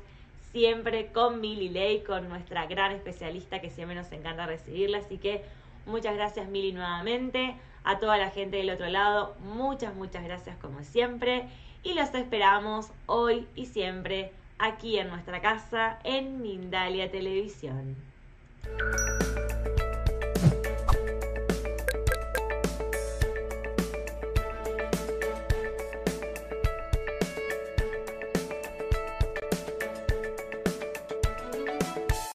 siempre 0.52 1.10
con 1.12 1.40
Mili 1.40 1.68
Ley, 1.68 2.00
con 2.00 2.28
nuestra 2.28 2.66
gran 2.66 2.90
especialista 2.92 3.60
que 3.60 3.70
siempre 3.70 3.96
nos 3.96 4.10
encanta 4.12 4.46
recibirla. 4.46 4.98
Así 4.98 5.18
que 5.18 5.44
muchas 5.86 6.14
gracias 6.14 6.48
Mili 6.48 6.72
nuevamente, 6.72 7.56
a 7.84 7.98
toda 7.98 8.18
la 8.18 8.30
gente 8.30 8.58
del 8.58 8.70
otro 8.70 8.88
lado, 8.88 9.34
muchas, 9.40 9.94
muchas 9.94 10.24
gracias 10.24 10.56
como 10.58 10.82
siempre 10.84 11.48
y 11.82 11.94
los 11.94 12.14
esperamos 12.14 12.88
hoy 13.06 13.46
y 13.54 13.66
siempre 13.66 14.32
aquí 14.58 14.98
en 14.98 15.08
nuestra 15.08 15.40
casa 15.40 15.98
en 16.04 16.42
Mindalia 16.42 17.10
Televisión. 17.10 17.96